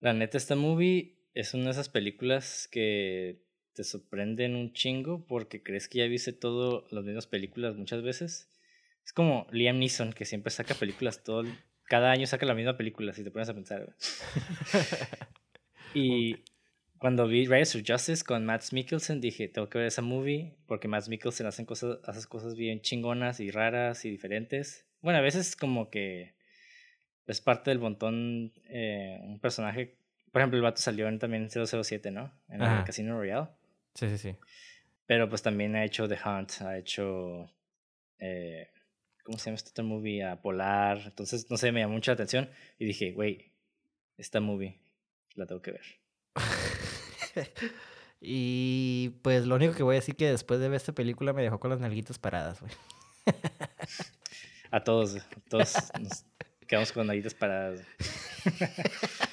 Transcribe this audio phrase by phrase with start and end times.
[0.00, 3.42] La neta, esta movie es una de esas películas que
[3.74, 8.50] te sorprenden un chingo porque crees que ya viste todo las mismas películas muchas veces.
[9.04, 11.44] Es como Liam Neeson, que siempre saca películas todo.
[11.84, 13.94] Cada año saca la misma película, si te pones a pensar.
[15.94, 16.36] y
[16.98, 20.88] cuando vi Riders of Justice con Matt Mikkelsen, dije, tengo que ver esa movie porque
[20.88, 24.86] Matt Mikkelsen hace cosas, hace cosas bien chingonas y raras y diferentes.
[25.02, 26.35] Bueno, a veces como que
[27.26, 29.96] es parte del montón eh, un personaje.
[30.30, 32.32] Por ejemplo, el vato salió en, también en 007, ¿no?
[32.48, 33.48] En el Casino Royale.
[33.94, 34.36] Sí, sí, sí.
[35.06, 37.50] Pero pues también ha hecho The Hunt, ha hecho.
[38.18, 38.68] Eh,
[39.24, 40.24] ¿Cómo se llama este otro movie?
[40.24, 41.00] A Polar.
[41.06, 42.50] Entonces, no sé, me llamó mucha atención.
[42.78, 43.52] Y dije, güey,
[44.16, 44.78] esta movie
[45.34, 45.84] la tengo que ver.
[48.20, 51.42] y pues lo único que voy a decir que después de ver esta película me
[51.42, 52.72] dejó con las nalguitas paradas, güey.
[54.70, 56.24] a todos, a todos nos
[56.66, 57.80] quedamos con nalguitas paradas.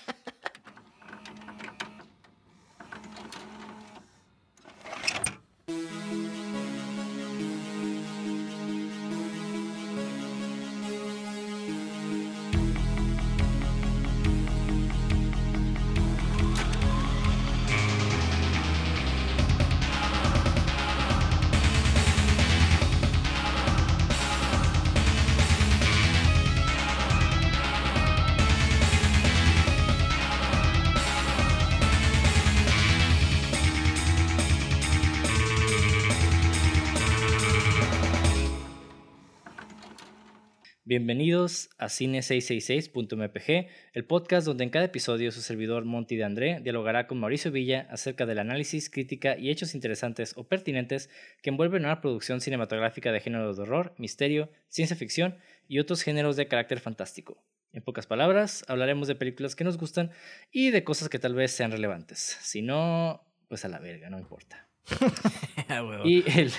[41.44, 47.06] Bienvenidos a Cine666.mpg, el podcast donde en cada episodio su servidor Monty de André dialogará
[47.06, 51.10] con Mauricio Villa acerca del análisis, crítica y hechos interesantes o pertinentes
[51.42, 55.36] que envuelven una producción cinematográfica de género de horror, misterio, ciencia ficción
[55.68, 57.44] y otros géneros de carácter fantástico.
[57.74, 60.12] En pocas palabras, hablaremos de películas que nos gustan
[60.50, 62.38] y de cosas que tal vez sean relevantes.
[62.42, 64.70] Si no, pues a la verga, no importa.
[66.06, 66.54] y el,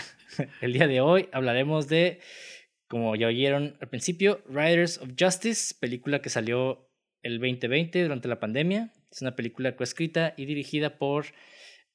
[0.61, 2.21] el día de hoy hablaremos de
[2.95, 6.89] como ya oyeron al principio, Riders of Justice, película que salió
[7.25, 8.93] el 2020 durante la pandemia.
[9.11, 11.27] Es una película coescrita y dirigida por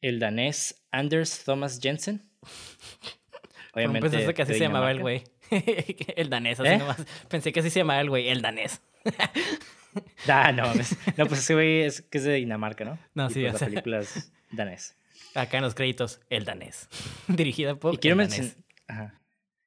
[0.02, 2.30] el danés Anders Thomas Jensen.
[3.74, 4.09] Obviamente.
[4.09, 5.24] Pensé que así se llamaba el güey.
[6.18, 6.78] el danés, así ¿Eh?
[6.80, 7.06] nomás.
[7.30, 8.82] Pensé que así se llamaba el güey, el danés.
[10.28, 13.00] ah, no, no, pues ese güey es que es de Dinamarca, ¿no?
[13.14, 14.98] No, sí, pues la película es danés.
[15.34, 16.90] Acá en los créditos, el danés.
[17.30, 17.94] Dirigida por.
[17.94, 19.20] Y quiero mencionar.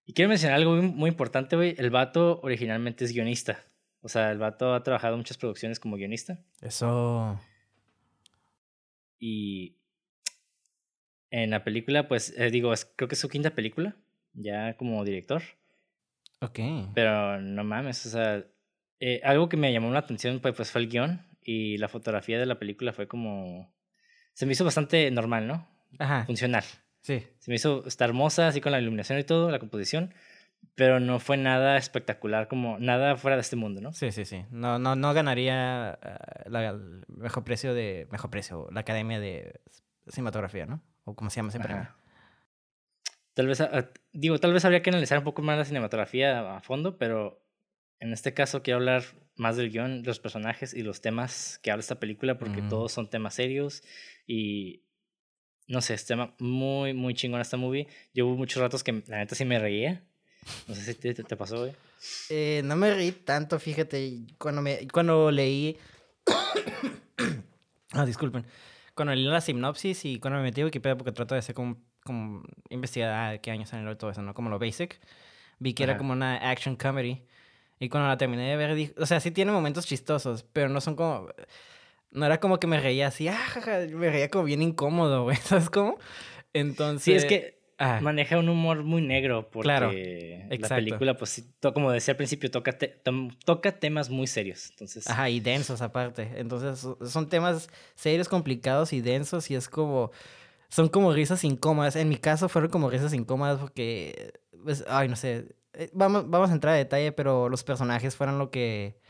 [0.04, 1.74] Y quiero mencionar algo muy, importante, güey.
[1.78, 3.64] El vato originalmente es guionista.
[4.00, 6.40] O sea, el vato ha trabajado en muchas producciones como guionista.
[6.60, 7.40] Eso.
[9.18, 9.76] Y
[11.30, 13.96] en la película, pues, eh, digo, creo que es su quinta película,
[14.34, 15.42] ya como director.
[16.41, 16.58] Ok.
[16.94, 18.44] Pero no mames, o sea,
[18.98, 22.38] eh, algo que me llamó la atención pues, pues, fue el guion y la fotografía
[22.38, 23.72] de la película fue como...
[24.32, 25.68] Se me hizo bastante normal, ¿no?
[25.98, 26.24] Ajá.
[26.24, 26.64] Funcional.
[27.02, 27.26] Sí.
[27.38, 30.14] Se me hizo, está hermosa, así con la iluminación y todo, la composición,
[30.74, 33.92] pero no fue nada espectacular, como nada fuera de este mundo, ¿no?
[33.92, 34.44] Sí, sí, sí.
[34.50, 39.60] No, no, no ganaría uh, el mejor precio de, mejor precio, la Academia de
[40.08, 40.80] Cinematografía, ¿no?
[41.04, 41.88] O como se llama ese premio.
[43.34, 46.60] Tal vez, ah, digo, tal vez habría que analizar un poco más la cinematografía a
[46.60, 47.42] fondo, pero
[47.98, 49.02] en este caso quiero hablar
[49.36, 53.08] más del guion, los personajes y los temas que habla esta película, porque todos son
[53.08, 53.82] temas serios
[54.26, 54.82] y
[55.68, 57.88] no sé, es tema muy, muy chingón esta movie.
[58.14, 60.02] Yo hubo muchos ratos que la neta sí me reía.
[60.66, 61.72] No sé si te, te, pasó, güey.
[62.30, 64.20] Eh, no me reí tanto, fíjate.
[64.38, 65.76] Cuando, me, cuando leí.
[67.92, 68.44] ah, disculpen.
[68.94, 71.78] Cuando leí la sinopsis y cuando me metí a Wikipedia, porque trato de hacer como,
[72.04, 74.34] como investigar ah, qué años salió todo eso, ¿no?
[74.34, 75.00] Como lo basic.
[75.58, 77.22] Vi que era como una action comedy.
[77.78, 80.80] Y cuando la terminé de ver, dije, o sea, sí tiene momentos chistosos, pero no
[80.80, 81.28] son como
[82.12, 83.38] no era como que me reía así, ah,
[83.90, 85.98] me reía como bien incómodo, güey, ¿sabes cómo?
[86.52, 87.04] Entonces...
[87.04, 87.62] Sí, es que
[88.00, 92.76] maneja un humor muy negro porque claro, la película, pues, como decía al principio, toca,
[93.44, 95.08] toca temas muy serios, entonces...
[95.08, 96.30] Ajá, y densos aparte.
[96.36, 100.12] Entonces, son temas serios, complicados y densos y es como...
[100.68, 101.97] Son como risas incómodas.
[101.97, 104.32] En mi caso fueron como risas incómodas porque...
[104.65, 105.54] Pues, ay, no sé.
[105.74, 109.02] Eh, vamos, vamos a entrar a detalle, pero los personajes fueron lo que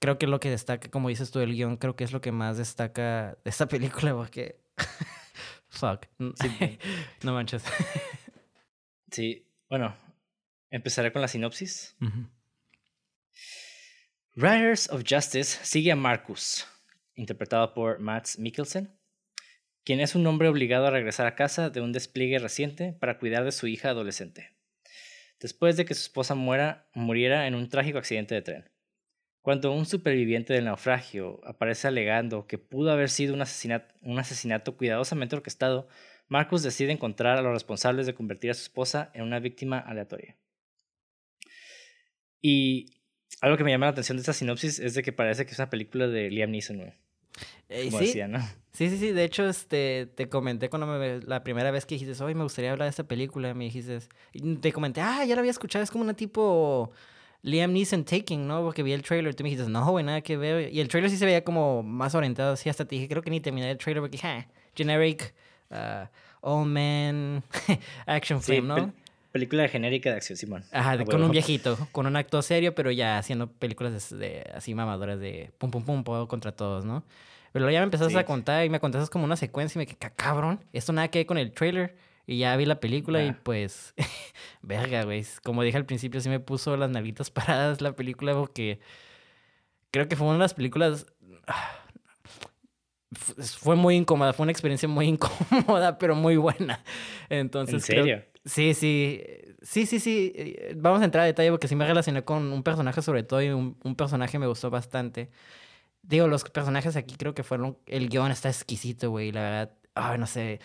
[0.00, 2.32] creo que lo que destaca, como dices tú, el guion, creo que es lo que
[2.32, 4.60] más destaca de esta película, porque.
[5.68, 6.06] Fuck.
[6.18, 7.62] no manches.
[9.12, 9.94] sí, bueno,
[10.70, 11.96] empezaré con la sinopsis.
[14.34, 16.66] Riders of Justice sigue a Marcus,
[17.14, 18.98] interpretado por Matt Mikkelsen,
[19.84, 23.44] quien es un hombre obligado a regresar a casa de un despliegue reciente para cuidar
[23.44, 24.56] de su hija adolescente,
[25.38, 28.70] después de que su esposa muera, muriera en un trágico accidente de tren.
[29.42, 34.76] Cuando un superviviente del naufragio aparece alegando que pudo haber sido un asesinato, un asesinato
[34.76, 35.88] cuidadosamente orquestado,
[36.28, 40.36] Marcus decide encontrar a los responsables de convertir a su esposa en una víctima aleatoria.
[42.42, 42.86] Y
[43.40, 45.58] algo que me llama la atención de esta sinopsis es de que parece que es
[45.58, 46.92] una película de Liam Neeson,
[47.68, 48.20] eh, sí.
[48.72, 49.12] sí, sí, sí.
[49.12, 52.72] De hecho, este, te comenté cuando me, la primera vez que dijiste, hoy me gustaría
[52.72, 54.00] hablar de esta película, me dijiste,
[54.60, 56.92] te comenté, ah, ya la había escuchado, es como una tipo
[57.42, 58.62] Liam Neeson Taking, ¿no?
[58.62, 60.72] Porque vi el trailer, tú me dijiste, no, güey, nada que ver.
[60.72, 63.30] Y el trailer sí se veía como más orientado, así hasta te dije, creo que
[63.30, 65.34] ni terminé el trailer porque, ja, generic,
[65.70, 66.06] uh,
[66.42, 67.42] old man,
[68.06, 68.92] action film, ¿no?
[69.32, 70.64] Película genérica de acción, Simón.
[70.72, 74.74] Ajá, ah, con un viejito, con un acto serio, pero ya haciendo películas de, así
[74.74, 77.04] mamadoras de pum, pum, pum, puedo contra todos, ¿no?
[77.52, 80.12] Pero ya me empezaste a contar y me contaste como una secuencia y me quedé,
[80.16, 81.96] cabrón, esto nada que ver con el trailer.
[82.30, 83.92] Y ya vi la película y pues,
[84.62, 85.26] verga, güey.
[85.42, 88.78] Como dije al principio, sí me puso las nalitas paradas la película porque
[89.90, 91.06] creo que fue una de las películas...
[93.12, 96.84] Fue muy incómoda, fue una experiencia muy incómoda, pero muy buena.
[97.28, 98.24] Entonces, ¿En serio?
[98.44, 99.20] Sí, sí,
[99.62, 100.32] sí, sí, sí.
[100.36, 103.42] Eh, vamos a entrar a detalle porque sí me relacioné con un personaje sobre todo
[103.42, 105.28] y un, un personaje me gustó bastante.
[106.02, 107.78] Digo, los personajes aquí creo que fueron...
[107.86, 109.72] El guion está exquisito, güey, la verdad.
[109.94, 110.60] Ay, no sé.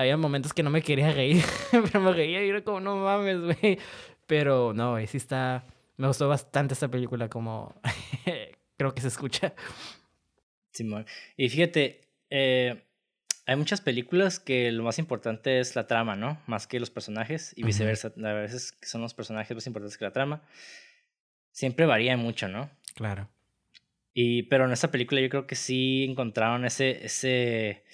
[0.00, 3.40] Había momentos que no me quería reír, pero me reía y era como, no mames,
[3.40, 3.78] güey.
[4.26, 5.66] Pero no, güey, sí está...
[5.98, 7.78] Me gustó bastante esta película como...
[8.78, 9.52] creo que se escucha.
[10.72, 11.04] Simón.
[11.36, 12.00] Y fíjate,
[12.30, 12.82] eh,
[13.44, 16.40] hay muchas películas que lo más importante es la trama, ¿no?
[16.46, 18.10] Más que los personajes y viceversa.
[18.16, 20.42] A veces son los personajes más importantes que la trama.
[21.52, 22.70] Siempre varía mucho, ¿no?
[22.94, 23.28] Claro.
[24.14, 27.84] Y, pero en esta película yo creo que sí encontraron ese, ese,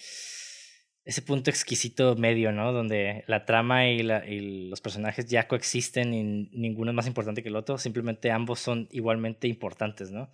[1.07, 2.73] ese punto exquisito medio, ¿no?
[2.73, 7.45] Donde la trama y, la, y los personajes ya coexisten y ninguno es más importante
[7.45, 7.79] que el otro.
[7.79, 10.29] Simplemente ambos son igualmente importantes, ¿no?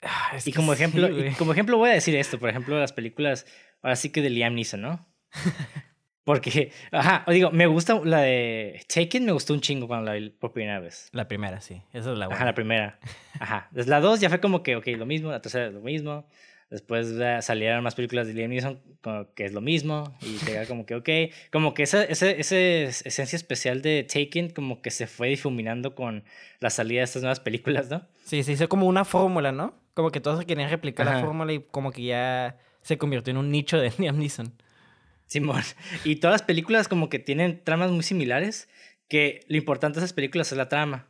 [0.00, 3.46] Ah, y como ejemplo, como ejemplo voy a decir esto, por ejemplo, las películas,
[3.82, 5.08] ahora sí que de Liam Neeson, ¿no?
[6.24, 10.30] Porque, ajá, digo, me gusta la de Taken, me gustó un chingo cuando la vi
[10.30, 11.08] por primera vez.
[11.12, 12.36] La primera, sí, esa es la buena.
[12.36, 12.98] Ajá, la primera.
[13.40, 16.26] Ajá, desde la dos ya fue como que, ok, lo mismo, la tercera lo mismo.
[16.74, 18.80] Después salieron más películas de Liam Neeson
[19.36, 21.08] que es lo mismo y te como que, ok,
[21.52, 26.24] como que esa, esa, esa, esencia especial de Taken como que se fue difuminando con
[26.58, 28.04] la salida de estas nuevas películas, ¿no?
[28.24, 29.78] Sí, se hizo como una fórmula, ¿no?
[29.94, 33.52] Como que todos querían replicar la fórmula y como que ya se convirtió en un
[33.52, 34.52] nicho de Liam Neeson.
[35.26, 35.62] Simón.
[36.02, 38.68] Y todas las películas como que tienen tramas muy similares,
[39.06, 41.06] que lo importante de esas películas es la trama.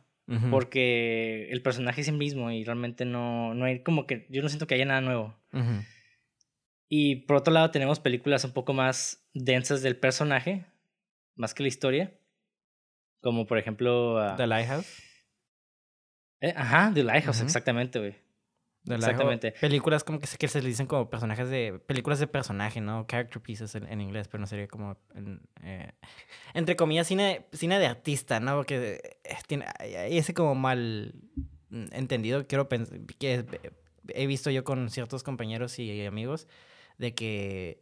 [0.49, 4.49] Porque el personaje es el mismo y realmente no, no hay como que, yo no
[4.49, 5.35] siento que haya nada nuevo.
[6.89, 10.65] Y por otro lado tenemos películas un poco más densas del personaje,
[11.35, 12.13] más que la historia.
[13.21, 14.15] Como por ejemplo...
[14.15, 15.03] Uh, The Lighthouse.
[16.41, 18.15] Eh, ajá, The Lighthouse, exactamente, güey.
[18.87, 19.51] Exactamente.
[19.53, 21.79] Películas como que, que se le dicen como personajes de...
[21.85, 23.05] Películas de personaje, ¿no?
[23.07, 24.97] Character pieces en, inglés, pero no sería como...
[25.63, 25.91] Eh,
[26.53, 28.55] entre comillas, cine, cine de artista, ¿no?
[28.55, 31.15] Porque eh, tiene ese como mal
[31.69, 32.45] entendido.
[32.47, 32.99] Quiero pensar...
[33.17, 33.45] Que
[34.09, 36.47] he visto yo con ciertos compañeros y amigos
[36.97, 37.81] de que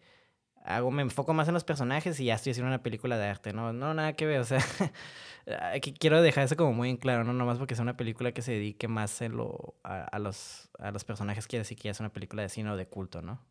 [0.63, 3.54] hago, me enfoco más en los personajes y ya estoy haciendo una película de arte,
[3.54, 3.74] ¿no?
[3.74, 4.60] No, nada que ver, o sea,
[6.00, 8.54] quiero dejar eso como muy en claro, no nomás porque sea una película que se
[8.54, 12.13] dedique más en lo, a, los, a los personajes, quiere decir que ya es una
[12.13, 13.42] película de cine o de culto, ¿no?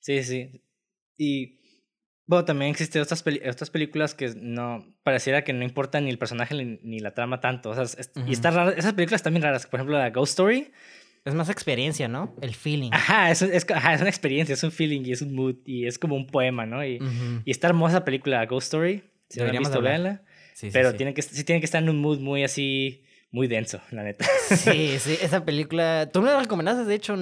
[0.00, 0.62] Sí, sí.
[1.18, 1.60] Y
[2.26, 6.54] bueno, también existen otras, otras películas que no pareciera que no importa ni el personaje
[6.54, 7.70] ni, la trama tanto.
[7.70, 9.66] O sea, y está raro, esas películas están bien raras.
[9.66, 10.72] Por ejemplo, la Ghost Story
[11.24, 12.34] es más experiencia, ¿no?
[12.40, 12.90] El feeling.
[12.92, 15.86] Ajá es, es, ajá, es una experiencia, es un feeling y es un mood y
[15.86, 16.84] es como un poema, ¿no?
[16.84, 16.98] Y,
[17.44, 19.04] y está hermosa la película Ghost Story.
[19.28, 20.22] Si no la visto, véanla.
[20.54, 20.96] Sí, pero sí.
[20.96, 24.26] Tiene que, sí tiene que estar en un mood muy así, muy denso, la neta.
[24.48, 26.10] Sí, sí, esa película.
[26.12, 27.16] Tú me la recomendaste, de hecho,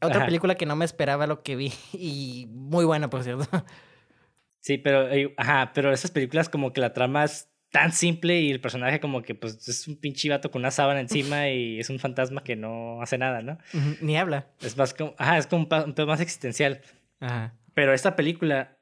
[0.00, 3.46] otra película que no me esperaba lo que vi y muy buena, por cierto.
[4.60, 8.52] Sí, pero, eh, ajá, pero esas películas como que la trama es tan simple y
[8.52, 11.90] el personaje como que pues es un pinche vato con una sábana encima y es
[11.90, 13.58] un fantasma que no hace nada, ¿no?
[14.00, 14.46] Ni habla.
[14.60, 16.82] Es más como, ajá, es como un pedo más existencial.
[17.18, 17.52] Ajá.
[17.74, 18.78] Pero esta película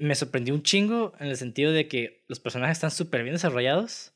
[0.00, 4.14] me sorprendió un chingo en el sentido de que los personajes están súper bien desarrollados.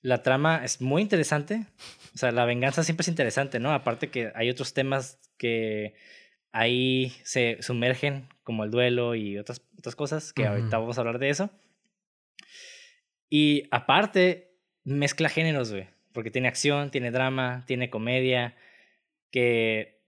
[0.00, 1.66] La trama es muy interesante.
[2.14, 3.72] O sea, la venganza siempre es interesante, ¿no?
[3.72, 5.96] Aparte que hay otros temas que
[6.52, 11.18] ahí se sumergen, como el duelo y otras, otras cosas, que ahorita vamos a hablar
[11.18, 11.50] de eso.
[13.28, 15.88] Y aparte, mezcla géneros, güey.
[16.12, 18.56] Porque tiene acción, tiene drama, tiene comedia.
[19.30, 20.00] Que,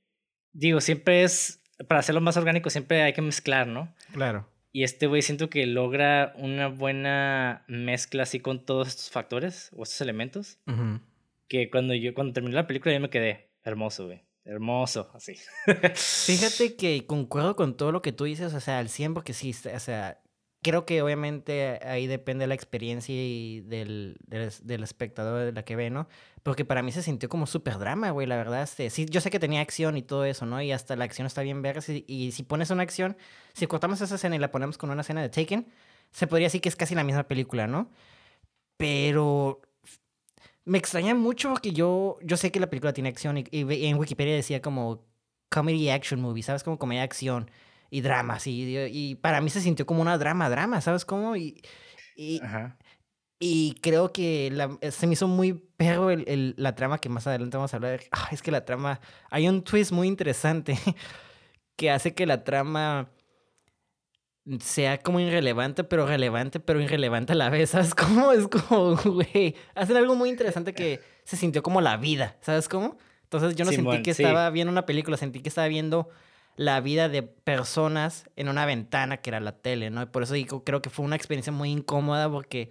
[0.53, 3.95] digo, siempre es, para hacerlo más orgánico, siempre hay que mezclar, ¿no?
[4.13, 4.49] Claro.
[4.73, 9.83] Y este güey siento que logra una buena mezcla así con todos estos factores o
[9.83, 10.59] estos elementos.
[11.49, 14.23] que cuando yo, cuando terminé la película yo me quedé hermoso, güey.
[14.45, 15.35] Hermoso, así.
[15.95, 19.51] Fíjate que concuerdo con todo lo que tú dices, o sea, al 100 porque sí,
[19.75, 20.21] o sea,
[20.67, 25.91] creo que obviamente ahí depende la experiencia y del, del, espectador de la que ve,
[25.91, 26.09] ¿no?
[26.43, 28.65] Porque para mí se sintió como súper drama, güey, la verdad.
[28.65, 30.61] Este, sí, yo sé que tenía acción y todo eso, ¿no?
[30.61, 31.81] Y hasta la acción está bien verga.
[31.87, 33.17] Y, y si pones una acción,
[33.55, 35.69] si cortamos esa escena y la ponemos con una escena de Taken,
[36.11, 37.89] se podría decir que es casi la misma película, ¿no?
[38.77, 39.61] Pero
[40.65, 44.35] me extraña mucho porque yo, yo sé que la película tiene acción y, en Wikipedia
[44.35, 45.05] decía como
[45.49, 46.65] comedy action movie, ¿sabes?
[46.65, 47.51] Como comedia acción
[47.91, 51.37] y drama, y, y para mí se sintió como una drama, drama, ¿sabes cómo?
[51.37, 51.63] Y,
[52.17, 52.41] y,
[53.39, 57.57] y creo que la, se me hizo muy perro el, la trama que más adelante
[57.57, 58.01] vamos a hablar.
[58.11, 59.01] Ah, es que la trama,
[59.31, 60.79] hay un twist muy interesante
[61.77, 63.11] que hace que la trama
[64.61, 67.71] sea como irrelevante, pero relevante, pero irrelevante a la vez.
[67.71, 68.33] ¿Sabes cómo?
[68.33, 72.37] Es como, güey, hacen algo muy interesante que se sintió como la vida.
[72.41, 72.97] ¿Sabes cómo?
[73.25, 76.09] Entonces yo no sentí que estaba viendo una película, sentí que estaba viendo
[76.57, 80.03] la vida de personas en una ventana que era la tele, ¿no?
[80.03, 82.71] Y por eso digo, creo que fue una experiencia muy incómoda porque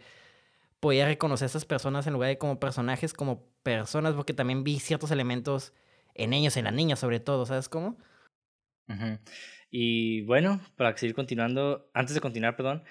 [0.79, 4.79] podía reconocer a esas personas en lugar de como personajes, como personas, porque también vi
[4.79, 5.73] ciertos elementos
[6.15, 7.97] en ellos, en la niña sobre todo, ¿sabes cómo?
[9.69, 12.83] Y bueno, para seguir continuando, antes de continuar, perdón,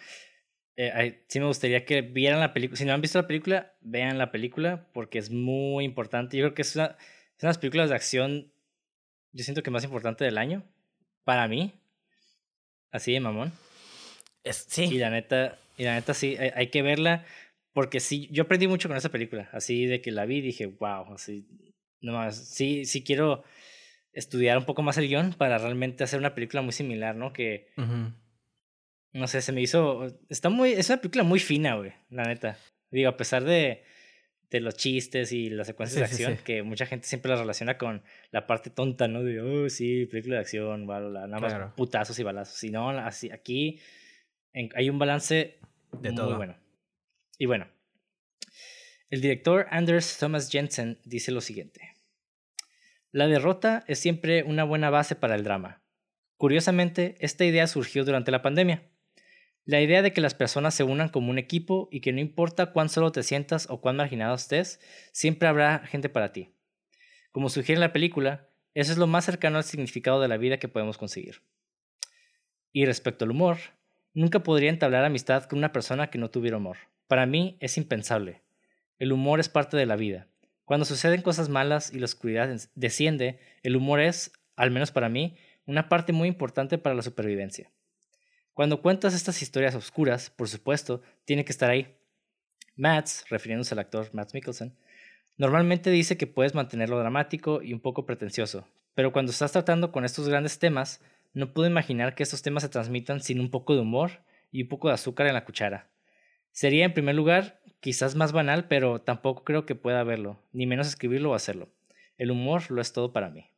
[0.76, 2.76] eh, sí me gustaría que vieran la película.
[2.76, 6.36] Si no han visto la película, vean la película porque es muy importante.
[6.36, 6.96] Yo creo que es una, es una
[7.38, 8.52] de las películas de acción,
[9.32, 10.64] yo siento que más importante del año,
[11.24, 11.72] para mí.
[12.90, 13.52] Así de mamón.
[14.44, 14.84] Es, sí.
[14.84, 17.24] Y la neta, y la neta sí, hay, que verla
[17.72, 19.48] porque sí, yo aprendí mucho con esa película.
[19.52, 21.46] Así de que la vi dije, wow, así,
[22.00, 23.42] nomás, sí, sí quiero
[24.12, 27.32] estudiar un poco más el guion para realmente hacer una película muy similar, ¿no?
[27.32, 27.66] Que,
[29.12, 32.58] no sé, se me hizo, está muy, es una película muy fina, güey, la neta.
[32.90, 33.82] Digo, a pesar de,
[34.54, 38.04] de los chistes y las secuencias de acción, que mucha gente siempre la relaciona con
[38.30, 39.24] la parte tonta, ¿no?
[39.24, 42.62] De, oh, sí, película de acción, bla, nada más putazos y balazos.
[42.62, 43.80] Y no, así, aquí
[44.52, 45.58] hay un balance
[46.00, 46.36] de muy todo.
[46.36, 46.56] bueno.
[47.36, 47.66] Y bueno,
[49.10, 51.96] el director Anders Thomas Jensen dice lo siguiente.
[53.10, 55.82] La derrota es siempre una buena base para el drama.
[56.36, 58.88] Curiosamente, esta idea surgió durante la pandemia.
[59.66, 62.72] La idea de que las personas se unan como un equipo y que no importa
[62.72, 64.78] cuán solo te sientas o cuán marginado estés,
[65.12, 66.52] siempre habrá gente para ti.
[67.32, 70.68] Como sugiere la película, eso es lo más cercano al significado de la vida que
[70.68, 71.42] podemos conseguir.
[72.72, 73.56] Y respecto al humor,
[74.12, 76.76] nunca podría entablar amistad con una persona que no tuviera humor.
[77.06, 78.42] Para mí es impensable.
[78.98, 80.28] El humor es parte de la vida.
[80.64, 85.36] Cuando suceden cosas malas y la oscuridad desciende, el humor es, al menos para mí,
[85.66, 87.70] una parte muy importante para la supervivencia.
[88.54, 91.92] Cuando cuentas estas historias oscuras, por supuesto, tiene que estar ahí.
[92.76, 94.72] Matt, refiriéndose al actor Matt Mikkelsen,
[95.36, 100.04] normalmente dice que puedes mantenerlo dramático y un poco pretencioso, pero cuando estás tratando con
[100.04, 101.00] estos grandes temas,
[101.32, 104.20] no puedo imaginar que estos temas se transmitan sin un poco de humor
[104.52, 105.88] y un poco de azúcar en la cuchara.
[106.52, 110.86] Sería, en primer lugar, quizás más banal, pero tampoco creo que pueda verlo, ni menos
[110.86, 111.68] escribirlo o hacerlo.
[112.18, 113.50] El humor lo es todo para mí.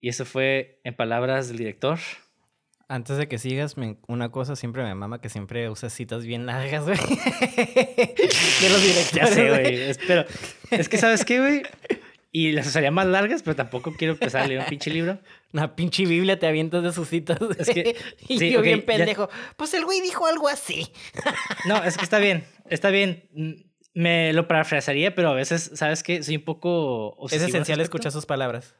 [0.00, 1.98] Y eso fue en palabras del director.
[2.88, 3.76] Antes de que sigas,
[4.08, 6.98] una cosa siempre me mama que siempre usas citas bien largas, güey.
[6.98, 9.12] de los directores.
[9.12, 9.94] Ya sé, güey.
[10.06, 10.24] Pero
[10.70, 11.62] es que, ¿sabes qué, güey?
[12.36, 15.20] Y las usaría más largas, pero tampoco quiero empezar a leer un pinche libro.
[15.52, 17.38] Una pinche Biblia te avientas de sus citas.
[17.58, 17.96] Es que,
[18.28, 19.30] y yo bien pendejo.
[19.56, 20.90] Pues el güey dijo algo así.
[21.66, 22.44] No, es que está bien.
[22.68, 23.30] Está bien.
[23.94, 26.24] Me lo parafrasearía, pero a veces, ¿sabes qué?
[26.24, 27.16] Soy un poco...
[27.30, 28.74] Es esencial escuchar sus palabras.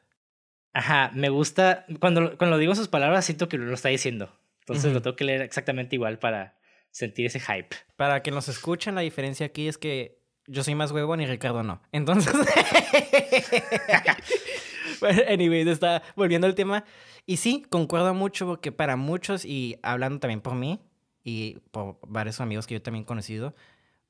[0.74, 1.86] Ajá, me gusta.
[2.00, 4.28] Cuando, cuando digo sus palabras, siento que lo está diciendo.
[4.60, 6.56] Entonces lo tengo que leer exactamente igual para
[6.90, 7.76] sentir ese hype.
[7.96, 11.62] Para que nos escuchen, la diferencia aquí es que yo soy más huevón y Ricardo
[11.62, 11.80] no.
[11.92, 12.34] Entonces.
[15.00, 16.84] bueno, anyway, está volviendo al tema.
[17.24, 20.80] Y sí, concuerdo mucho porque para muchos, y hablando también por mí
[21.22, 23.54] y por varios amigos que yo también he conocido,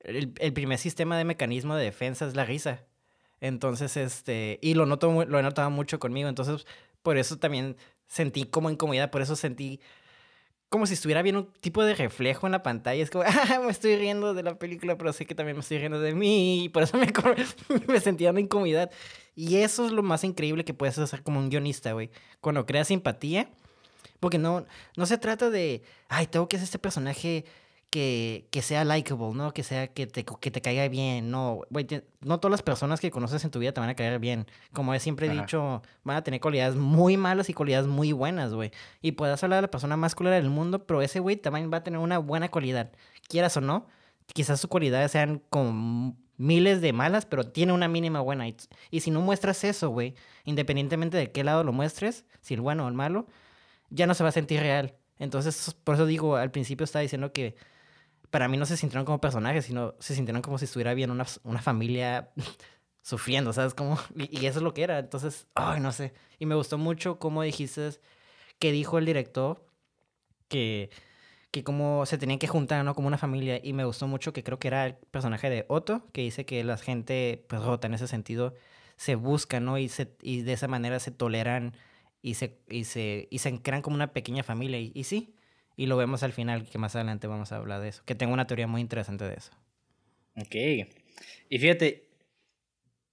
[0.01, 2.85] el, el primer sistema de mecanismo de defensa es la risa.
[3.41, 6.29] Entonces, este, y lo noto, lo he notado mucho conmigo.
[6.29, 6.67] Entonces,
[7.03, 7.77] por eso también
[8.07, 9.81] sentí como incomodidad, por eso sentí
[10.75, 13.01] como si estuviera viendo un tipo de reflejo en la pantalla.
[13.01, 15.79] Es como, ah, me estoy riendo de la película, pero sé que también me estoy
[15.79, 16.65] riendo de mí.
[16.65, 17.13] Y por eso me,
[17.87, 18.91] me sentía una incomodidad.
[19.37, 22.11] Y eso es lo más increíble que puedes hacer como un guionista, güey.
[22.41, 23.51] Cuando creas simpatía.
[24.19, 27.45] Porque no, no se trata de, ay, tengo que hacer este personaje
[27.95, 29.55] que, que sea likable, ¿no?
[29.55, 31.31] Que sea que te, que te caiga bien.
[31.31, 31.87] No, güey,
[32.23, 34.47] no todas las personas que conoces en tu vida te van a caer bien.
[34.73, 38.73] Como he siempre dicho, van a tener cualidades muy malas y cualidades muy buenas, güey.
[39.01, 41.77] Y puedes hablar de la persona más culera del mundo, pero ese güey también va
[41.77, 42.91] a tener una buena cualidad.
[43.29, 43.87] Quieras o no,
[44.33, 48.49] quizás sus cualidades sean como miles de malas, pero tiene una mínima buena.
[48.49, 48.57] Y,
[48.91, 52.87] y si no muestras eso, güey, independientemente de qué lado lo muestres, si el bueno
[52.87, 53.29] o el malo,
[53.91, 54.97] ya no se va a sentir real.
[55.21, 57.55] Entonces, por eso digo, al principio estaba diciendo que
[58.35, 61.25] para mí no se sintieron como personajes, sino se sintieron como si estuviera bien una,
[61.45, 62.33] una familia
[63.01, 63.75] sufriendo, ¿sabes?
[63.75, 64.99] Como, y, y, eso es lo que era.
[64.99, 66.15] Entonces, ay, no sé.
[66.41, 67.91] Y me gustó mucho cómo dijiste
[68.59, 69.65] que dijo el director
[70.49, 70.91] que,
[71.53, 72.97] que como se tenían que juntar, ¿no?
[72.97, 73.61] Como una familia.
[73.63, 76.65] Y me gustó mucho que creo que era el personaje de Otto, que dice que
[76.65, 78.55] la gente, pues rota en ese sentido,
[78.97, 79.79] se busca, ¿no?
[79.79, 81.77] Y, se, y de esa manera se toleran
[82.21, 84.81] y se, y se, y se crean como una pequeña familia.
[84.81, 85.37] Y, y sí,
[85.77, 88.03] y lo vemos al final, que más adelante vamos a hablar de eso.
[88.05, 89.53] Que tengo una teoría muy interesante de eso.
[90.37, 90.55] Ok.
[91.49, 92.09] Y fíjate,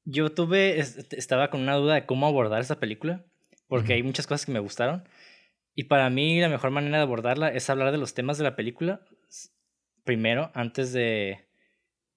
[0.05, 3.23] yo tuve, estaba con una duda de cómo abordar esa película,
[3.67, 3.95] porque uh -huh.
[3.95, 5.07] hay muchas cosas que me gustaron.
[5.75, 8.55] Y para mí la mejor manera de abordarla es hablar de los temas de la
[8.55, 9.01] película
[10.03, 11.45] primero, antes de,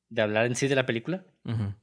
[0.08, 1.24] de hablar en sí de la película.
[1.44, 1.76] Uh -huh.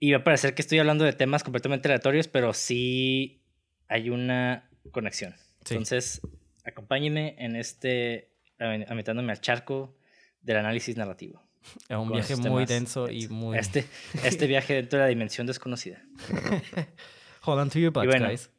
[0.00, 3.42] Y va a parecer que estoy hablando de temas completamente aleatorios, pero sí
[3.88, 5.34] hay una conexión.
[5.64, 5.74] Sí.
[5.74, 6.20] Entonces,
[6.64, 9.96] acompáñenme en este, metándome al charco
[10.40, 11.42] del análisis narrativo.
[11.88, 13.58] Es un viaje muy denso y muy...
[13.58, 13.86] Este,
[14.22, 16.02] este viaje dentro de la dimensión desconocida.
[17.44, 18.50] Hold on to your butts, bueno, guys.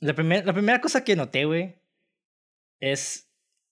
[0.00, 1.76] La, primer, la primera cosa que noté, güey,
[2.80, 3.30] es...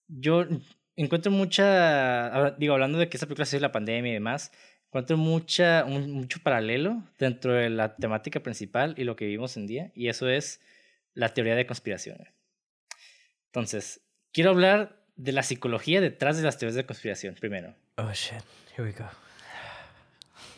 [0.09, 0.47] Yo
[0.95, 2.53] encuentro mucha...
[2.53, 4.53] Digo, hablando de que esta película ha sido la pandemia y demás,
[4.87, 9.67] encuentro mucha, un, mucho paralelo dentro de la temática principal y lo que vivimos en
[9.67, 10.61] día, y eso es
[11.13, 12.19] la teoría de conspiración.
[13.57, 14.03] Entonces,
[14.35, 17.75] quiero hablar de la psicología detrás de las teorías de conspiración primero.
[17.97, 18.43] Oh shit,
[18.77, 19.07] here we go.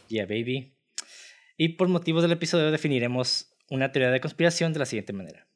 [0.09, 0.75] Yeah, baby.
[1.57, 5.47] Y por motivos del episodio definiremos una teoría de conspiración de la siguiente manera.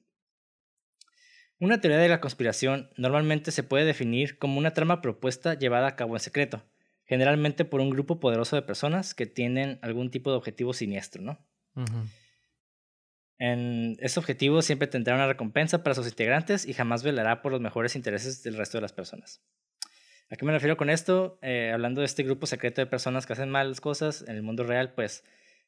[1.59, 5.97] Una teoría de la conspiración normalmente se puede definir como una trama propuesta llevada a
[5.97, 6.63] cabo en secreto,
[7.07, 11.45] generalmente por un grupo poderoso de personas que tienen algún tipo de objetivo siniestro, ¿no?
[11.75, 12.09] Uh -huh.
[13.45, 17.61] En ese objetivo siempre tendrá una recompensa para sus integrantes y jamás velará por los
[17.61, 19.43] mejores intereses del resto de las personas.
[20.31, 21.41] ¿A qué me refiero con esto?
[21.43, 24.63] Eh, hablando de este grupo secreto de personas que hacen malas cosas en el mundo
[24.63, 25.25] real, pues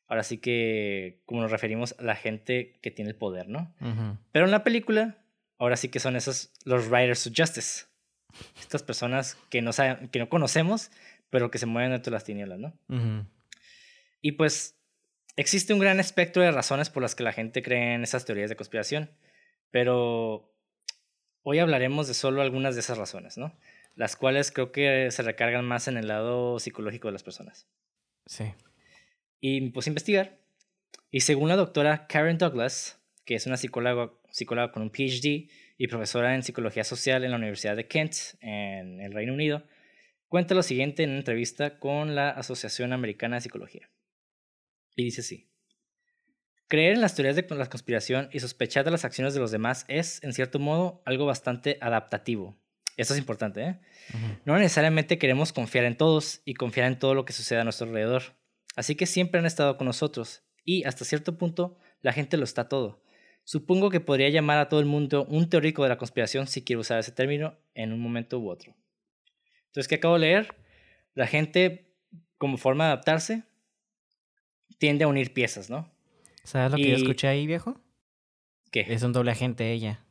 [0.07, 3.75] ahora sí que como nos referimos a la gente que tiene el poder, ¿no?
[3.81, 4.19] Uh -huh.
[4.31, 5.19] Pero en la película,
[5.59, 7.87] ahora sí que son esos los Riders of Justice.
[8.61, 10.93] Estas personas que no, saben, que no conocemos,
[11.29, 12.69] pero que se mueven dentro de las tinieblas, ¿no?
[12.89, 13.27] Uh -huh.
[14.21, 14.79] Y pues
[15.37, 18.51] Existe un gran espectro de razones por las que la gente cree en esas teorías
[18.51, 19.11] de conspiración,
[19.71, 20.55] pero
[21.43, 23.59] hoy hablaremos de solo algunas de esas razones, ¿no?
[23.97, 27.67] Las cuales creo que se recargan más en el lado psicológico de las personas.
[28.27, 28.45] Sí.
[29.41, 30.39] Y a investigar,
[31.11, 35.89] y según la doctora Karen Douglas, que es una psicóloga, psicóloga con un PhD y
[35.89, 39.65] profesora en psicología social en la Universidad de Kent, en el Reino Unido,
[40.29, 43.91] cuenta lo siguiente en una entrevista con la Asociación Americana de Psicología.
[44.97, 45.49] Y dice así.
[46.69, 49.85] Creer en las teorías de la conspiración y sospechar de las acciones de los demás
[49.89, 52.57] es, en cierto modo, algo bastante adaptativo.
[52.97, 53.81] Esto es importante, ¿eh?
[54.13, 54.41] Uh -huh.
[54.45, 57.87] No necesariamente queremos confiar en todos y confiar en todo lo que sucede a nuestro
[57.87, 58.23] alrededor.
[58.77, 62.69] Así que siempre han estado con nosotros y, hasta cierto punto, la gente lo está
[62.69, 63.03] todo.
[63.45, 66.81] Supongo que podría llamar a todo el mundo un teórico de la conspiración si quiero
[66.81, 68.75] usar ese término en un momento u otro.
[69.67, 70.55] Entonces, ¿qué acabo de leer?
[71.15, 71.93] La gente,
[72.39, 73.45] como forma de adaptarse,
[74.79, 75.91] tiende a unir piezas, ¿no?
[76.43, 77.81] ¿Sabes lo que yo escuché ahí, viejo?
[78.71, 78.87] ¿Qué?
[78.89, 80.05] Es un doble agente ella.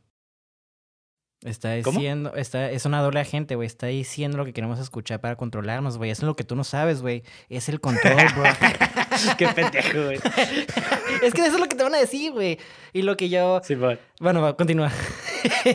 [1.44, 2.42] Está diciendo, ¿Cómo?
[2.42, 3.68] está, es una doble agente, güey.
[3.68, 6.10] Está diciendo lo que queremos escuchar para controlarnos, güey.
[6.10, 7.24] Eso es lo que tú no sabes, güey.
[7.50, 8.44] Es el control, bro.
[9.38, 10.18] Qué pendejo, güey.
[11.24, 12.58] es que eso es lo que te van a decir, güey.
[12.94, 13.62] Y lo que yo.
[13.64, 14.00] Sí, bueno.
[14.20, 14.92] Bueno, va, continúa.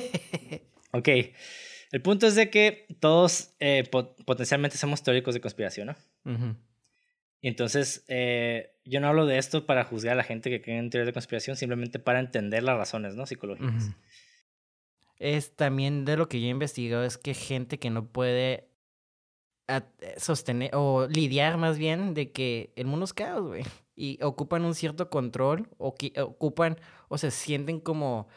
[0.92, 1.08] ok.
[1.90, 5.96] El punto es de que todos eh, pot potencialmente somos teóricos de conspiración, ¿no?
[6.24, 6.56] Uh -huh.
[7.42, 10.90] Entonces, eh, yo no hablo de esto para juzgar a la gente que cree en
[10.90, 13.26] teorías de conspiración, simplemente para entender las razones ¿no?
[13.26, 13.90] psicológicas.
[15.18, 18.68] Es también de lo que yo he investigado, es que gente que no puede
[20.16, 23.64] sostener o lidiar más bien de que el mundo es caos, güey.
[23.94, 28.28] Y ocupan un cierto control o que ocupan o se sienten como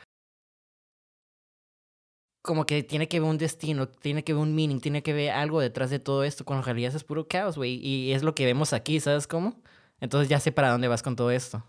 [2.42, 5.32] como que tiene que ver un destino, tiene que ver un meaning, tiene que ver
[5.32, 7.76] algo detrás de todo esto, cuando en realidad es puro caos, güey.
[7.86, 9.62] Y es lo que vemos aquí, ¿sabes cómo?
[10.00, 11.64] Entonces ya sé para dónde vas con todo esto.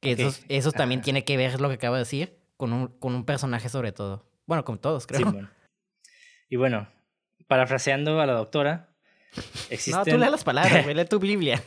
[0.00, 0.26] Que okay.
[0.26, 1.04] eso, eso también ah.
[1.04, 3.92] tiene que ver, es lo que acabo de decir, con un, con un personaje sobre
[3.92, 4.26] todo.
[4.46, 5.20] Bueno, con todos, creo.
[5.20, 5.50] Sí, bueno.
[6.50, 6.88] Y bueno,
[7.46, 8.88] parafraseando a la doctora,
[9.70, 10.00] existen...
[10.00, 11.62] No, tú lees las palabras, güey, lee tu Biblia.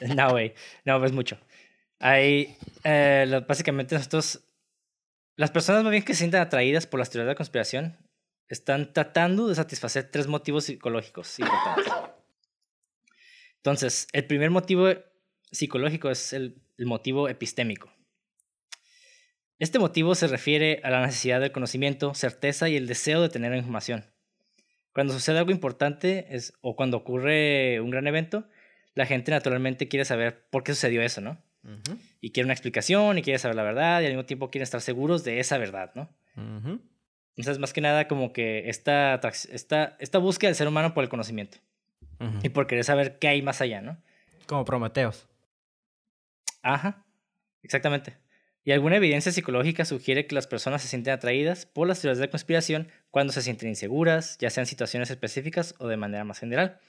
[0.16, 1.38] no, güey, no, pues mucho.
[2.00, 4.40] Hay, eh, básicamente nosotros
[5.38, 7.96] las personas más bien que se sienten atraídas por las teorías de la conspiración
[8.48, 11.92] están tratando de satisfacer tres motivos psicológicos importantes.
[13.54, 14.88] Entonces, el primer motivo
[15.52, 17.92] psicológico es el, motivo epistémico.
[19.60, 23.54] Este motivo se refiere a la necesidad del conocimiento, certeza y el deseo de tener
[23.54, 24.06] información.
[24.92, 26.26] Cuando sucede algo importante
[26.62, 28.48] o cuando ocurre un gran evento,
[28.94, 31.40] la gente naturalmente quiere saber por qué sucedió eso, ¿no?
[32.20, 34.80] Y quiere una explicación y quiere saber la verdad y al mismo tiempo quiere estar
[34.80, 36.08] seguros de esa verdad, ¿no?
[37.36, 41.10] Entonces, más que nada, como que esta, esta, esta búsqueda del ser humano por el
[41.10, 41.58] conocimiento
[42.42, 43.98] y por querer saber qué hay más allá, ¿no?
[44.46, 45.28] Como Prometeos.
[46.62, 47.04] Ajá,
[47.62, 48.16] exactamente.
[48.64, 52.28] Y alguna evidencia psicológica sugiere que las personas se sienten atraídas por las teorías de
[52.28, 56.80] conspiración cuando se sienten inseguras, ya sean situaciones específicas o de manera más general.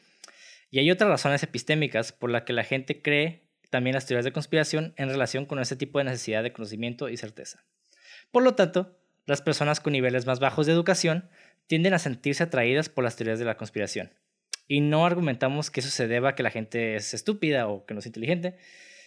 [0.72, 4.32] Y hay otras razones epistémicas por las que la gente cree también las teorías de
[4.32, 7.64] conspiración en relación con ese tipo de necesidad de conocimiento y certeza.
[8.32, 11.30] Por lo tanto, las personas con niveles más bajos de educación
[11.68, 14.12] tienden a sentirse atraídas por las teorías de la conspiración.
[14.68, 17.94] Y no argumentamos que eso se deba a que la gente es estúpida o que
[17.94, 18.58] no es inteligente,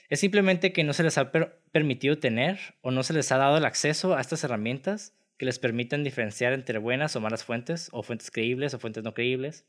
[0.09, 1.33] es simplemente que no se les ha
[1.72, 5.59] permitido tener o no se les ha dado el acceso a estas herramientas que les
[5.59, 9.64] permiten diferenciar entre buenas o malas fuentes, o fuentes creíbles o fuentes no creíbles.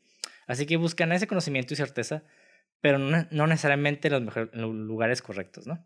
[0.46, 2.22] Así que buscan ese conocimiento y certeza,
[2.84, 5.82] pero no, necesariamente en los, lugares correctos, ¿no?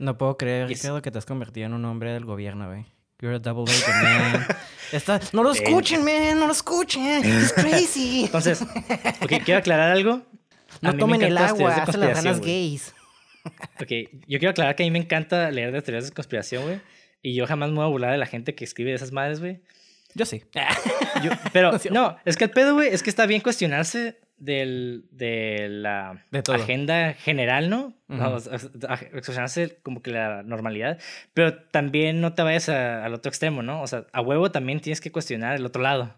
[0.00, 2.84] No puedo creer, Ricardo, que te has convertido en un hombre del gobierno, güey.
[3.20, 5.20] You're a double agent, man.
[5.32, 6.40] No lo escuchen, man.
[6.40, 7.24] No lo escuchen.
[7.24, 8.24] Es crazy.
[8.24, 8.66] Entonces,
[9.44, 10.26] quiero aclarar algo.
[10.80, 12.92] No tomen el agua, hasta las ganas gays.
[13.80, 16.80] Ok, yo quiero aclarar que a mí me encanta leer de teorías de conspiración, güey.
[17.22, 19.38] Y yo jamás me voy a burlar de la gente que escribe de esas madres,
[19.38, 19.60] güey.
[20.16, 20.42] Yo sí.
[21.52, 26.24] pero no, es que el pedo, güey, es que está bien cuestionarse del, de la
[26.52, 27.94] agenda general, ¿no?
[29.12, 30.98] cuestionarse como que la normalidad,
[31.34, 33.82] pero también no te vayas al otro extremo, ¿no?
[33.82, 36.14] O sea, a huevo también tienes que cuestionar el otro lado.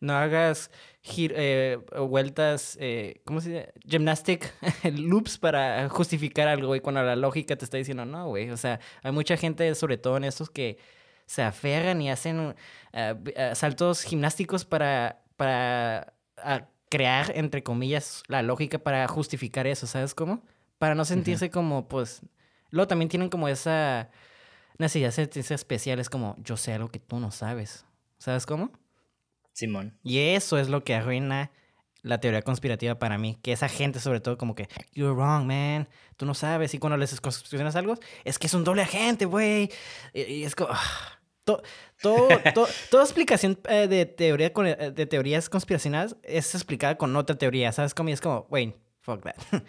[0.00, 0.70] No hagas
[1.16, 3.72] eh, vueltas, eh, ¿cómo se dice?
[3.86, 4.52] Gymnastic
[4.92, 8.50] loops para justificar algo, güey, cuando la lógica te está diciendo, no, güey.
[8.50, 10.78] O sea, hay mucha gente, sobre todo en estos, que
[11.26, 12.54] se aferran y hacen uh,
[13.54, 16.14] saltos gimnásticos para, para
[16.92, 20.42] crear, entre comillas, la lógica para justificar eso, ¿sabes cómo?
[20.78, 22.20] Para no sentirse como, pues...
[22.68, 24.10] Luego también tienen como esa
[24.76, 27.86] necesidad de sentirse especiales, como yo sé algo que tú no sabes.
[28.18, 28.70] ¿Sabes cómo?
[29.54, 29.96] Simón.
[30.02, 31.50] Y eso es lo que arruina
[32.02, 33.38] la teoría conspirativa para mí.
[33.42, 35.88] Que esa gente, sobre todo, como que, you're wrong, man.
[36.18, 36.74] Tú no sabes.
[36.74, 39.70] Y cuando les cuestionas algo, es que es un doble agente, güey.
[40.12, 40.74] Y, es como.
[41.48, 41.60] Ah,
[42.02, 47.72] toda explicación eh, de, teoría, eh, de teorías conspiracionales es explicada con otra teoría.
[47.72, 48.08] ¿Sabes cómo?
[48.08, 49.36] Y es como, wait, fuck that.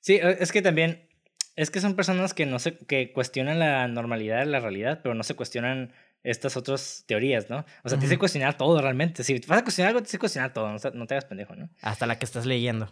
[0.00, 1.08] Sí, e, es que también.
[1.56, 2.76] Es que son personas que no se.
[2.76, 7.64] que cuestionan la normalidad de la realidad, pero no se cuestionan estas otras teorías, ¿no?
[7.84, 9.24] O sea, tienes que cuestionar todo realmente.
[9.24, 11.70] Si vas a cuestionar algo, tienes que cuestionar todo, no, te hagas pendejo, ¿no?
[11.80, 12.90] Hasta la que estás leyendo.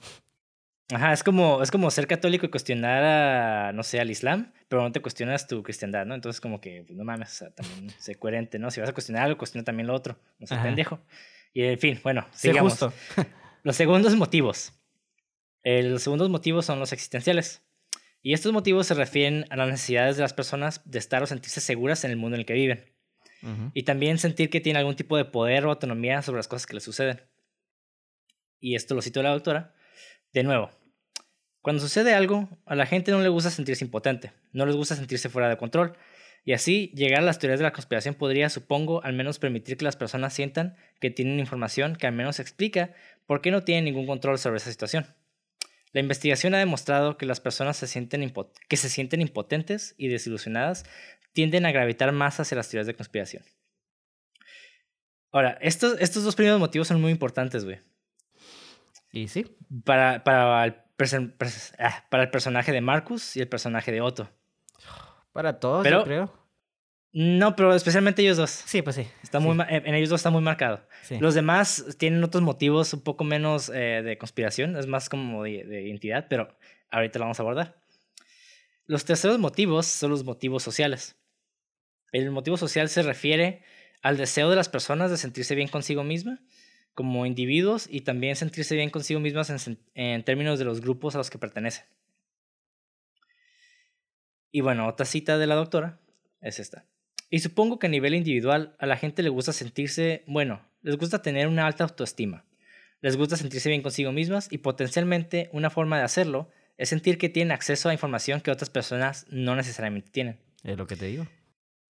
[0.95, 4.83] Ajá, es como, es como ser católico y cuestionar a, no sé, al Islam, pero
[4.83, 6.15] no te cuestionas tu cristiandad, ¿no?
[6.15, 8.71] Entonces, como que, pues, no mames, o sea, también sé coherente, ¿no?
[8.71, 11.01] Si vas a cuestionar algo, cuestiona también lo otro, no seas pendejo.
[11.55, 12.73] Y en fin, bueno, sigamos.
[12.73, 12.93] justo.
[13.63, 14.73] los segundos motivos.
[15.65, 17.63] los segundos motivos son los existenciales.
[18.23, 21.61] Y estos motivos se refieren a las necesidades de las personas de estar o sentirse
[21.61, 22.85] seguras en el mundo en el que viven.
[23.75, 26.75] Y también sentir que tiene algún tipo de poder o autonomía sobre las cosas que
[26.75, 27.23] le suceden.
[28.61, 29.75] Y esto lo cito la doctora.
[30.33, 30.71] De nuevo,
[31.63, 35.29] cuando sucede algo, a la gente no le gusta sentirse impotente, no les gusta sentirse
[35.29, 35.97] fuera de control.
[36.45, 39.85] Y así, llegar a las teorías de la conspiración podría, supongo, al menos permitir que
[39.85, 42.95] las personas sientan que tienen información que al menos explica
[43.27, 45.07] por qué no tienen ningún control sobre esa situación.
[45.93, 48.33] La investigación ha demostrado que las personas se sienten
[48.69, 50.85] que se sienten impotentes y desilusionadas
[51.33, 53.45] tienden a gravitar más hacia las teorías de conspiración.
[55.31, 57.79] Ahora, estos, estos dos primeros motivos son muy importantes, güey.
[59.13, 59.57] ¿Y sí?
[59.85, 64.31] Para, para, el para el personaje de Marcus y el personaje de Otto.
[65.33, 66.43] Para todos, yo creo.
[67.15, 68.51] No, pero especialmente ellos dos.
[68.51, 69.07] Sí, pues sí.
[69.23, 70.87] Está Muy, en ellos dos está muy marcado.
[71.21, 75.65] Los demás tienen otros motivos un poco menos eh, de conspiración, es más como de,
[75.65, 76.57] de, identidad, pero
[76.91, 77.83] ahorita lo vamos a abordar.
[78.87, 81.17] Los terceros motivos son los motivos sociales.
[82.13, 83.63] El motivo social se refiere
[84.03, 86.41] al deseo de las personas de sentirse bien consigo misma
[86.95, 89.51] como individuos y también sentirse bien consigo mismas
[89.95, 91.85] en, términos de los grupos a los que pertenecen.
[94.51, 95.99] Y bueno, otra cita de la doctora
[96.41, 96.85] es esta.
[97.31, 101.23] Y supongo que a nivel individual a la gente le gusta sentirse, bueno, les gusta
[101.23, 102.45] tener una alta autoestima.
[103.01, 107.29] Les gusta sentirse bien consigo mismas y potencialmente una forma de hacerlo es sentir que
[107.29, 110.39] tienen acceso a información que otras personas no necesariamente tienen.
[110.63, 111.27] Es lo que te digo.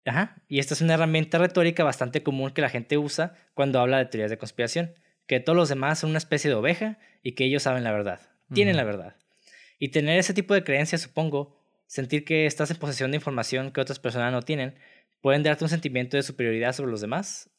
[0.06, 0.36] Ajá.
[0.48, 4.06] Y esta es una herramienta retórica bastante común que la gente usa cuando habla de
[4.06, 4.94] teorías de conspiración,
[5.28, 8.20] que todos los demás son una especie de oveja y que ellos saben la verdad.
[8.54, 9.16] tienen la verdad.
[9.80, 13.82] Y tener ese tipo de creencias, supongo, sentir que estás en posesión de información que
[13.82, 14.76] otras personas no tienen,
[15.22, 17.50] pueden darte un sentimiento de superioridad sobre los demás.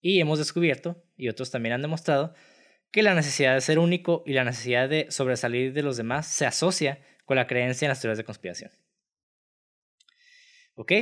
[0.00, 2.34] Y hemos descubierto, y otros también han demostrado,
[2.90, 6.46] que la necesidad de ser único y la necesidad de sobresalir de los demás se
[6.46, 8.70] asocia con la creencia en las teorías de conspiración.
[10.76, 10.92] ¿Ok?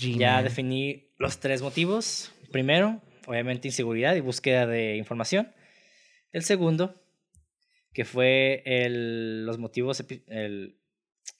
[0.00, 2.32] Ya definí los tres motivos.
[2.50, 5.52] Primero, obviamente inseguridad y búsqueda de información.
[6.32, 7.02] El segundo,
[7.92, 10.78] que fue el, los motivos, el,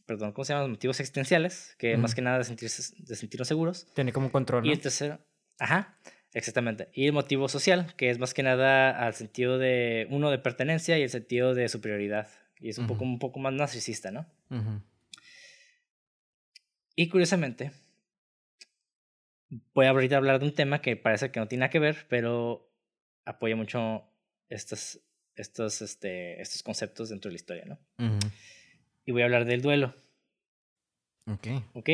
[0.07, 0.69] perdón, ¿cómo se llaman?
[0.69, 3.87] Los motivos existenciales, que más que nada de, sentirse, de sentirnos seguros.
[3.95, 4.67] Tiene como control.
[4.67, 5.21] Y el tercero,
[5.59, 5.99] ajá,
[6.33, 6.89] exactamente.
[6.93, 10.99] Y el motivo social, que es más que nada al sentido de, uno, de pertenencia
[10.99, 12.29] y el sentido de superioridad.
[12.59, 14.27] Y es un, poco, un poco más narcisista, ¿no?
[16.95, 17.73] Y curiosamente,
[19.75, 22.07] voy a ahorita hablar de un tema que parece que no tiene nada que ver,
[22.09, 22.71] pero
[23.25, 24.05] apoya mucho
[24.49, 25.01] estos,
[25.37, 27.79] estos, este, estos conceptos dentro de la historia, ¿no?
[29.05, 29.95] Y voy a hablar del duelo.
[31.27, 31.47] Ok.
[31.75, 31.89] Ok.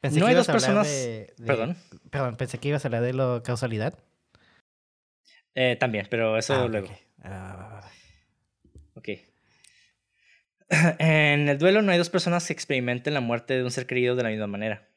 [0.00, 0.86] Pensé no que hay ibas dos personas.
[0.86, 1.76] de- de- Perdón.
[2.10, 3.98] Perdón, pensé que ibas a hablar de la causalidad.
[5.54, 6.88] Eh, también, pero eso Ah, luego.
[6.88, 6.98] ok.
[7.22, 7.90] Ah.
[10.98, 14.16] En el duelo no hay dos personas que experimenten la muerte de un ser querido
[14.16, 14.88] de la misma manera.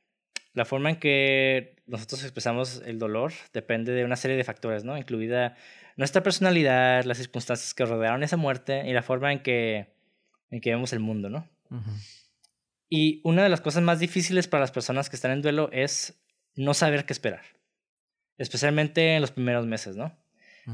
[0.58, 4.98] La forma en que nosotros expresamos el dolor depende de una serie de factores, ¿no?
[4.98, 5.56] Incluida
[5.98, 9.93] nuestra personalidad, las circunstancias que rodearon esa muerte y la forma en que,
[10.50, 11.48] en que vemos el mundo, ¿no?
[12.89, 16.20] Y una de las cosas más difíciles para las personas que están en duelo es
[16.56, 17.43] no saber qué esperar.
[18.39, 20.17] Especialmente en los primeros meses, ¿no?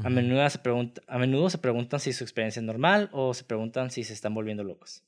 [0.02, 3.44] A menudo, se pregunta, a menudo se preguntan si su experiencia es normal o se
[3.44, 5.04] preguntan si se están volviendo locos.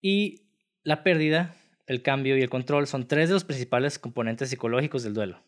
[0.00, 0.46] Y
[0.84, 1.54] la pérdida,
[1.86, 5.42] el cambio y el control son tres de los principales componentes psicológicos del duelo.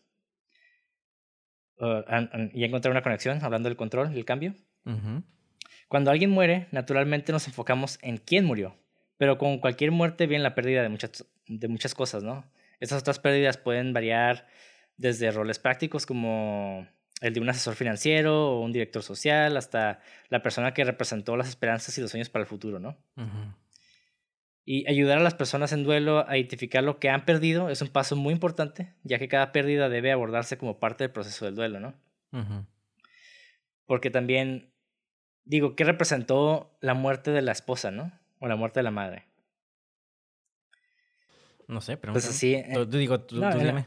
[1.79, 4.55] Uh, an- ¿Ya encontré una conexión hablando del control y el cambio?
[5.87, 8.75] Cuando alguien muere, naturalmente nos enfocamos en quién murió,
[9.17, 12.45] pero con cualquier muerte viene la pérdida de muchas, de muchas cosas, ¿no?
[12.79, 14.47] Estas otras pérdidas pueden variar
[14.97, 16.87] desde roles prácticos como
[17.21, 21.47] el de un asesor financiero o un director social hasta la persona que representó las
[21.49, 22.97] esperanzas y los sueños para el futuro, ¿no?
[23.15, 23.53] Ujú.
[24.69, 27.87] Y ayudar a las personas en duelo a identificar lo que han perdido es un
[27.87, 31.79] paso muy importante, ya que cada pérdida debe abordarse como parte del proceso del duelo,
[31.79, 31.93] ¿no?
[33.85, 34.73] Porque también,
[35.45, 38.11] digo, ¿qué representó la muerte de la esposa, no?
[38.39, 39.23] O la muerte de la madre.
[41.69, 42.11] No sé, pero.
[42.11, 43.85] Pues así, eh, Tú, tú digo, tú, no, tú en la- dime.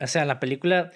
[0.00, 0.92] o sea, la película,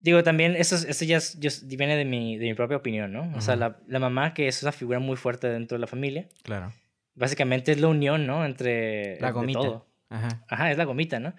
[0.00, 3.12] digo, también, eso, es- eso ya es- yo- viene de mi, de mi propia opinión,
[3.12, 3.32] ¿no?
[3.36, 6.28] O sea, la, la mamá, que es una figura muy fuerte dentro de la familia,
[6.42, 6.72] Claro.
[7.16, 8.44] Básicamente es la unión, ¿no?
[8.44, 9.58] Entre La gomita.
[9.60, 9.86] todo.
[10.08, 10.44] Ajá.
[10.48, 11.34] Ajá, es la gomita, ¿no?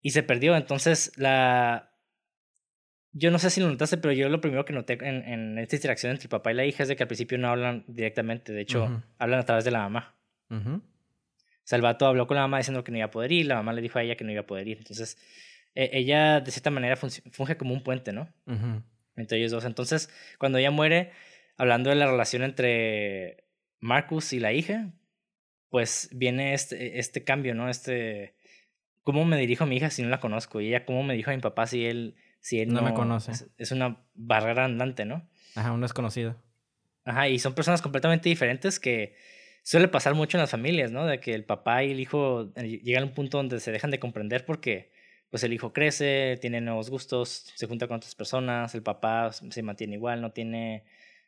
[0.00, 1.90] Y se perdió, entonces la...
[3.12, 5.74] Yo no sé si lo notaste, pero yo lo primero que noté en, en esta
[5.76, 8.52] interacción entre el papá y la hija es de que al principio no hablan directamente,
[8.52, 10.14] de hecho, hablan a través de la mamá.
[10.50, 10.74] Ujú.
[10.74, 10.82] O
[11.64, 13.54] sea, el vato habló con la mamá diciendo que no iba a poder ir, la
[13.56, 14.76] mamá le dijo a ella que no iba a poder ir.
[14.78, 15.16] Entonces,
[15.74, 18.28] e- ella de cierta manera funge como un puente, ¿no?
[18.46, 18.82] Ujú.
[19.16, 19.64] Entre ellos dos.
[19.64, 21.10] Entonces, cuando ella muere,
[21.56, 23.45] hablando de la relación entre
[23.86, 24.92] Marcus y la hija,
[25.70, 27.68] pues viene este, este cambio, ¿no?
[27.68, 28.34] Este,
[29.02, 30.60] ¿cómo me dirijo a mi hija si no la conozco?
[30.60, 32.94] Y ella, ¿cómo me dirijo a mi papá si él, si él No no, me
[32.94, 33.32] conoce.
[33.32, 35.28] Es, es una barrera andante, ¿no?
[35.54, 36.36] Ajá, un desconocido.
[37.04, 39.14] Ajá, y son personas completamente diferentes que
[39.62, 41.06] suele pasar mucho en las familias, ¿no?
[41.06, 43.90] De que el papá y el hijo eh, llegan a un punto donde se dejan
[43.90, 44.90] de comprender porque
[45.30, 49.62] pues el hijo crece, tiene nuevos gustos, se junta con otras personas, el papá se
[49.62, 50.84] mantiene igual, no tiene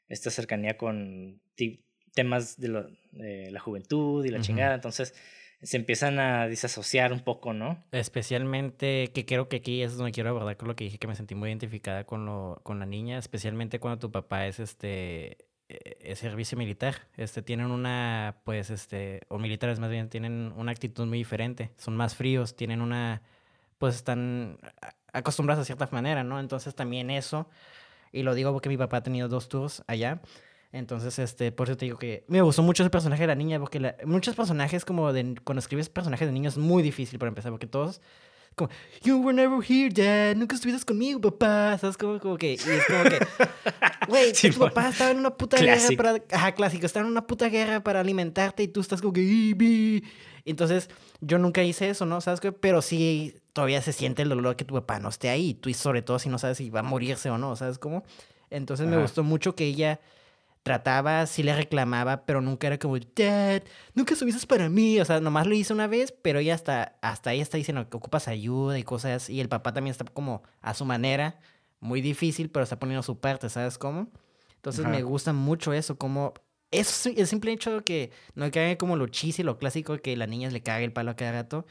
[0.08, 1.84] esta cercanía con ti-
[2.18, 4.46] temas de, lo- de la juventud y la Ujú.
[4.46, 5.14] chingada, entonces
[5.62, 7.82] se empiezan a disasociar un poco, ¿no?
[7.92, 11.14] Especialmente, que creo que aquí es donde quiero abordar con lo que dije, que me
[11.14, 15.96] sentí muy identificada con, lo, con la niña, especialmente cuando tu papá es este eh,
[16.00, 16.94] es servicio militar.
[17.16, 21.70] Este, tienen una, pues, este, o militares más bien, tienen una actitud muy diferente.
[21.76, 23.22] Son más fríos, tienen una,
[23.78, 24.58] pues, están
[25.12, 26.40] acostumbrados a cierta manera, ¿no?
[26.40, 27.48] Entonces también eso,
[28.12, 30.20] y lo digo porque mi papá ha tenido dos tours allá.
[30.70, 33.58] Entonces, este, por eso te digo que me gustó mucho ese personaje de la niña,
[33.58, 37.28] porque la- muchos personajes como de, cuando escribes personajes de niños es muy difícil para
[37.28, 38.02] empezar, porque todos,
[38.54, 38.68] como,
[39.02, 41.96] you were never here, dad, nunca estuviste conmigo, papá, ¿sabes?
[41.96, 43.18] Como, como que, y es como que,
[44.08, 44.68] güey, tu Simón.
[44.68, 48.00] papá estaba en una puta guerra para, ajá, clásico, estaba en una puta guerra para
[48.00, 50.04] alimentarte y tú estás como que, "Ibi".
[50.44, 50.90] entonces,
[51.22, 52.20] yo nunca hice eso, ¿no?
[52.20, 52.52] ¿Sabes qué?
[52.52, 55.74] Pero sí, todavía se siente el dolor que tu papá no esté ahí, tú y
[55.74, 58.04] sobre todo si no sabes si va a morirse o no, ¿sabes cómo?
[58.50, 60.00] Entonces me gustó mucho que ella
[60.68, 63.62] trataba, sí le reclamaba, pero nunca era como, Dad,
[63.94, 65.00] nunca estuviste para mí.
[65.00, 67.96] O sea, nomás lo hizo una vez, pero ella hasta, hasta ahí está diciendo que
[67.96, 69.30] ocupas ayuda y cosas.
[69.30, 71.40] Y el papá también está como a su manera,
[71.80, 74.08] muy difícil, pero está poniendo su parte, ¿sabes cómo?
[74.56, 74.92] Entonces Ajá.
[74.92, 76.34] me gusta mucho eso, como...
[76.70, 80.26] Eso, el simple hecho de que no caiga como lo cheesy, lo clásico, que la
[80.26, 81.64] niña le cague el palo a cada rato.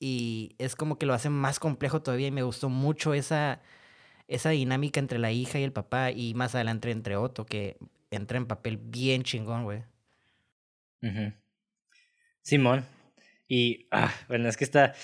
[0.00, 3.60] Y es como que lo hace más complejo todavía y me gustó mucho esa,
[4.26, 7.76] esa dinámica entre la hija y el papá y más adelante entre Otto, que
[8.10, 9.82] entra en papel bien chingón, güey.
[12.42, 12.84] Simón.
[13.48, 14.94] Y, ah, bueno, es que está...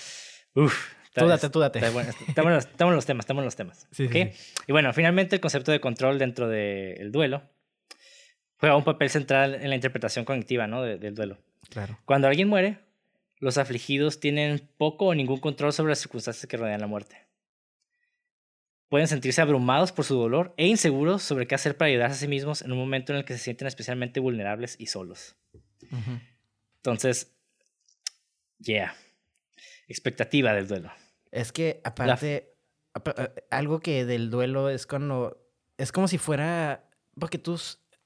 [0.55, 0.93] Uf.
[1.05, 1.79] está- Tú date, tú date.
[1.79, 3.87] Está bueno, estamos en los temas, estamos en los temas.
[3.91, 4.07] Sí,
[4.67, 7.43] Y bueno, finalmente el concepto de control dentro del duelo
[8.57, 10.81] juega un papel central en la interpretación cognitiva ¿no?
[10.81, 11.37] de- del duelo.
[11.69, 11.97] Claro.
[12.05, 12.79] Cuando alguien muere,
[13.39, 17.17] los afligidos tienen poco o ningún control sobre las circunstancias que rodean la muerte.
[18.93, 22.27] Pueden sentirse abrumados por su dolor e inseguros sobre qué hacer para ayudarse a sí
[22.27, 25.35] mismos en un momento en el que se sienten especialmente vulnerables y solos.
[26.75, 27.33] Entonces,
[28.59, 28.95] yeah.
[29.87, 30.91] Expectativa del duelo.
[31.31, 32.53] Es que aparte,
[32.93, 35.43] apa- eh, algo que del duelo es cuando,
[35.79, 36.87] es como si fuera,
[37.19, 37.59] porque tú,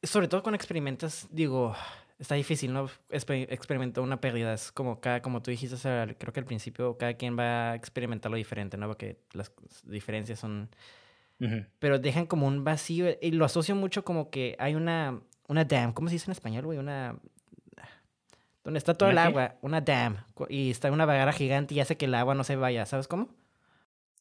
[0.04, 1.76] sobre todo cuando experimentas, digo,
[2.20, 2.88] está difícil, ¿no?
[3.10, 6.46] Exper- experimentar una pérdida, es como cada, como tú dijiste, o sea, creo que al
[6.46, 8.88] principio cada quien va a experimentarlo diferente, ¿no?
[8.88, 9.52] Porque las
[9.84, 10.70] diferencias son,
[11.40, 11.66] Ujú.
[11.80, 15.94] pero dejan como un vacío y lo asocio mucho como que hay una, una dam,
[15.94, 16.78] ¿cómo se dice en español, güey?
[16.80, 17.18] Una...
[18.64, 20.18] Donde está todo el agua, una dam,
[20.50, 23.30] y está una barrera gigante y hace que el agua no se vaya, ¿sabes cómo?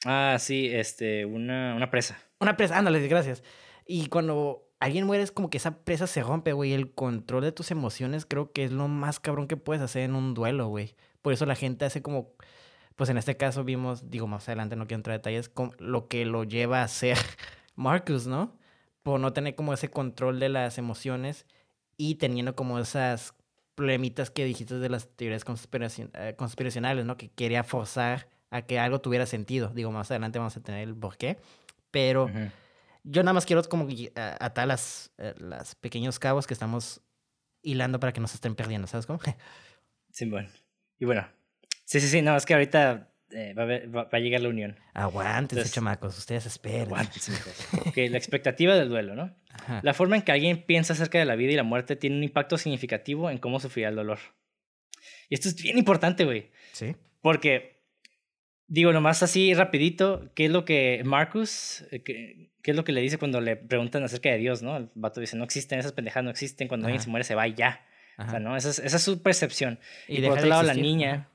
[0.05, 2.17] Ah, sí, este, una, una presa.
[2.39, 3.43] Una presa, ándale, gracias.
[3.87, 6.73] Y cuando alguien muere es como que esa presa se rompe, güey.
[6.73, 10.15] El control de tus emociones creo que es lo más cabrón que puedes hacer en
[10.15, 10.95] un duelo, güey.
[11.23, 12.33] Por eso la gente hace como,
[12.95, 16.09] pues en este caso vimos, digo más adelante, no quiero entrar en detalles, con lo
[16.09, 17.17] que lo lleva a ser
[17.75, 18.57] Marcus, ¿no?
[19.03, 21.47] Por no tener como ese control de las emociones
[21.97, 23.35] y teniendo como esas
[23.75, 27.17] problemitas que dijiste de las teorías conspiracion- eh, conspiracionales, ¿no?
[27.17, 29.69] Que quería forzar a que algo tuviera sentido.
[29.69, 31.39] Digo, más adelante vamos a tener el porqué.
[31.91, 32.51] Pero Ujú.
[33.09, 37.01] Yo nada más quiero como atar las, eh, las pequeños cabos que estamos
[37.63, 39.19] hilando para que no se estén perdiendo, ¿sabes cómo?
[40.11, 40.49] Sí, bueno.
[40.99, 41.29] Y bueno,
[41.85, 44.41] sí, sí, sí, no, es que ahorita eh, va, a haber- va- va a llegar
[44.41, 44.79] la unión.
[44.95, 46.87] Aguántense, Entonces, chamacos, ustedes esperen.
[46.87, 47.67] Aguántense, mijos.
[47.89, 49.37] Ok, la expectativa del duelo, ¿no?
[49.51, 49.81] Ajá.
[49.83, 52.25] La forma en que alguien piensa acerca de la vida y la muerte tiene un
[52.25, 54.19] impacto significativo en cómo sufrirá el dolor.
[55.29, 56.51] Y esto es bien importante, güey.
[56.73, 56.97] Sí.
[57.21, 57.76] Porque,
[58.69, 62.93] digo, nomás así rapidito, ¿qué es lo que Marcus, eh, qué, qué es lo que
[62.93, 64.77] le dice cuando le preguntan acerca de Dios, no?
[64.77, 67.47] El vato dice, no existen, esas pendejadas no existen, cuando alguien se muere se va
[67.47, 67.85] y ya.
[68.19, 68.57] O sea, ¿no?
[68.57, 69.79] Esa es, esa es su percepción.
[70.09, 71.29] Y, deja por otro lado, la niña,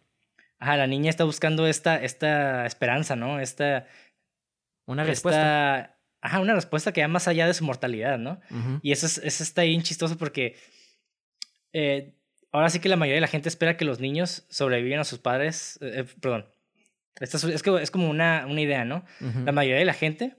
[0.58, 3.39] ajá, la niña está buscando esta, esta esperanza, ¿no?
[3.39, 3.88] Esta,
[4.86, 5.78] Una respuesta.
[5.80, 8.41] esta, ajá, una respuesta que va más allá de su mortalidad, ¿no?
[8.82, 10.56] Y eso, es, eso está bien chistoso porque
[11.72, 12.15] eh,
[12.52, 15.20] ahora sí que la mayoría de la gente espera que los niños sobrevivan a sus
[15.20, 15.78] padres.
[15.82, 16.48] eh, eh, perdón.
[17.19, 19.04] Esta es, es, que- es como una, una idea, ¿no?
[19.45, 20.36] La mayoría de la gente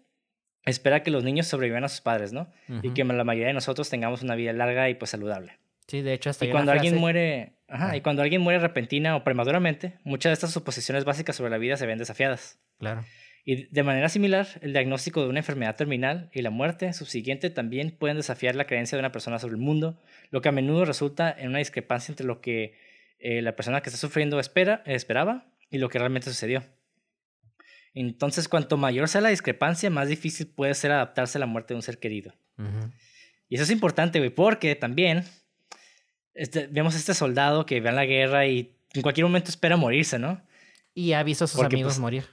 [0.64, 2.50] espera que los niños sobrevivan a sus padres, ¿no?
[2.82, 5.58] Y que la mayoría de nosotros tengamos una vida larga y pues saludable.
[5.88, 7.96] Sí, de hecho, hasta Y cuando alguien muere, ajá, Ah.
[7.96, 11.76] y cuando alguien muere repentina o prematuramente, muchas de estas suposiciones básicas sobre la vida
[11.76, 12.58] se ven desafiadas.
[12.78, 13.04] Claro.
[13.44, 17.90] Y de manera similar, el diagnóstico de una enfermedad terminal y la muerte subsiguiente también
[17.90, 21.34] pueden desafiar la creencia de una persona sobre el mundo, lo que a menudo resulta
[21.36, 22.74] en una discrepancia entre lo que
[23.18, 26.62] eh, la persona que está sufriendo espera, esperaba y lo que realmente sucedió.
[27.94, 31.78] Entonces, cuanto mayor sea la discrepancia, más difícil puede ser adaptarse a la muerte de
[31.78, 32.32] un ser querido.
[33.48, 35.24] Y eso es importante, güey, porque también
[36.34, 39.76] este, vemos a este soldado que va en la guerra y en cualquier momento espera
[39.76, 40.40] morirse, ¿no?
[40.94, 42.24] Y ha visto a sus Porque, amigos pues, morir.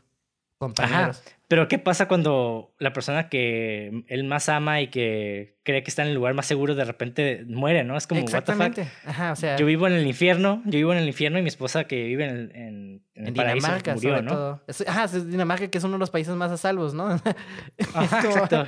[0.78, 1.14] Ajá.
[1.50, 6.04] Pero ¿qué pasa cuando la persona que él más ama y que cree que está
[6.04, 7.98] en el lugar más seguro de repente muere, ¿no?
[7.98, 8.38] Es como, what the fuck?
[8.52, 8.88] Exactamente.
[9.04, 11.48] Ajá, o sea, Yo vivo en el infierno, yo vivo en el infierno y mi
[11.48, 14.32] esposa que vive en el, en, en el en paraíso Dinamarca, murió, sobre ¿no?
[14.32, 14.64] todo.
[14.68, 17.16] Es- ajá, es Dinamarca, que es uno de los países más a salvos, ¿no?
[17.78, 18.68] Es Ajá, como- exacto.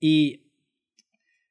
[0.00, 0.50] Y,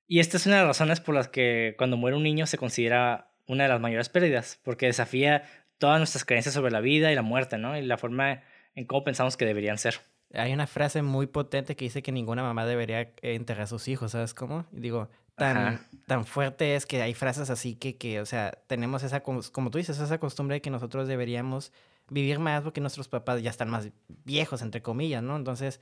[0.07, 2.57] y esta es una de las razones por las que cuando muere un niño se
[2.57, 5.43] considera una de las mayores pérdidas, porque desafía
[5.77, 7.77] todas nuestras creencias sobre la vida y la muerte, ¿no?
[7.77, 8.41] Y la forma
[8.75, 10.01] en cómo pensamos que deberían ser.
[10.34, 13.88] Hay una frase muy potente que dice que ninguna mamá debería eh, enterrar a sus
[13.88, 14.65] hijos, ¿sabes cómo?
[14.72, 15.82] Y digo, tan, Ajá.
[16.07, 19.78] tan fuerte es que hay frases así que, que, o sea, tenemos esa, como tú
[19.78, 21.74] dices, esa costumbre de que nosotros deberíamos
[22.09, 25.36] vivir más porque nuestros papás ya están más viejos, entre comillas, ¿no?
[25.36, 25.82] Entonces,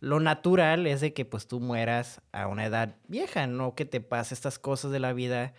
[0.00, 4.00] lo natural es de que pues tú mueras a una edad vieja, no que te
[4.00, 5.54] pase estas cosas de la vida,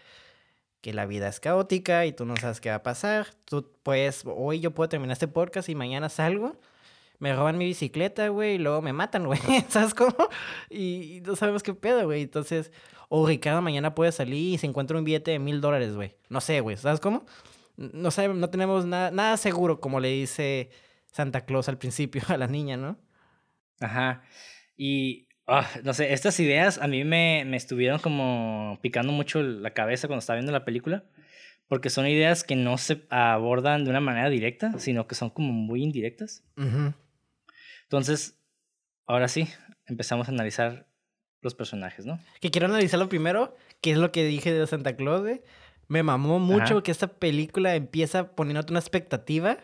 [0.82, 3.28] que la vida es caótica y tú no sabes qué va a pasar.
[3.46, 6.56] Tú puedes, hoy yo puedo terminar este podcast y mañana salgo
[7.20, 9.40] me roban mi bicicleta, güey, y luego me matan, güey,
[9.70, 10.16] ¿sabes cómo?
[10.70, 12.24] Y, y no sabemos qué pedo, güey.
[12.24, 12.72] Entonces,
[13.10, 16.16] o Ricardo mañana puede salir y se encuentra un billete de mil dólares, güey.
[16.30, 17.26] No sé, güey, ¿sabes cómo?
[17.78, 20.70] No sabemos, no tenemos nada, nada seguro, como le dice
[21.12, 22.98] Santa Claus al principio a la niña, ¿no?
[23.80, 24.24] Ajá.
[24.76, 29.72] Y Ah, no sé, estas ideas a mí me, me estuvieron como picando mucho la
[29.72, 31.06] cabeza cuando estaba viendo la película,
[31.68, 35.52] porque son ideas que no se abordan de una manera directa, sino que son como
[35.52, 36.44] muy indirectas.
[37.90, 38.38] Entonces,
[39.08, 39.50] ahora sí,
[39.88, 40.86] empezamos a analizar
[41.42, 42.20] los personajes, ¿no?
[42.40, 45.42] Que quiero analizarlo primero, que es lo que dije de Santa Claus, güey.
[45.88, 49.58] Me mamó mucho que esta película empieza poniéndote una expectativa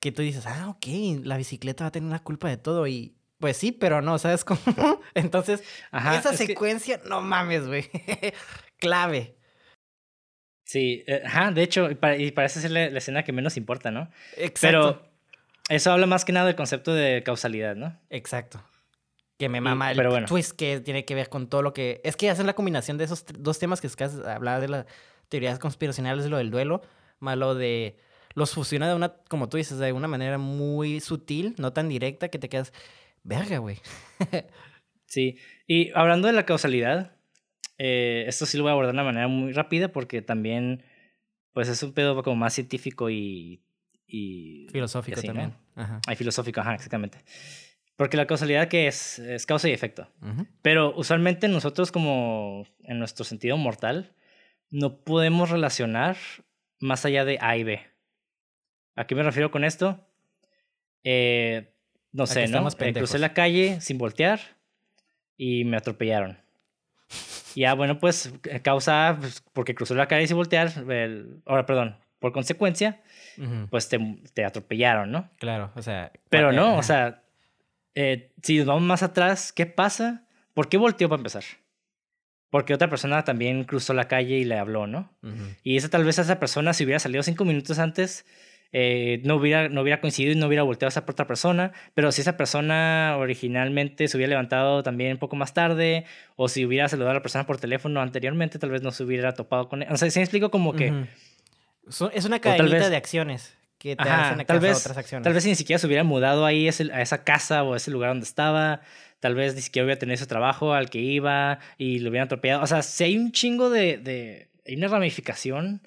[0.00, 3.14] que tú dices, ah, ok, la bicicleta va a tener una culpa de todo y
[3.38, 4.60] pues sí, pero no, ¿sabes cómo?
[5.14, 5.62] Entonces,
[5.92, 7.88] esa secuencia, no mames, güey.
[8.78, 9.36] Clave.
[10.64, 14.10] Sí, eh, ajá, de hecho, y, parece ser la, escena que menos importa, ¿no?
[14.36, 15.09] Exacto.
[15.70, 17.96] Eso habla más que nada del concepto de causalidad, ¿no?
[18.10, 18.60] Exacto.
[19.38, 22.00] Que me mama el twist que tiene que ver con todo lo que...
[22.04, 24.86] Es que hacen la combinación de esos dos temas que es que hablaba de las
[25.28, 26.82] teorías conspiracionales, de lo del duelo,
[27.20, 27.96] más lo de...
[28.34, 32.28] Los fusiona de una, como tú dices, de una manera muy sutil, no tan directa,
[32.28, 32.72] que te quedas
[33.22, 33.78] Verga, güey.
[35.06, 35.38] sí.
[35.66, 37.16] Y hablando de la causalidad,
[37.78, 40.82] eh, esto sí lo voy a abordar de una manera muy rápida porque también,
[41.52, 43.62] pues es un pedo como más científico y...
[44.10, 45.54] y filosófico también.
[45.74, 46.00] Ajá.
[46.06, 47.18] Hay filosófico, ajá, exactamente.
[47.96, 50.08] Porque la causalidad que es, es causa y efecto.
[50.62, 54.14] Pero usualmente nosotros como en nuestro sentido mortal
[54.70, 56.16] no podemos relacionar
[56.78, 57.80] más allá de A y B.
[58.96, 60.00] ¿A qué me refiero con esto?
[61.04, 61.74] Eh,
[62.12, 62.66] no sé, ¿no?
[62.68, 64.40] Eh, crucé la calle sin voltear
[65.36, 66.38] y me atropellaron.
[67.54, 70.72] Y ya, bueno, pues eh, causa, pues, porque cruzó la calle sin voltear,
[71.44, 73.00] ahora, perdón, por consecuencia,
[73.70, 73.98] pues te,
[74.34, 75.30] te, atropellaron, ¿no?
[75.38, 76.12] Claro, o sea.
[76.28, 77.22] Pero no, o sea,
[77.94, 80.26] eh, si nos vamos más atrás, ¿qué pasa?
[80.54, 81.44] ¿Por qué volteó para empezar?
[82.50, 85.12] Porque otra persona también cruzó la calle y le habló, ¿no?
[85.62, 88.26] Y esa tal vez esa persona, si hubiera salido cinco minutos antes,
[88.72, 92.12] eh, no, hubiera, no hubiera coincidido y no hubiera volteado a esa otra persona, pero
[92.12, 96.04] si esa persona originalmente se hubiera levantado también un poco más tarde,
[96.36, 99.32] o si hubiera saludado a la persona por teléfono anteriormente, tal vez no se hubiera
[99.32, 99.88] topado con él.
[99.90, 101.06] O sea, ¿sí me explico como que...
[102.12, 105.24] Es una cadenita de acciones que te hacen tal vez, otras acciones.
[105.24, 108.10] Tal vez ni siquiera se hubiera mudado ahí a esa casa o a ese lugar
[108.10, 108.82] donde estaba,
[109.20, 112.62] tal vez ni siquiera hubiera tenido ese trabajo al que iba y lo hubieran atropellado.
[112.62, 113.98] O sea, si hay un chingo de...
[113.98, 115.80] de hay una ramificación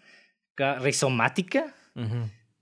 [0.58, 1.74] rizomática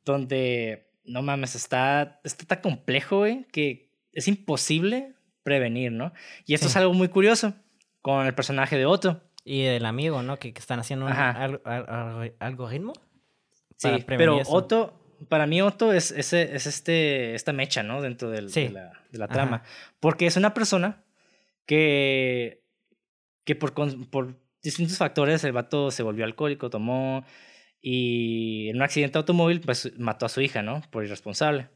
[0.03, 5.13] donde, no mames, está, está tan complejo, güey, que es imposible
[5.43, 6.13] prevenir, ¿no?
[6.45, 7.53] Y esto es algo muy curioso
[8.01, 9.21] con el personaje de Otto.
[9.43, 10.37] Y el amigo, ¿no?
[10.37, 11.13] Que, están haciendo un
[12.39, 12.93] algoritmo.
[13.81, 14.93] Sí, pero Otto,
[15.27, 18.01] para mí Otto es, es, es, este, esta mecha, ¿no?
[18.01, 19.63] Dentro del, de, la, de, la, trama.
[19.99, 21.03] Porque es una persona
[21.65, 22.63] que,
[23.43, 23.73] que por,
[24.09, 27.25] por distintos factores el vato se volvió alcohólico, tomó
[27.81, 30.83] y en un accidente automóvil, pues mató a su hija, ¿no?
[30.91, 31.69] Por irresponsable.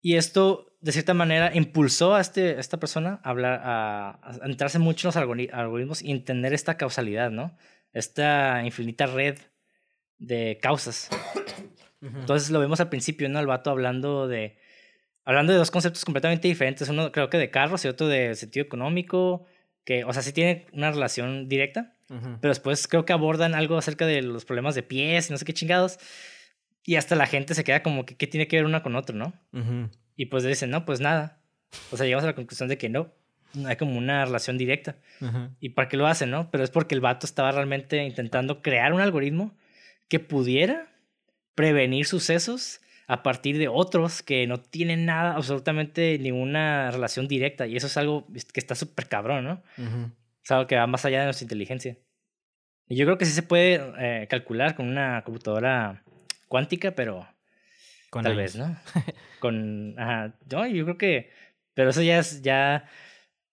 [0.00, 5.08] Y esto, de cierta manera, impulsó a, este, esta persona a, hablar, a, entrarse mucho
[5.08, 7.54] en los algoritmos y entender esta causalidad, ¿no?
[7.92, 9.38] Esta infinita red
[10.20, 11.10] de causas.
[12.00, 13.40] Entonces lo vemos al principio, ¿no?
[13.40, 14.56] El vato hablando de,
[15.24, 16.88] hablando de dos conceptos completamente diferentes.
[16.88, 19.44] Uno creo que de carros y otro de sentido económico,
[19.84, 21.94] que, o sea, sí tiene una relación directa,
[22.40, 25.44] pero después creo que abordan algo acerca de los problemas de pies y no sé
[25.44, 25.98] qué chingados.
[26.84, 29.16] Y hasta la gente se queda como que, ¿qué tiene que ver una con otro,
[29.16, 29.32] no?
[30.16, 31.40] Y pues dicen, no, pues nada.
[31.90, 33.12] O sea, llegamos a la conclusión de que no,
[33.54, 34.96] no hay como una relación directa.
[35.60, 36.50] ¿Y para qué lo hacen, no?
[36.50, 39.54] Pero es porque el vato estaba realmente intentando crear un algoritmo
[40.10, 40.88] que pudiera
[41.54, 47.66] prevenir sucesos a partir de otros que no tienen nada, absolutamente ninguna relación directa.
[47.66, 49.62] Y eso es algo que está súper cabrón, ¿no?
[50.44, 51.96] Es algo que va más allá de nuestra inteligencia.
[52.88, 56.02] Y yo creo que sí se puede eh, calcular con una computadora
[56.48, 57.26] cuántica, pero
[58.10, 58.76] con tal vez, ¿no?
[59.40, 61.30] con, ajá, yo, yo creo que,
[61.74, 62.84] pero eso ya es, ya,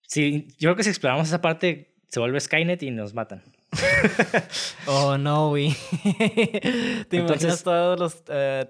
[0.01, 3.43] sí, yo creo que si exploramos esa parte, se vuelve Skynet y nos matan.
[4.87, 5.75] oh, no, güey.
[7.09, 8.65] ¿Te imaginas todos los eh,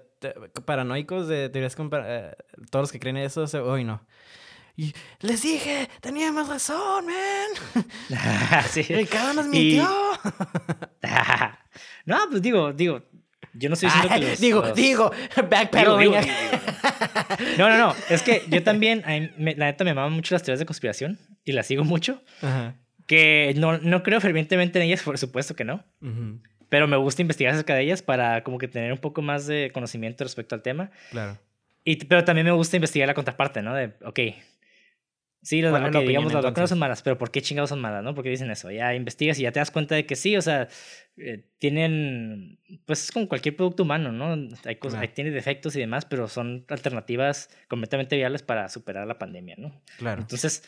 [0.64, 2.32] paranoicos de teorías eh,
[2.70, 3.44] todos los que creen eso?
[3.64, 4.06] Hoy no.
[4.76, 7.84] Y les dije, teníamos razón, man.
[8.70, 8.82] sí.
[8.82, 9.88] Ricardo nos mintió.
[12.04, 13.02] no, pues digo, digo,
[13.54, 16.12] yo no estoy diciendo que los, Digo, digo, backpedaling.
[17.58, 17.94] no, no, no.
[18.08, 19.02] Es que yo también,
[19.36, 22.22] la neta, me maman mucho las teorías de conspiración y las sigo mucho.
[22.40, 22.76] Ajá
[23.08, 25.84] que no, no creo fervientemente en ellas, por supuesto que no.
[26.68, 29.70] Pero me gusta investigar acerca de ellas para como que tener un poco más de
[29.72, 30.90] conocimiento respecto al tema.
[31.10, 31.38] Claro.
[31.82, 33.74] Y, pero también me gusta investigar la contraparte, ¿no?
[33.74, 34.20] De, ok,
[35.40, 37.80] Sí, las ¿Cuál es la digamos, las vacunas son malas, pero ¿por qué chingados son
[37.80, 38.12] malas, no?
[38.14, 40.68] Porque dicen eso, ya investigas y ya te das cuenta de que sí, o sea,
[41.16, 44.32] eh, tienen, pues es como cualquier producto humano, ¿no?
[44.64, 45.00] Hay cosas, Claro.
[45.08, 49.80] hay- tiene defectos y demás, pero son alternativas completamente viables para superar la pandemia, ¿no?
[49.98, 50.22] Claro.
[50.22, 50.64] Entonces,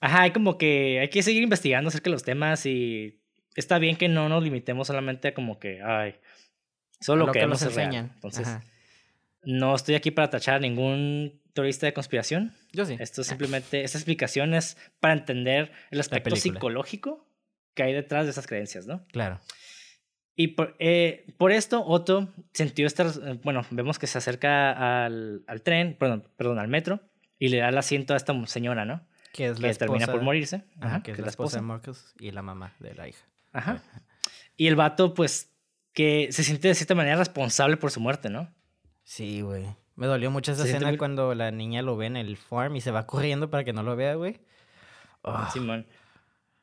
[0.00, 3.20] ajá, hay como que hay que seguir investigando acerca de los temas y
[3.54, 6.16] está bien que no nos limitemos solamente a como que, ay,
[7.00, 7.88] solo lo que nos es real.
[7.88, 8.12] enseñan.
[8.14, 8.64] Entonces, Ajá.
[9.42, 12.54] no estoy aquí para tachar a ningún teorista de conspiración.
[12.72, 12.96] Yo sí.
[12.98, 17.26] Esto simplemente, esta explicación es para entender el aspecto psicológico
[17.74, 19.04] que hay detrás de esas creencias, ¿no?
[19.08, 19.40] Claro.
[20.36, 25.44] Y por, eh, por esto, Otto sintió esta, eh, bueno, vemos que se acerca al,
[25.46, 27.00] al tren, perdón, perdón, al metro,
[27.38, 29.06] y le da el asiento a esta señora, ¿no?
[29.32, 29.86] Que es la Que esposa.
[29.86, 30.64] termina por morirse.
[30.80, 33.24] Ajá, que es la esposa de Marcus y la mamá de la hija.
[33.52, 33.82] Ajá.
[34.56, 35.52] Y el vato, pues,
[35.92, 38.52] que se siente de cierta manera responsable por su muerte, ¿no?
[39.04, 39.66] Sí, güey.
[39.96, 42.80] Me dolió mucho esa escena muy- cuando la niña lo ve en el farm y
[42.80, 44.40] se va corriendo para que no lo vea, güey.
[45.24, 45.86] Ah, Simón.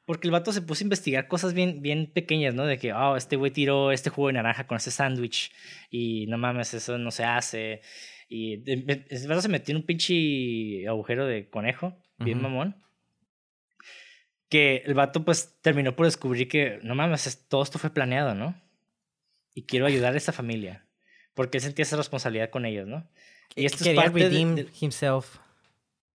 [0.05, 2.65] Porque el vato se puso a investigar cosas bien, bien pequeñas, ¿no?
[2.65, 5.51] De que, oh, este güey tiró este jugo de naranja con ese sándwich
[5.91, 7.81] y no mames, eso no se hace.
[8.29, 8.85] Y el
[9.27, 12.75] vato se metió en un pinche agujero de conejo, bien mamón.
[14.49, 18.33] Que el vato, pues, terminó por descubrir que, no mames, es- todo esto fue planeado,
[18.33, 18.59] ¿no?
[19.53, 20.85] Y quiero ayudar a esta familia.
[21.33, 23.07] Porque él sentía esa responsabilidad con ellos, ¿no?
[23.55, 25.37] Y esto es parte de- redeem de- himself.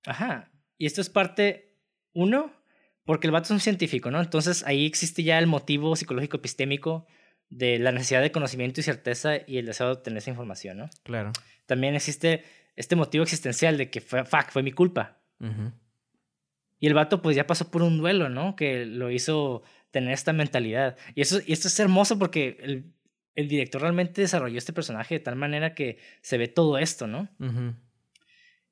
[0.07, 0.50] Ajá.
[0.78, 1.74] Y esto es parte,
[2.14, 2.53] uno,
[3.05, 4.20] porque el vato es un científico, ¿no?
[4.20, 7.07] Entonces ahí existe ya el motivo psicológico epistémico
[7.50, 10.90] de la necesidad de conocimiento y certeza y el deseo de obtener esa información, ¿no?
[11.03, 11.32] Claro.
[11.66, 12.44] También existe
[12.76, 15.18] este motivo existencial de que fue, fuck, fue mi culpa.
[15.38, 15.72] Ujú.
[16.83, 18.57] Y el vato pues ya pasó por un duelo, ¿no?
[18.57, 19.62] Que lo hizo
[19.93, 20.97] tener esta mentalidad.
[21.14, 22.93] Y, eso, y esto es hermoso porque el,
[23.37, 27.28] el director realmente desarrolló este personaje de tal manera que se ve todo esto, ¿no?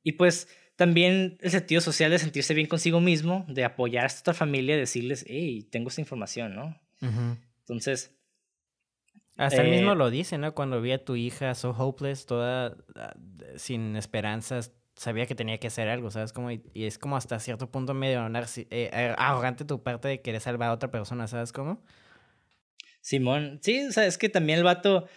[0.02, 4.22] Y pues también el sentido social de sentirse bien consigo mismo, de apoyar a esta
[4.22, 6.76] otra familia, decirles, hey, tengo esta información, ¿no?
[7.60, 8.16] Entonces,
[9.36, 10.52] Hasta él Eh, mismo lo dice, ¿no?
[10.54, 13.14] Cuando vi a tu hija so hopeless, toda ah,
[13.56, 16.30] sin esperanzas, sabía que tenía que hacer algo, ¿sabes?
[16.30, 20.20] Como, y, y es como hasta cierto punto medio eh, eh, arrogante tu parte de
[20.20, 21.82] querer salvar a otra persona, ¿sabes cómo?
[23.00, 25.08] Simón, sí, o sea, es que también el vato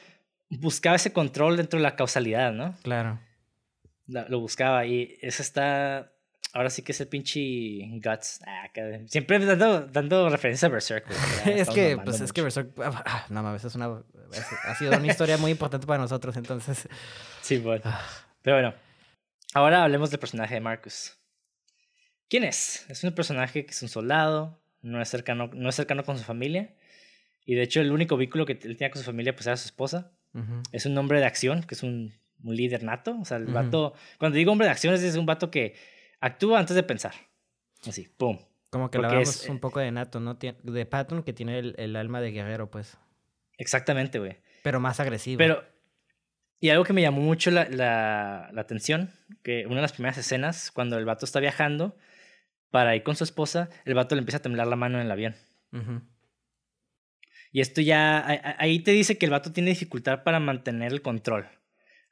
[0.47, 2.73] buscaba ese control dentro de la causalidad, ¿no?
[2.81, 3.19] Claro.
[4.07, 6.13] La- lo buscaba y eso está,
[6.53, 7.41] ahora sí que es el pinche
[8.01, 8.39] Guts.
[8.47, 11.07] Ah, acá- siempre dando, dando referencia a Berserk.
[11.45, 14.01] es que, pues es que Berserk, ah, ah, no mames, es una,
[14.63, 16.87] ha sido una historia muy importante para nosotros, entonces.
[17.41, 17.81] Simón.
[17.83, 17.99] Ah.
[18.41, 18.73] Pero bueno,
[19.53, 21.17] ahora hablemos del personaje de Marcus.
[22.29, 22.85] ¿Quién es?
[22.89, 26.23] Es un personaje que es un soldado, no es cercano, no es cercano con su
[26.23, 26.73] familia.
[27.45, 29.65] Y de hecho, el único vínculo que él tenía con su familia pues era su
[29.65, 30.11] esposa.
[30.71, 32.11] Es un hombre de acción, que es un,
[32.43, 33.15] un líder nato.
[33.21, 33.53] O sea, el Ujú.
[33.53, 33.93] vato.
[34.17, 35.75] Cuando digo hombre de acción, es un vato que
[36.21, 37.13] actúa antes de pensar.
[37.85, 38.39] Así, pum.
[38.71, 40.33] Como que Porque hablábamos es- un poco de Nato, ¿no?
[40.33, 42.97] De Patton, que tiene el, el alma de guerrero, pues.
[43.57, 44.37] Exactamente, güey.
[44.63, 45.37] Pero más agresivo.
[45.37, 45.63] Pero,
[46.63, 49.11] y algo que me llamó mucho la, la, la atención,
[49.43, 51.97] que una de las primeras escenas, cuando el vato está viajando
[52.71, 55.11] para ir con su esposa, el vato le empieza a temblar la mano en el
[55.11, 55.35] avión.
[57.51, 61.47] Y esto ya, ahí te dice que el vato tiene dificultad para mantener el control.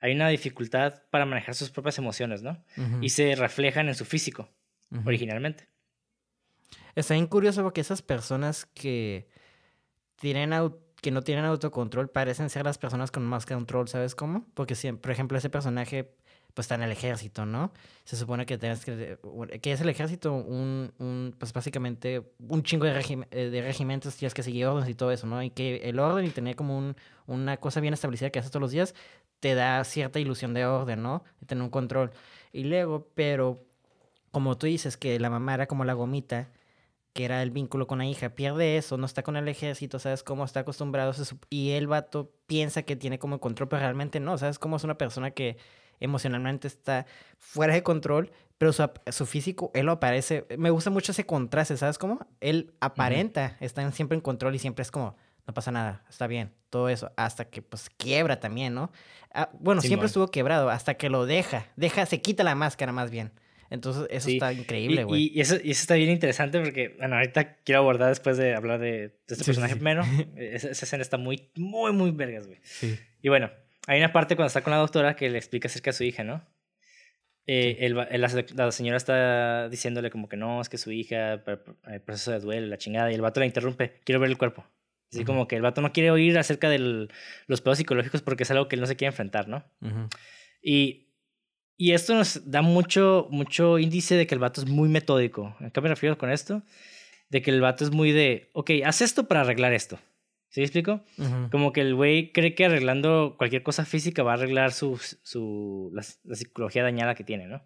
[0.02, 2.64] Hay una dificultad para manejar sus propias emociones, ¿no?
[3.02, 4.50] Y se reflejan en su físico,
[5.06, 5.70] originalmente.
[6.96, 9.30] Está bien curioso porque esas personas que
[10.18, 14.46] tienen au- que no tienen autocontrol parecen ser las personas con más control, ¿sabes cómo?
[14.54, 16.14] Porque si, por ejemplo, ese personaje
[16.54, 17.72] pues está en el ejército, ¿no?
[18.04, 19.18] Se supone que tienes que
[19.62, 24.16] que es el ejército un, un pues básicamente un chingo de, regim- eh, de regimentos
[24.18, 25.42] tienes que seguir órdenes y todo eso, ¿no?
[25.42, 26.96] Y que el orden y tener como un,
[27.26, 28.94] una cosa bien establecida que haces todos los días
[29.40, 31.24] te da cierta ilusión de orden, ¿no?
[31.40, 32.12] De tener un control.
[32.52, 33.64] Y luego, pero
[34.32, 36.50] como tú dices que la mamá era como la gomita,
[37.14, 40.24] que era el vínculo con la hija, pierde eso, no está con el ejército, ¿sabes
[40.24, 40.46] cómo?
[40.46, 41.14] Está acostumbrado,
[41.50, 44.78] y el vato piensa que tiene como control, pero realmente no, ¿sabes cómo?
[44.78, 45.58] Es una persona que
[46.00, 47.06] emocionalmente está
[47.38, 51.78] fuera de control, pero su, su físico, él lo aparece, me gusta mucho ese contraste,
[51.78, 52.20] ¿sabes cómo?
[52.40, 55.16] Él aparenta, está en- siempre en control y siempre es como,
[55.48, 58.92] no pasa nada, está bien, todo eso, hasta que pues quiebra también, ¿no?
[59.34, 63.12] Ah, bueno, siempre estuvo quebrado, hasta que lo deja, deja, se quita la máscara más
[63.12, 63.32] bien.
[63.72, 65.24] Entonces, eso Sí, está increíble, güey.
[65.24, 68.54] y- y eso, y eso está bien interesante porque, bueno, ahorita quiero abordar después de
[68.54, 70.04] hablar de, de este Sí, personaje primero.
[70.36, 72.60] Esa, esa escena está muy, muy, muy vergas, güey.
[72.64, 73.00] Sí.
[73.24, 73.50] Y bueno,
[73.88, 76.24] hay una parte cuando está con la doctora que le explica acerca de su hija,
[76.24, 76.46] ¿no?
[77.48, 81.42] Eh, el va- la, la señora está diciéndole como que no, es que su hija,
[81.88, 84.66] el proceso de duelo, la chingada, y el vato la interrumpe, quiero ver el cuerpo.
[85.12, 85.28] Así Ujú.
[85.28, 87.08] como que el vato no quiere oír acerca de
[87.48, 89.66] los pedos psicológicos porque es algo que él no se quiere enfrentar, ¿no?
[89.82, 90.08] Ujú.
[90.62, 91.08] Y,
[91.82, 95.56] Y esto nos da mucho, mucho índice de que el vato es muy metódico.
[95.60, 96.62] ¿A qué me refiero con esto?
[97.32, 99.98] De que el vato es muy de, ok, haz esto para arreglar esto.
[100.50, 101.02] ¿Sí me explico?
[101.50, 105.90] Como que el güey cree que arreglando cualquier cosa física va a arreglar su, su,
[105.96, 106.04] la,
[106.36, 107.64] psicología dañada que tiene, ¿no?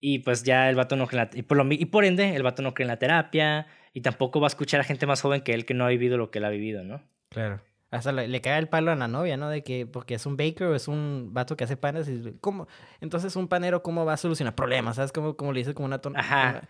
[0.00, 2.34] Y pues ya el vato no cree en la, y por, lo, y por ende
[2.34, 5.20] el vato no cree en la terapia y tampoco va a escuchar a gente más
[5.20, 7.02] joven que él que no ha vivido lo que él ha vivido, ¿no?
[7.28, 7.60] Claro.
[7.92, 9.50] Hasta le, cae el palo a la novia, ¿no?
[9.50, 12.66] De que porque es un baker o es un vato que hace panes y ¿cómo?
[13.02, 15.12] Entonces un panero cómo va a solucionar problemas, ¿sabes?
[15.12, 16.20] Como, como le dice como una tonta.
[16.20, 16.68] Ajá.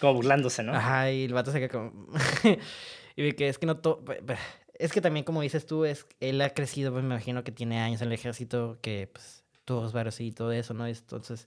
[0.00, 0.74] Como burlándose, ¿no?
[0.74, 1.92] Ajá, y el vato se queda como
[3.16, 4.04] Y ve que es que no todo...
[4.76, 7.80] Es que también, como dices tú, es él ha crecido, pues me imagino que tiene
[7.80, 10.88] años en el ejército, que pues todos varios y todo eso, ¿no?
[10.88, 11.46] Entonces,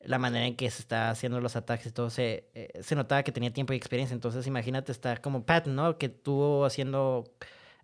[0.00, 3.24] la manera en que se está haciendo los ataques y todo, se, eh, se notaba
[3.24, 4.14] que tenía tiempo y experiencia.
[4.14, 5.98] Entonces, imagínate estar como Pat, ¿no?
[5.98, 7.24] Que tuvo haciendo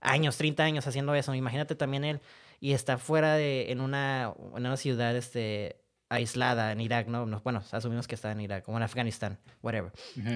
[0.05, 1.35] años, 30 años haciendo eso.
[1.35, 2.21] Imagínate también él
[2.61, 7.27] y está fuera de, en una, en una ciudad, este, aislada en Irak, ¿no?
[7.43, 9.93] Bueno, asumimos que está en Irak, o en Afganistán, whatever.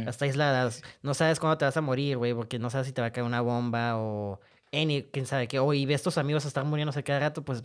[0.07, 0.71] Está aislada,
[1.03, 3.13] no sabes cuándo te vas a morir, güey, porque no sabes si te va a
[3.13, 4.41] caer una bomba o
[4.73, 5.59] any, quién sabe qué.
[5.59, 7.63] O y ves tus amigos están muriéndose cada rato, pues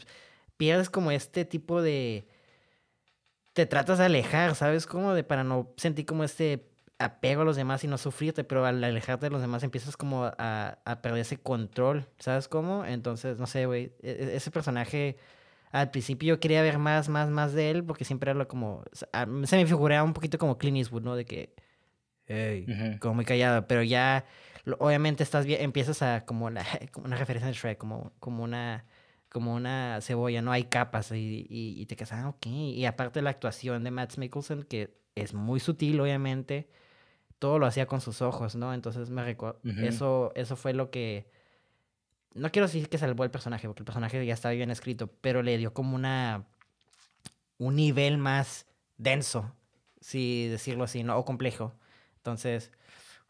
[0.58, 2.28] pierdes como este tipo de...
[3.54, 4.88] Te tratas de alejar, ¿sabes?
[4.88, 8.66] Como de para no sentir como este apego a los demás y no sufrirte, pero
[8.66, 12.86] al alejarte de los demás empiezas como a, a perder ese control, ¿sabes cómo?
[12.86, 15.18] Entonces, no sé, güey, e, ese personaje
[15.72, 19.58] al principio yo quería ver más, más, más de él, porque siempre era como, se
[19.58, 21.16] me figuraba un poquito como Clint Eastwood, ¿no?
[21.16, 21.56] De que,
[22.28, 24.26] hey, como muy callado, pero ya,
[24.78, 28.86] obviamente estás bien, empiezas a, como, la, como una referencia de Shrek, como, como una
[29.34, 30.52] como una cebolla, ¿no?
[30.52, 32.46] Hay capas y, y, te quedas, ah, ok.
[32.46, 36.70] Y aparte la actuación de Matt Mikkelsen, que es muy sutil, obviamente,
[37.40, 38.74] todo lo hacía con sus ojos, ¿no?
[38.74, 41.28] Entonces me recuerdo, eso, eso fue lo que
[42.34, 45.44] no quiero decir que salvó el personaje, porque el personaje ya estaba bien escrito, pero
[45.44, 46.48] le dio como una.
[47.58, 48.68] un nivel más
[48.98, 49.56] denso,
[50.02, 51.18] si decirlo así, ¿no?
[51.18, 51.74] O complejo.
[52.18, 52.72] Entonces.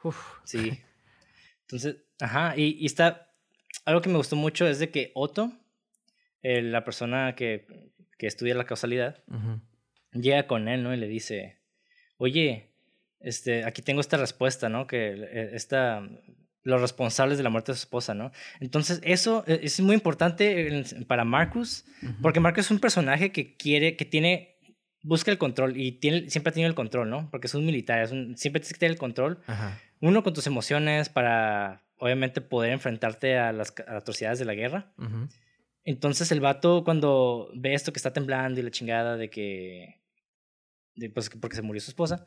[0.04, 0.40] Uf.
[0.44, 0.80] Sí.
[1.62, 3.30] Entonces, ajá, y, está.
[3.86, 5.52] Algo que me gustó mucho es de que Otto,
[6.42, 9.24] la persona que, que, estudia la causalidad,
[10.12, 10.94] llega con él, ¿no?
[10.94, 11.60] Y le dice:
[12.18, 12.73] Oye,
[13.24, 14.86] este, aquí tengo esta respuesta, ¿no?
[14.86, 16.04] Que eh, esta
[16.64, 18.32] los responsables de la muerte de su esposa, ¿no?
[18.60, 21.86] Entonces, eso e, es muy importante para Marcus,
[22.22, 24.58] porque Marcus es un personaje que quiere, que tiene,
[25.02, 27.30] busca el control y tiene, siempre ha tenido el control, ¿no?
[27.32, 29.40] Porque es un militar, siempre tienes que tener el control.
[30.00, 34.94] Uno con tus emociones para, obviamente, poder enfrentarte a las, atrocidades de la guerra.
[35.84, 40.02] Entonces, el vato, cuando ve esto que está temblando y la chingada de que,
[41.14, 42.26] pues, porque se murió su esposa,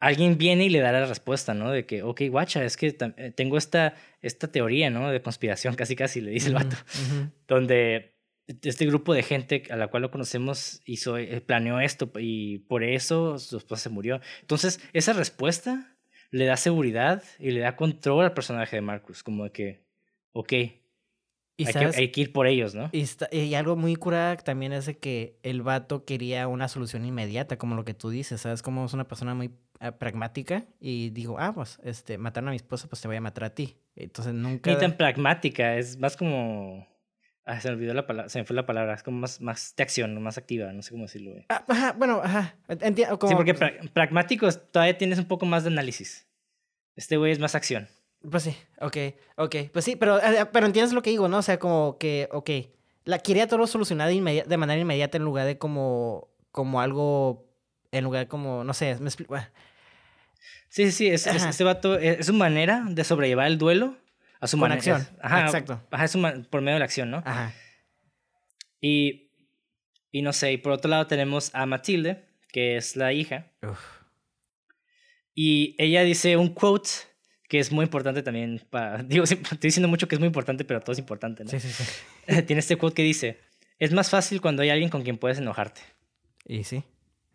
[0.00, 1.70] alguien viene y le da la respuesta, ¿no?
[1.70, 5.10] De que, ok, guacha, es que eh, tengo esta, esta teoría, ¿no?
[5.10, 6.76] De conspiración, casi casi, le dice el vato,
[7.48, 8.16] donde
[8.62, 12.84] este grupo de gente a la cual lo conocemos hizo, eh, planeó esto y por
[12.84, 14.20] eso su esposa se murió.
[14.40, 15.96] Entonces, esa respuesta
[16.30, 19.84] le da seguridad y le da control al personaje de Marcus, como de que,
[20.32, 22.90] ok, hay, que, hay, que, ir por ellos, ¿no?
[22.92, 27.56] Y, y, algo muy curada también es de que el vato quería una solución inmediata,
[27.56, 28.60] como lo que tú dices, ¿sabes?
[28.60, 29.50] Como es una persona muy
[29.98, 33.44] pragmática y digo, ah, pues, este, mataron a mi esposa, pues te voy a matar
[33.44, 33.76] a ti.
[33.94, 34.70] Entonces nunca...
[34.70, 36.86] Ni tan pragmática, es más como...
[37.44, 39.74] Ah, se me olvidó la palabra, se me fue la palabra, es como más, más
[39.76, 41.32] de acción, más activa, no sé cómo decirlo.
[41.48, 43.16] Ah, ajá, bueno, ajá, entiendo.
[43.28, 46.26] Sí, porque pragmático todavía tienes un poco más de análisis.
[46.96, 47.86] Este güey es más acción.
[48.28, 48.96] Pues sí, ok,
[49.36, 49.56] ok.
[49.72, 51.38] Pues sí, pero, eh, pero entiendes lo que digo, ¿no?
[51.38, 52.50] O sea, como que, ok,
[53.04, 57.46] la quería todo solucionado de manera inmediata en lugar de como, como algo,
[57.92, 59.36] en lugar como, no sé, me explico.
[60.76, 63.96] Sí, sí, sí, es, este vato es, su manera de sobrellevar el duelo
[64.40, 64.76] a su manera.
[64.76, 65.08] acción.
[65.22, 65.82] ajá, exacto.
[65.90, 66.14] Ajá, es
[66.50, 67.22] por medio de la acción, ¿no?
[67.24, 67.54] Ajá.
[68.78, 69.30] Y,
[70.12, 73.50] y no sé, y por otro lado tenemos a Matilde, que es la hija.
[73.62, 73.80] Uf.
[75.34, 76.90] Y ella dice un quote
[77.48, 79.02] que es muy importante también para...
[79.02, 81.48] Digo, estoy diciendo mucho que es muy importante, pero todo es importante, ¿no?
[81.48, 82.42] Sí, sí, sí.
[82.42, 83.40] Tiene este quote que dice,
[83.78, 85.80] es más fácil cuando hay alguien con quien puedes enojarte.
[86.44, 86.84] Y sí.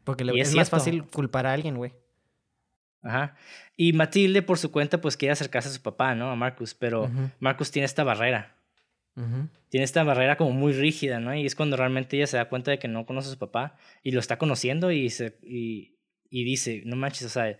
[0.04, 1.92] Porque es, más fácil culpar a alguien, güey.
[3.02, 3.36] Ajá.
[3.76, 6.30] Y Matilde, por su cuenta, pues quiere acercarse a su papá, ¿no?
[6.30, 8.56] A Marcus, pero Marcus tiene esta barrera.
[9.70, 11.36] Tiene esta barrera como muy rígida, ¿no?
[11.36, 13.78] Y es cuando realmente ella se da cuenta de que no conoce a su papá
[14.04, 15.97] y lo está conociendo y, se, y,
[16.30, 17.58] y dice, no manches, o sea,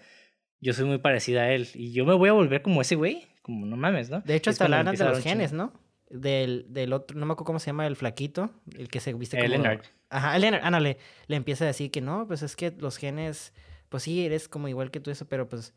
[0.60, 3.28] yo soy muy parecida a él y yo me voy a volver como ese güey,
[3.42, 4.22] como no mames, ¿no?
[4.22, 5.74] De hecho, hasta hablan de los genes, ¿no?
[6.10, 9.38] Del, del otro, no me acuerdo cómo se llama, el flaquito, el que se viste
[9.38, 9.50] como...
[9.50, 9.82] Leonard.
[10.10, 13.54] Ajá, Leonard, Ana le, le empieza a decir que no, pues es que los genes,
[13.92, 15.76] pues sí, eres como igual que tú eso, pero pues...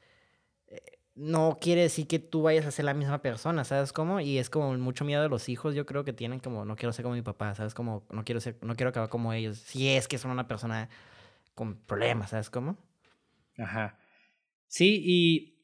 [0.68, 0.80] Eh,
[1.16, 4.20] no quiere decir que tú vayas a ser la misma persona, ¿sabes cómo?
[4.20, 6.92] Y es como mucho miedo de los hijos, yo creo que tienen como, no quiero
[6.92, 7.72] ser como mi papá, ¿sabes?
[7.74, 10.88] Como, no quiero ser, no quiero acabar como ellos, si es que son una persona
[11.54, 12.76] con problemas, ¿sabes cómo?
[13.58, 13.96] Ajá.
[14.66, 15.54] Sí, y,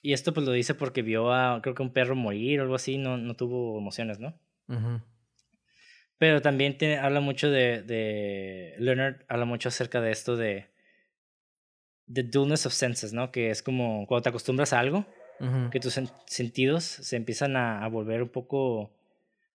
[0.00, 2.74] y esto pues lo dice porque vio a, creo que un perro morir o algo
[2.74, 4.38] así, no, no tuvo emociones, ¿no?
[6.16, 10.70] Pero también te, habla mucho de, de, Leonard habla mucho acerca de esto de,
[12.12, 13.30] the dullness of senses, ¿no?
[13.30, 15.04] Que es como cuando te acostumbras a algo,
[15.70, 18.90] que tus sentidos se empiezan a, a, volver un poco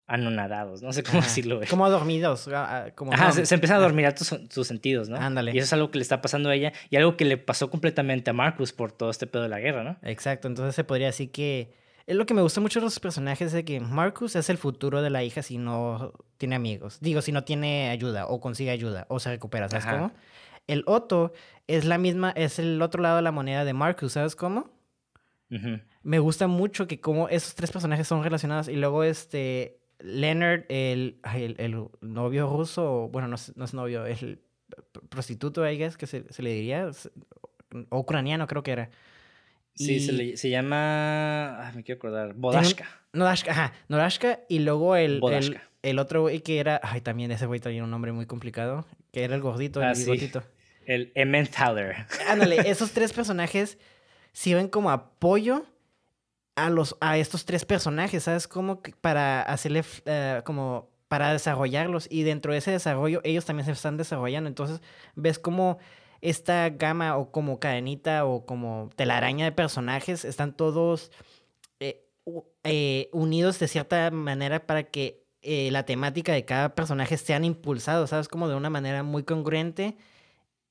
[0.06, 1.60] anonadados, no sé cómo decirlo.
[1.68, 2.46] Como dormidos.
[2.48, 5.16] Ah, ah, como Ajá, se, se, empiezan a dormir tus, tus sentidos, ¿no?
[5.16, 5.52] Ándale.
[5.52, 7.68] Y eso es algo que le está pasando a ella y algo que le pasó
[7.68, 9.96] completamente a Marcus por todo este pedo de la guerra, ¿no?
[10.02, 11.74] Exacto, entonces se podría decir que
[12.06, 14.58] es lo que me gusta mucho de los personajes es de que Marcus es el
[14.58, 16.98] futuro de la hija si no tiene amigos.
[17.00, 20.12] Digo, si no tiene ayuda o consigue ayuda o se recupera, ¿sabes cómo?
[20.66, 21.32] El Otto
[21.66, 24.70] es la misma, es el otro lado de la moneda de Marcus, ¿sabes cómo?
[26.02, 31.20] Me gusta mucho que como esos tres personajes son relacionados y luego este Leonard, el,
[31.58, 34.40] el, novio ruso, bueno, no es, no es, novio, es el
[35.08, 36.90] prostituto, I guess, que se, se le diría,
[37.90, 38.90] o ucraniano creo que era.
[39.74, 41.72] Sí, se, le, se llama.
[41.74, 42.34] me quiero acordar.
[42.34, 42.86] Bodashka.
[43.12, 43.72] Nodashka, ajá.
[43.88, 44.40] Nodashka.
[44.48, 46.80] Y luego el, el, el, otro güey que era.
[46.82, 48.86] Ay, también ese güey tenía un nombre muy complicado.
[49.12, 50.42] Que era el gordito, el ah, bigotito.
[50.86, 52.06] El Emmentaler.
[52.28, 53.78] Ándale, esos tres personajes
[54.32, 55.64] sirven como apoyo
[56.56, 58.48] a, los, a estos tres personajes, ¿sabes?
[58.48, 59.80] Como para hacerle.
[60.06, 62.06] Uh, como para desarrollarlos.
[62.10, 64.48] Y dentro de ese desarrollo, ellos también se están desarrollando.
[64.48, 64.80] Entonces,
[65.14, 65.78] ves cómo
[66.22, 71.10] esta gama o como cadenita o como telaraña de personajes están todos
[71.80, 72.06] eh,
[72.64, 78.10] eh, unidos de cierta manera para que eh, la temática de cada personaje sean impulsados,
[78.10, 78.28] ¿sabes?
[78.28, 79.96] Como de una manera muy congruente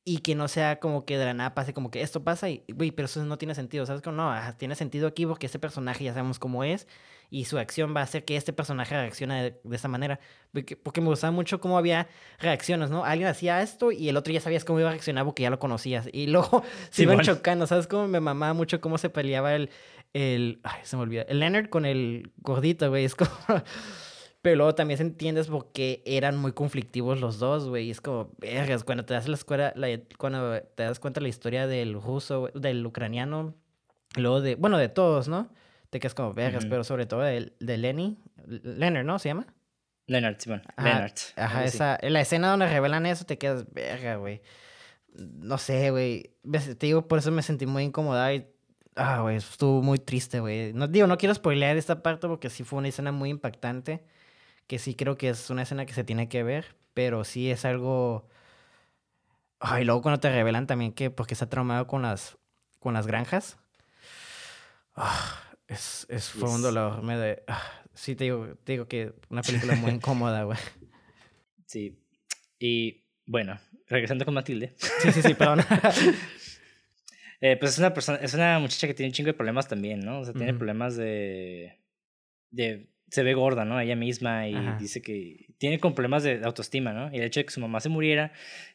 [0.04, 2.64] y que no sea como que de la nada pase como que esto pasa y,
[2.74, 4.02] güey, pero eso no tiene sentido, ¿sabes?
[4.02, 6.88] Como no, tiene sentido aquí porque este personaje ya sabemos cómo es
[7.30, 10.20] y su acción va a hacer que este personaje reaccione de, esta manera.
[10.52, 12.08] Porque, me gustaba mucho cómo había
[12.40, 13.06] reacciones, ¿no?
[13.06, 15.60] Alguien hacía esto y el otro ya sabías cómo iba a reaccionar porque ya lo
[15.60, 16.10] conocías.
[16.12, 17.88] Y luego se iban chocando, ¿sabes?
[17.88, 19.70] Cómo me mamaba mucho cómo se peleaba el,
[20.14, 23.32] el, ay, se me olvida, el Leonard con el gordito, güey, es como...
[24.42, 27.92] Pero luego también se entiendes porque eran muy conflictivos los dos, güey.
[27.92, 29.74] Es como, vergas, cuando te das la escuela,
[30.18, 33.54] cuando te das cuenta de la historia del ruso, del ucraniano,
[34.16, 35.54] luego de, bueno, de todos, ¿no?
[35.92, 38.18] Te quedas como, vergas, pero sobre todo de, de Lenny,
[38.48, 39.20] Leonard, ¿no?
[39.20, 39.46] ¿Se llama?
[40.08, 40.64] Leonard, Simón.
[40.78, 41.14] Leonard.
[41.36, 44.42] Ajá, esa, la escena donde revelan eso, te quedas, verga, güey.
[45.14, 46.32] No sé, güey.
[46.78, 48.48] Te digo, por eso me sentí muy incómoda y
[48.96, 50.74] Ah, güey, estuvo muy triste, güey.
[50.74, 54.04] No, digo, no quiero spoilear esta parte porque sí fue una escena muy impactante
[54.68, 57.66] que sí creo que es una escena que se tiene que ver, pero sí es
[57.66, 58.28] algo...
[59.60, 62.38] Ay, luego cuando te revelan también que porque está traumado con las,
[62.80, 63.60] con las granjas.
[64.96, 67.04] Ah, es, es, fue un dolor.
[67.04, 67.62] Me de, ah,
[67.94, 70.58] sí, te digo, te digo que una película muy incómoda, güey.
[71.66, 71.98] Sí.
[72.60, 74.74] Y bueno, regresando con Matilde.
[74.78, 75.62] Sí, sí, sí, perdón.
[77.42, 80.00] eh, pues es una persona, es una muchacha que tiene un chingo de problemas también,
[80.02, 80.20] ¿no?
[80.20, 81.78] O sea, tiene problemas de,
[82.50, 83.80] de se ve gorda, ¿no?
[83.80, 87.14] Ella misma y dice que tiene problemas de autoestima, ¿no?
[87.14, 88.32] Y el hecho de que su mamá se muriera,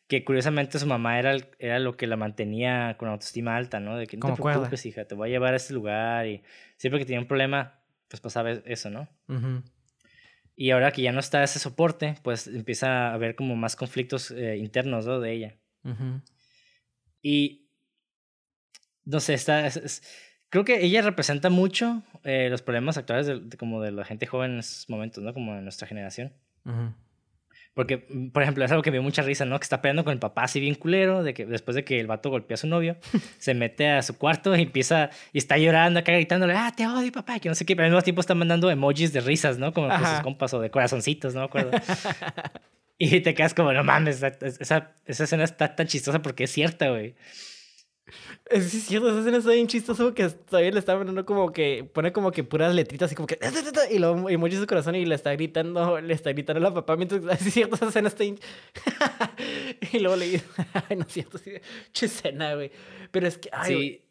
[0.09, 3.97] que curiosamente su mamá era, era lo que la mantenía con autoestima alta, ¿no?
[3.97, 6.43] De que no te preocupes, hija, te voy a llevar a este lugar y
[6.77, 9.09] siempre que tenía un problema, pues pasaba eso, ¿no?
[10.55, 14.31] Y ahora que ya no está ese soporte, pues empieza a haber como más conflictos
[14.33, 15.19] eh, internos, ¿no?
[15.19, 15.57] De ella.
[17.23, 17.71] Y,
[19.07, 19.67] no sé, está...
[19.67, 20.03] es,
[20.51, 24.53] creo que ella representa mucho eh, los problemas actuales de, como de la gente joven
[24.53, 25.35] en esos momentos, ¿no?
[25.35, 26.33] Como de nuestra generación.
[27.75, 29.59] Porque, mm, por ejemplo, es algo que me dio mucha risa, ¿no?
[29.61, 32.07] Que está peleando con el papá así bien culero, de que después de que el
[32.07, 32.97] vato golpea a su novio,
[33.39, 37.13] se mete a su cuarto y empieza, y está llorando acá gritándole, ah, te odio,
[37.13, 39.75] papá, que no sé qué, pero al mismo tiempo está mandando emojis de risas, ¿no?
[39.75, 41.41] Como con sus compas o de corazoncitos, ¿no?
[41.41, 41.71] Me acuerdo.
[42.99, 46.89] y te quedas como, no mames, esa, esa escena está tan chistosa porque es cierta,
[46.89, 47.15] güey.
[48.49, 52.13] Es cierto, esa escena está bien chistosa porque todavía le está poniendo como que, pone
[52.13, 53.39] como que puras letritas así como que,
[53.91, 56.97] y luego emoji su corazón y le está gritando, le está gritando a la papá
[56.97, 58.39] mientras, es cierto, esa escena está bien...
[59.93, 60.45] y luego le dice,
[60.89, 61.55] ay, no es cierto, sí,
[62.01, 62.71] escena, güey.
[63.11, 64.03] Pero es que, ay, sí.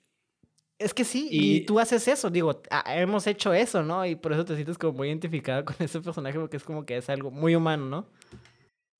[0.78, 1.62] Es que sí, y...
[1.62, 4.06] tú haces eso, digo, hemos hecho eso, ¿no?
[4.06, 6.98] Y por eso te sientes como muy identificado con ese personaje porque es como que
[6.98, 8.10] es algo muy humano, ¿no?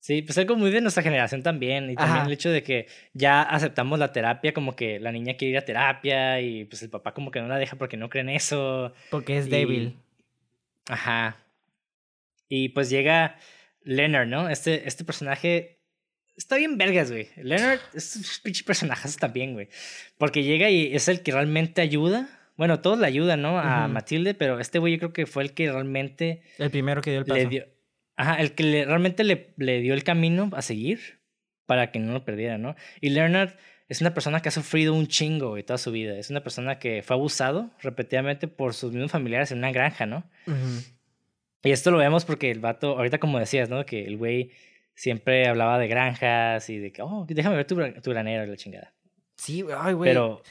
[0.06, 1.90] Sí, pues algo muy de nuestra generación también.
[1.90, 5.50] Y también el hecho de que ya aceptamos la terapia, como que la niña quiere
[5.50, 8.20] ir a terapia y pues el papá como que no la deja porque no cree
[8.20, 8.94] en eso.
[9.10, 9.96] Porque es débil.
[10.88, 11.38] Ajá.
[12.48, 13.36] Y pues llega
[13.82, 14.48] Leonard, ¿no?
[14.48, 15.80] Este, este personaje
[16.36, 17.26] está bien vergas, güey.
[17.34, 19.68] Leonard es un pinche personaje también, güey.
[20.18, 23.58] Porque llega y es el que realmente ayuda Bueno, todos le ayudan, ¿no?
[23.58, 23.88] A.
[23.88, 27.18] Matilde, pero este güey yo creo que fue el que realmente El primero que dio
[27.18, 27.40] el paso.
[27.40, 27.75] le dio.
[28.16, 31.20] Ajá, el que le- realmente le, le dio el camino a seguir
[31.66, 32.74] para que no lo perdiera, ¿no?
[33.00, 33.50] Y Leonard
[33.88, 36.16] es una persona que ha sufrido un chingo, güey, toda su vida.
[36.18, 40.24] Es una persona que fue abusado repetidamente por sus mismos familiares en una granja, ¿no?
[40.46, 40.82] Ujú.
[41.62, 43.84] Y esto lo vemos porque el vato, ahorita como decías, ¿no?
[43.84, 44.50] Que el güey
[44.94, 48.56] siempre hablaba de granjas y de que, oh, déjame ver tu, tu granero y la
[48.56, 48.92] chingada.
[49.36, 50.10] Sí, ay, güey.
[50.10, 50.42] Pero,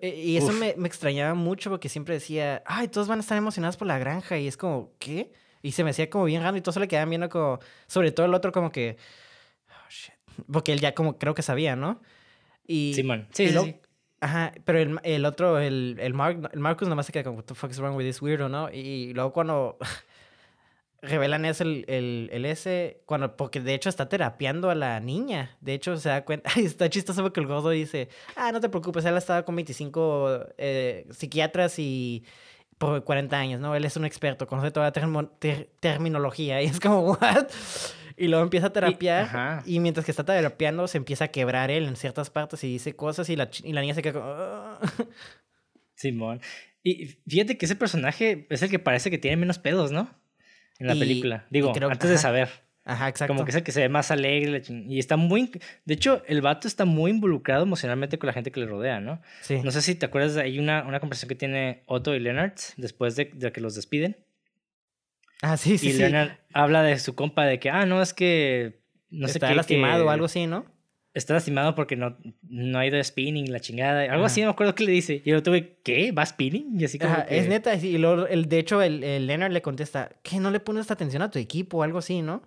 [0.00, 3.36] eh, Y eso me, me extrañaba mucho porque siempre decía, ay, todos van a estar
[3.38, 4.38] emocionados por la granja.
[4.38, 5.32] Y es como, ¿qué?
[5.62, 8.12] Y se me hacía como bien raro y todos se le quedaban viendo como, sobre
[8.12, 8.96] todo el otro como que,
[9.68, 10.14] oh, shit.
[10.50, 12.00] Porque él ya como creo que sabía, ¿no?
[12.66, 13.76] Y, Simón, sí, sí, sí.
[14.20, 17.44] Ajá, pero el, el otro, el, el, Mark, el Marcus nomás se queda como, what
[17.46, 18.70] the fuck is wrong with this weirdo, ¿no?
[18.70, 19.78] Y luego cuando
[21.02, 25.56] revelan eso, el, el, el ese, cuando, porque de hecho está terapiando a la niña.
[25.62, 28.68] De hecho se da cuenta, ay, está chistoso porque el gordo dice, ah, no te
[28.68, 32.22] preocupes, él ha estado con 25 eh, psiquiatras y
[32.80, 33.76] por 40 años, ¿no?
[33.76, 36.62] Él es un experto, conoce toda la termo- ter- terminología.
[36.62, 37.46] Y es como, ¿what?
[38.16, 39.62] Y luego empieza a terapiar.
[39.66, 42.96] Y, mientras que está terapiando, se empieza a quebrar él en ciertas partes y dice
[42.96, 43.28] cosas.
[43.28, 44.26] Y la, y la niña se queda como.
[44.32, 44.78] "Ah".
[45.94, 46.40] Simón.
[46.82, 50.10] Y fíjate que ese personaje es el que parece que tiene menos pedos, ¿no?
[50.78, 51.46] En la Y- película.
[51.50, 52.48] Digo, creo- antes de saber.
[52.84, 53.34] Ajá, exacto.
[53.34, 54.62] Como que es el que se ve más alegre.
[54.68, 55.50] Y está muy.
[55.84, 59.20] De hecho, el vato está muy involucrado emocionalmente con la gente que le rodea, ¿no?
[59.42, 59.60] Sí.
[59.62, 63.16] No sé si te acuerdas, hay una, una conversación que tiene Otto y Leonard después
[63.16, 64.16] de, de que los despiden.
[65.42, 65.98] Ah, sí, sí, y sí.
[65.98, 68.80] Leonard habla de su compa de que, ah, no, es que.
[69.10, 69.54] No sé está qué.
[69.54, 70.64] lastimado que o algo así, ¿no?
[71.12, 72.16] Está lastimado porque no,
[72.48, 74.02] no ha ido a spinning, la chingada.
[74.12, 75.20] Algo así, no me acuerdo qué le dice.
[75.24, 76.12] Y yo tuve, ¿qué?
[76.12, 76.80] ¿Va a spinning?
[76.80, 77.12] Y así como.
[77.12, 77.76] Ajá, que- es neta.
[77.78, 80.38] sí, Y luego, el, de hecho, el, el Leonard le contesta, ¿qué?
[80.38, 82.42] ¿No le pones atención a tu equipo o algo así, no?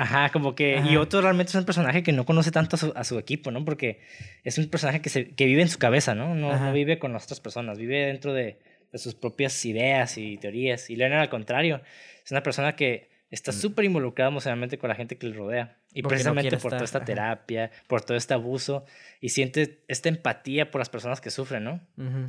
[0.00, 0.76] Ajá, como que.
[0.76, 1.00] Y Ajá.
[1.00, 3.66] Otto realmente es un personaje que no conoce tanto a su, a su equipo, ¿no?
[3.66, 4.00] Porque
[4.44, 6.34] es un personaje que, se, que vive en su cabeza, ¿no?
[6.34, 8.58] No, no vive con las otras personas, vive dentro de,
[8.90, 10.88] de sus propias ideas y teorías.
[10.88, 11.82] Y Leonard, al contrario,
[12.24, 15.76] es una persona que está súper involucrada emocionalmente con la gente que le rodea.
[15.92, 16.02] Y Mm.
[16.02, 17.04] Porque no precisamente quiere por toda esta ajá.
[17.04, 18.86] terapia, por todo este abuso,
[19.20, 21.80] y siente esta empatía por las personas que sufren, ¿no?
[21.98, 22.26] Ujú.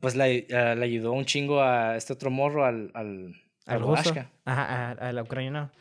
[0.00, 3.34] Pues le, ah, le ayudó un chingo a este otro morro, al, al,
[3.66, 5.72] Al al Ajá, a, a la ucraniana.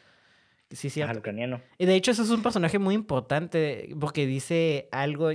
[0.72, 1.02] Sí, sí.
[1.02, 1.62] al ucraniano.
[1.78, 5.32] Y de hecho, eso es un personaje muy importante porque dice algo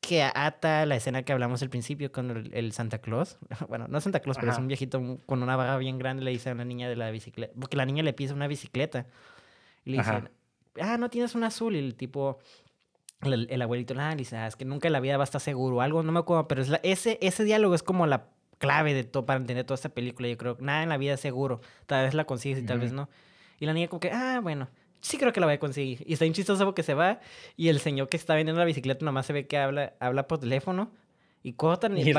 [0.00, 3.36] que ata la escena que hablamos al principio con el, el Santa Claus.
[3.68, 6.22] Bueno, no Santa Claus, pero es un viejito con una barra bien grande.
[6.24, 7.52] Le dice a una niña de la bicicleta.
[7.58, 9.06] Porque la niña le pisa una bicicleta.
[9.84, 10.30] Y le dice, Ajá.
[10.80, 11.74] ah, no tienes una azul.
[11.74, 12.38] Y el tipo,
[13.22, 15.24] el, el abuelito, ah, le dice, ah, es que nunca en la vida va a
[15.24, 15.76] estar seguro.
[15.76, 16.46] o Algo, no me acuerdo.
[16.48, 19.74] Pero es la- ese, ese diálogo es como la clave de todo para entender toda
[19.74, 20.28] esta película.
[20.28, 21.60] Yo creo, nada en la vida es seguro.
[21.86, 23.08] Tal vez la consigues y tal vez no.
[23.60, 24.68] Y la niña como que, ah, bueno,
[25.00, 26.02] sí creo que la voy a conseguir.
[26.06, 27.20] Y está bien chistoso porque se va
[27.56, 30.38] y el señor que está vendiendo la bicicleta nomás se ve que habla, habla por
[30.38, 30.90] teléfono
[31.42, 32.12] y cortan y, Y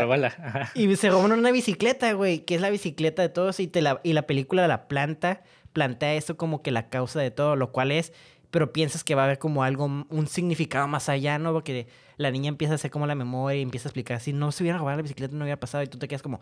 [0.75, 3.99] y se roban una bicicleta, güey, que es la bicicleta de todos y, te la,
[4.03, 7.91] y la película la planta, plantea esto como que la causa de todo, lo cual
[7.91, 8.13] es,
[8.49, 11.53] pero piensas que va a haber como algo, un significado más allá, ¿no?
[11.53, 11.87] Porque
[12.17, 14.63] la niña empieza a hacer como la memoria y empieza a explicar, si no se
[14.63, 16.39] hubiera robado la bicicleta no hubiera pasado y tú te quedas como,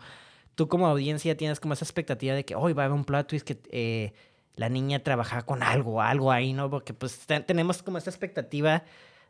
[0.54, 3.28] tú como audiencia tienes como esa expectativa de que hoy va a haber un plot
[3.28, 4.12] twist que eh,
[4.56, 6.68] la niña trabajaba con algo, algo ahí, ¿no?
[6.70, 8.84] Porque pues te- tenemos como esa expectativa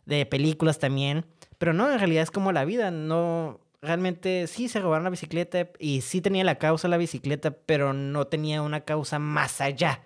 [0.07, 1.27] de películas también,
[1.59, 5.69] pero no, en realidad es como la vida, no, realmente sí se robaron la bicicleta
[5.79, 10.03] y sí tenía la causa la bicicleta, pero no tenía una causa más allá.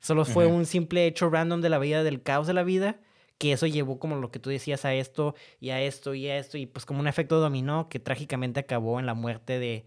[0.00, 2.96] Solo fue un simple hecho random de la vida, del caos de la vida,
[3.38, 6.38] que eso llevó como lo que tú decías a esto y a esto y a
[6.38, 9.84] esto y pues como un efecto dominó que trágicamente acabó en la muerte de,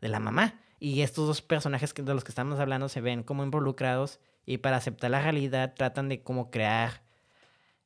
[0.00, 0.60] de la mamá.
[0.78, 4.58] Y estos dos personajes que- de los que estamos hablando se ven como involucrados y
[4.58, 7.02] para aceptar la realidad tratan de como crear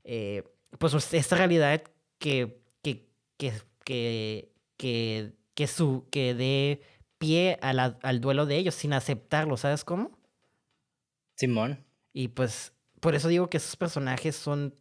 [0.04, 0.44] eh,
[0.78, 1.82] pues us- esta realidad
[2.18, 3.52] que, que, que,
[3.84, 6.82] que, que, que, su, que dé
[7.18, 10.18] pie a la- al duelo de ellos sin aceptarlo, ¿sabes cómo?
[11.36, 11.84] Simón.
[12.12, 14.74] Y pues por eso digo que esos personajes son...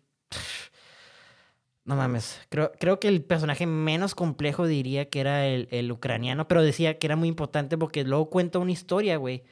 [1.86, 6.48] No mames, creo, creo que el personaje menos complejo diría que era el, el ucraniano,
[6.48, 9.44] pero decía que era muy importante porque luego cuenta una historia, güey,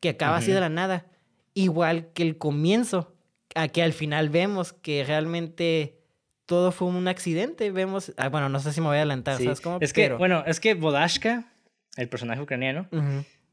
[0.00, 1.06] que acaba así de la nada.
[1.54, 3.14] Igual que el comienzo,
[3.54, 5.98] a que al final vemos que realmente
[6.44, 7.70] todo fue un accidente.
[7.70, 9.44] Vemos, ah, bueno, no sé si me voy a adelantar, Sí.
[9.44, 9.78] ¿sabes cómo?
[9.80, 11.52] Es que, Pero- bueno, es que Vodashka,
[11.96, 12.88] el personaje ucraniano,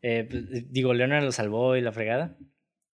[0.02, 2.36] eh, pues, digo, Leonard lo salvó y la fregada.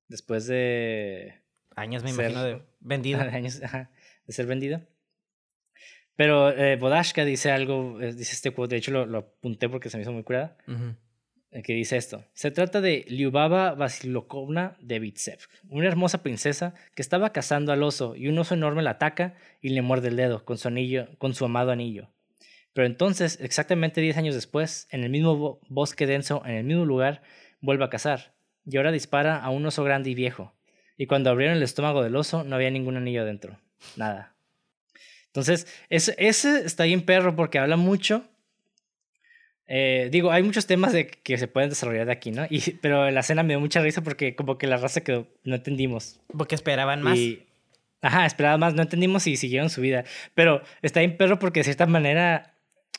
[0.09, 1.35] Después de
[1.77, 3.21] Años me Ser- imagino de vendido.
[3.33, 3.91] años ajá,
[4.27, 4.81] de ser vendido.
[6.19, 9.89] Pero eh, Vodashka dice algo, eh, dice este quote, de hecho lo, lo apunté porque
[9.89, 10.57] se me hizo muy curada,
[11.53, 12.25] eh, que dice esto.
[12.33, 15.39] Se trata de Lyubava Vasilokovna Devitsev,
[15.69, 19.69] una hermosa princesa que estaba cazando al oso y un oso enorme la ataca y
[19.69, 22.11] le muerde el dedo con su anillo, con su amado anillo.
[22.73, 27.23] Pero entonces, exactamente 10 años después, en el mismo bosque denso, en el mismo lugar,
[27.61, 28.35] vuelve a cazar.
[28.67, 30.53] Y ahora dispara a un oso grande y viejo.
[30.97, 33.61] Y cuando abrieron el estómago del oso, no había ningún anillo dentro.
[33.97, 34.35] Nada.
[35.29, 38.25] Entonces, ese, ese está bien perro porque habla mucho.
[39.67, 42.47] Eh, digo, hay muchos temas de que se pueden desarrollar de aquí, ¿no?
[42.49, 45.57] Y, pero la escena me dio mucha risa porque como que la raza quedó, no
[45.57, 46.21] entendimos.
[46.37, 47.19] Porque esperaban más.
[48.01, 50.05] ajá, esperaban más, no entendimos y siguieron su vida.
[50.35, 52.55] Pero está bien perro porque de cierta manera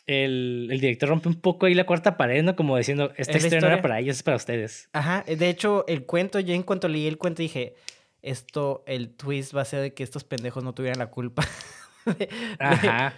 [0.05, 2.55] el, el, director rompe un poco ahí la cuarta pared, ¿no?
[2.55, 4.89] Como diciendo, esta historia, no era para ellos, es para ustedes.
[4.93, 7.75] Ajá, de hecho, el cuento, yo en cuanto leí el cuento dije,
[8.21, 11.43] esto, el twist va a ser de que estos pendejos no tuvieran la culpa.
[12.59, 13.13] Ajá.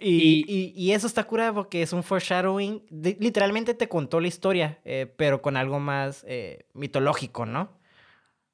[0.00, 2.84] Y, y, y, eso está curado porque es un foreshadowing.
[2.90, 7.78] literalmente te contó la historia, eh, pero con algo más eh, mitológico, ¿no?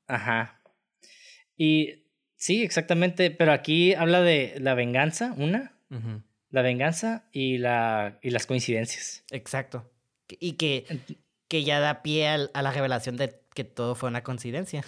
[0.07, 0.61] Ajá.
[1.57, 2.05] Y
[2.37, 3.31] sí, exactamente.
[3.31, 5.73] Pero aquí habla de la venganza, una.
[6.51, 9.25] La venganza y, la, y las coincidencias.
[9.31, 9.91] Exacto.
[10.29, 10.87] Y que,
[11.49, 14.85] que ya da pie a, la revelación de que todo fue una coincidencia.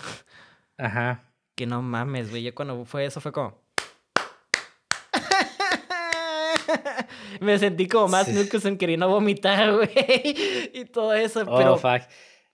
[0.78, 1.32] Ajá.
[1.54, 2.42] Que no mames, güey.
[2.42, 3.63] Yo cuando fue eso fue como...
[7.40, 8.48] Me sentí como más sí.
[8.64, 9.90] en queriendo vomitar, güey.
[10.72, 11.44] y todo eso.
[11.46, 12.02] Oh, pero, fuck.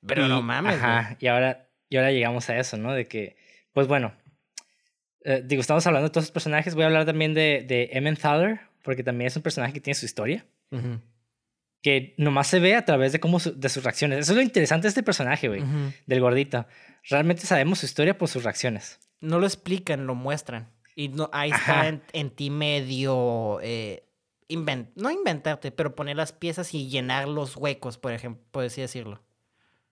[0.07, 0.77] Pero no mames.
[0.77, 1.17] Ajá.
[1.21, 2.93] Y ahora, y ahora llegamos a eso, ¿no?
[2.93, 3.37] De que,
[3.73, 4.13] pues bueno,
[5.25, 6.75] eh, digo, estamos hablando de todos los personajes.
[6.75, 9.95] Voy a hablar también de, de Emmett Thaler, porque también es un personaje que tiene
[9.95, 10.47] su historia.
[11.83, 14.21] Que nomás se ve a través de, cómo de sus reacciones.
[14.21, 15.63] Eso es lo interesante de este personaje, güey,
[16.07, 16.67] del gordito.
[17.09, 19.01] Realmente sabemos su historia por sus reacciones.
[19.21, 20.69] No lo explican, lo muestran.
[20.97, 23.59] Y no, ahí está en, ti medio...
[23.63, 24.05] Eh,
[24.97, 29.23] no inventarte, pero poner las piezas y llenar los huecos, por ejemplo, por así decirlo.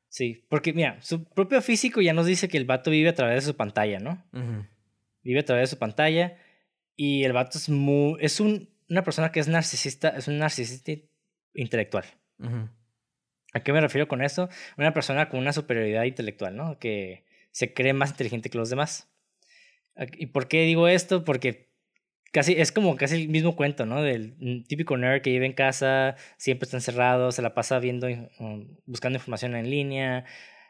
[0.09, 3.44] Sí, porque mira, su propio físico ya nos dice que el vato vive a través
[3.44, 4.24] de su pantalla, ¿no?
[5.22, 6.38] Vive a través de su pantalla
[6.96, 8.16] y el vato es muy...
[8.20, 10.92] Es un una persona que es narcisista es un narcisista
[11.55, 12.05] intelectual.
[13.53, 14.49] ¿A qué me refiero con eso?
[14.76, 16.78] Una persona con una superioridad intelectual, ¿no?
[16.78, 19.11] Que se cree más inteligente que los demás.
[20.16, 21.24] ¿Y por qué digo esto?
[21.24, 21.68] Porque
[22.32, 24.03] casi es como casi el mismo cuento, ¿no?
[24.03, 24.36] Del
[24.66, 28.07] típico nerd que vive en casa, siempre está encerrado, se la pasa viendo,
[28.38, 30.24] um, buscando información en línea,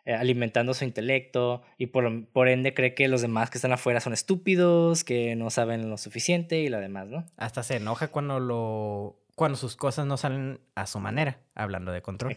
[0.05, 4.01] eh, alimentando su intelecto y por, por ende cree que los demás que están afuera
[4.01, 7.27] son estúpidos, que no saben lo suficiente y lo demás, ¿no?
[7.37, 12.03] Hasta se enoja cuando lo cuando sus cosas no salen a su manera, hablando de
[12.03, 12.37] control.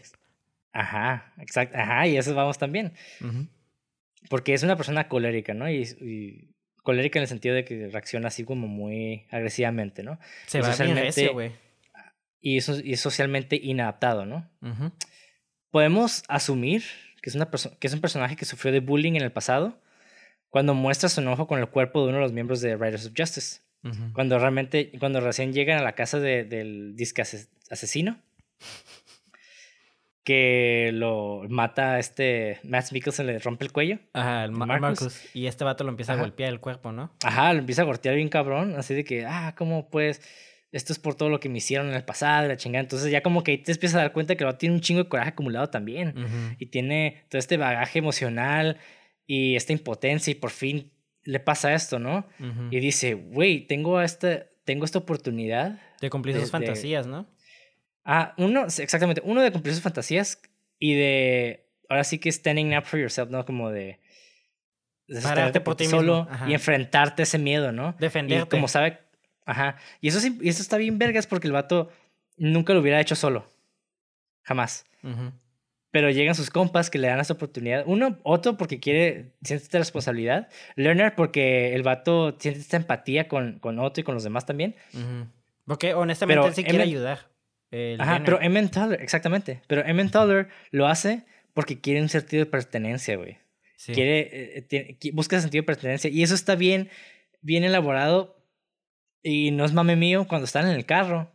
[0.72, 2.92] Ajá, exacto, ajá, y eso vamos también.
[4.30, 5.68] Porque es una persona colérica, ¿no?
[5.68, 6.48] Y,
[6.82, 10.18] colérica en el sentido de que reacciona así como muy agresivamente, ¿no?
[10.46, 11.52] Se va socialmente, güey.
[12.40, 14.48] Y, eso, y es socialmente inadaptado, ¿no?
[15.70, 16.82] Podemos asumir
[17.22, 19.80] que es, una que es un personaje que sufrió de bullying en el pasado,
[20.50, 23.12] cuando muestra su enojo con el cuerpo de uno de los miembros de Riders of
[23.16, 23.60] Justice.
[24.12, 28.20] Cuando realmente, cuando recién llegan a la casa del disque asesino,
[30.24, 33.98] que lo mata a este Matt Mikkelsen, le rompe el cuello.
[34.12, 35.34] Ajá, el Marcus.
[35.34, 37.12] Y este vato lo empieza a golpear el cuerpo, ¿no?
[37.24, 40.20] Ajá, lo empieza a golpear bien cabrón, así de que, ah, ¿cómo pues?
[40.72, 42.82] esto es por todo lo que me hicieron en el pasado, la chingada.
[42.82, 45.02] Entonces ya como que ahí te empiezas a dar cuenta que el tiene un chingo
[45.02, 46.56] de coraje acumulado también.
[46.58, 48.78] Y tiene todo este bagaje emocional
[49.26, 50.90] y esta impotencia y por fin
[51.24, 52.26] le pasa esto, ¿no?
[52.70, 55.78] Y dice, güey, tengo esta, tengo esta oportunidad.
[56.00, 57.28] De cumplir sus fantasías, ¿no?
[58.04, 60.40] Ah, uno, exactamente, uno de cumplir sus fantasías
[60.78, 63.44] y de, ahora sí que standing up for yourself, ¿no?
[63.44, 64.00] Como de...
[65.22, 67.94] Pararte por ti solo y enfrentarte a ese miedo, ¿no?
[67.98, 68.44] Defenderte.
[68.44, 68.98] Y como sabe
[69.44, 69.76] Ajá.
[70.00, 71.90] Y eso, y eso está bien vergas porque el vato
[72.36, 73.46] nunca lo hubiera hecho solo.
[74.42, 74.86] Jamás.
[75.90, 77.84] Pero llegan sus compas que le dan esa oportunidad.
[77.86, 80.48] Uno, otro porque quiere, siente esta responsabilidad.
[80.76, 84.76] Leonard porque el vato siente esta empatía con, con Otto y con los demás también.
[85.66, 87.31] Porque honestamente él sí quiere ayudar.
[87.98, 89.62] Ajá, pero Emmett Toller, exactamente.
[89.66, 93.38] Pero Emmett Toller lo hace porque quiere un sentido de pertenencia, güey.
[93.86, 96.08] Quiere, eh, eh, busca sentido de pertenencia.
[96.08, 96.88] Y eso está bien,
[97.40, 98.42] bien elaborado
[99.22, 101.32] y no es mame mío, cuando están en el carro,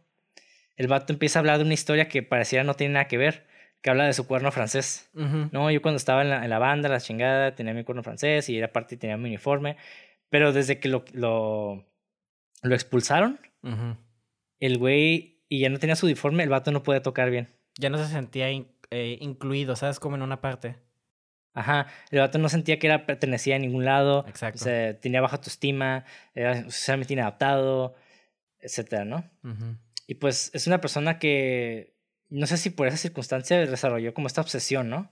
[0.75, 3.47] el vato empieza a hablar de una historia que pareciera no tiene nada que ver,
[3.81, 5.09] que habla de su cuerno francés.
[5.13, 8.49] No, yo cuando estaba en la, en la, banda, la chingada, tenía mi cuerno francés
[8.49, 9.77] y era parte tenía mi uniforme,
[10.29, 11.85] pero desde que lo, lo,
[12.61, 13.39] lo expulsaron,
[14.59, 17.47] el güey, y ya no tenía su uniforme, el vato no podía tocar bien.
[17.77, 19.99] Ya no se sentía eh, incluido, ¿sabes?
[19.99, 20.77] Como en una parte.
[21.53, 24.25] Ajá, el vato no sentía que era, pertenecía a ningún lado.
[24.27, 24.65] Exacto.
[25.01, 27.95] tenía baja autoestima, era socialmente inadaptado,
[28.59, 29.23] etcétera, ¿no?
[30.05, 31.95] Y pues es una persona que,
[32.29, 35.09] no sé si por esa circunstancia desarrolló como esta obsesión, ¿no?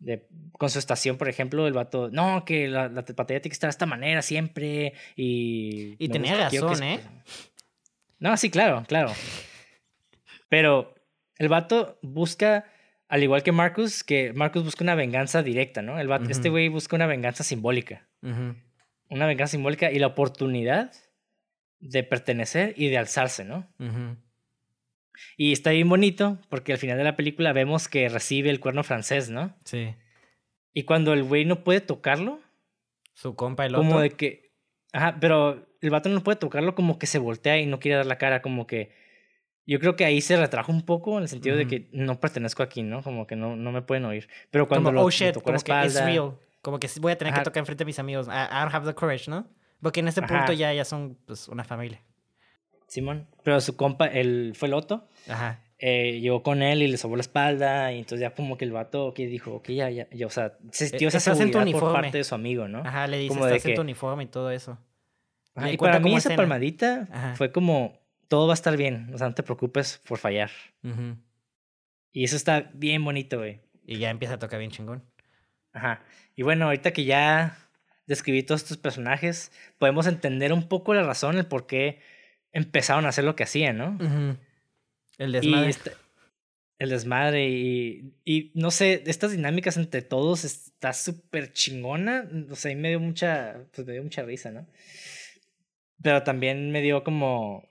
[0.00, 3.68] de, con su estación, por ejemplo, el vato, no, que la, la tiene que estar
[3.68, 5.96] de esta manera siempre y...
[5.98, 7.00] Y tenía razón, ¿eh?
[8.18, 9.12] No, sí, claro, claro.
[10.50, 10.94] Pero
[11.38, 12.66] el vato busca,
[13.08, 15.98] al igual que Marcus, que Marcus busca una venganza directa, ¿no?
[15.98, 18.06] El vato, Este güey busca una venganza simbólica.
[19.08, 20.92] Una venganza simbólica y la oportunidad
[21.78, 23.66] de pertenecer y de alzarse, ¿no?
[25.36, 28.82] Y está bien bonito porque al final de la película vemos que recibe el cuerno
[28.84, 29.56] francés, ¿no?
[29.64, 29.94] Sí.
[30.72, 32.40] Y cuando el güey no puede tocarlo,
[33.14, 34.00] Su compa el como otro.
[34.00, 34.52] de que...
[34.92, 38.06] Ajá, pero el vato no puede tocarlo como que se voltea y no quiere dar
[38.06, 38.92] la cara, como que...
[39.70, 41.70] Yo creo que ahí se retrajo un poco en el sentido de Ujú.
[41.70, 43.02] que no pertenezco aquí, ¿no?
[43.02, 44.28] Como que no, no me pueden oír.
[44.50, 46.10] Pero cuando como, lo, oh shit, tocó la como que es espalda...
[46.10, 46.32] real.
[46.60, 47.42] Como que voy a tener Ajá.
[47.42, 48.26] que tocar enfrente de mis amigos.
[48.26, 49.46] I, I don't have the courage, ¿no?
[49.80, 50.38] Porque en este Ajá.
[50.38, 52.02] punto ya, ya son pues, una familia.
[52.88, 53.28] Simón.
[53.44, 55.60] Pero su compa, él fue el otro, Ajá.
[55.78, 58.72] eh, llegó con él y le sobó la espalda y entonces ya como que el
[58.72, 61.58] vato que dijo, ok, ya, ya, ya, o sea, se sintió esa estás en tu
[61.58, 62.80] seguridad por parte de su amigo, ¿no?
[62.80, 64.76] Ajá, le dice, Como de estás en que- tu uniforme y todo eso.
[65.54, 66.36] Ajá, y para mí como esa escena.
[66.42, 67.34] palmadita Ajá.
[67.36, 67.99] fue como,
[68.30, 70.50] todo va a estar bien, o sea, no te preocupes por fallar.
[72.12, 73.60] Y eso está bien bonito, güey.
[73.84, 75.02] Y ya empieza a tocar bien chingón.
[75.72, 76.02] Ajá.
[76.36, 77.58] Y bueno, ahorita que ya
[78.06, 82.00] describí todos estos personajes, podemos entender un poco la razón, el por qué
[82.52, 83.98] empezaron a hacer lo que hacían, ¿no?
[85.18, 85.70] El Y desmadre.
[85.70, 85.92] este-
[86.78, 92.26] el desmadre y, y no sé, estas dinámicas entre todos está súper chingona.
[92.50, 94.66] O sea, mí me dio mucha, pues me dio mucha risa, ¿no?
[96.02, 97.68] Pero también me dio como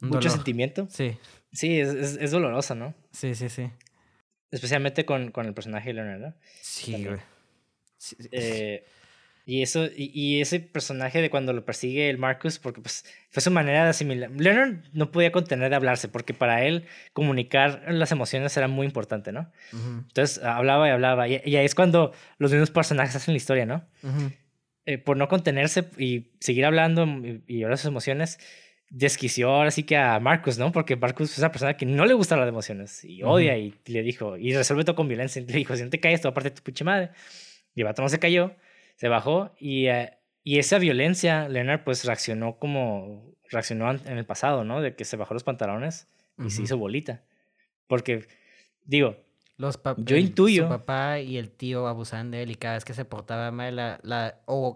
[0.00, 0.30] mucho dolor.
[0.30, 0.86] sentimiento.
[0.90, 1.16] Sí,
[1.52, 2.94] Sí, es, es, es doloroso, ¿no?
[3.12, 3.70] sí, sí, sí.
[4.50, 6.34] Especialmente con, con el personaje de Leonard, ¿no?
[6.60, 7.18] Sí, güey.
[7.96, 8.28] Sí, sí.
[8.32, 8.84] Eh,
[9.46, 13.42] y eso, y, y ese personaje de cuando lo persigue el Marcus, porque pues fue
[13.42, 14.30] su manera de asimilar.
[14.30, 19.32] Leonard no podía contener de hablarse, porque para él comunicar las emociones era muy importante,
[19.32, 19.50] ¿no?
[19.72, 21.28] Ujú, Entonces hablaba y hablaba.
[21.28, 23.84] Y, y ahí es cuando los mismos personajes hacen la historia, ¿no?
[24.86, 28.38] Eh, por no contenerse y seguir hablando y, y hablar sus emociones,
[28.90, 30.70] desquició ahora sí que a Marcus, ¿no?
[30.72, 33.74] Porque Marcus es una persona que no le gusta hablar de emociones y odia y
[33.86, 35.42] le dijo, y resuelve todo con violencia.
[35.42, 37.10] Y le dijo, si no te calles, te voy a partir tu pinche madre.
[37.74, 38.54] Y el vato no se cayó,
[38.96, 40.12] se bajó y, eh,
[40.44, 44.80] y esa violencia, Leonard pues reaccionó como reaccionó en el pasado, ¿no?
[44.80, 46.06] De que se bajó los pantalones
[46.38, 47.22] y se hizo bolita.
[47.86, 48.26] Porque,
[48.84, 49.16] digo,
[49.56, 52.94] Los Yo intuyo- Su papá y el tío abusaban de él y cada vez que
[52.94, 54.74] se portaba mal, la, la, o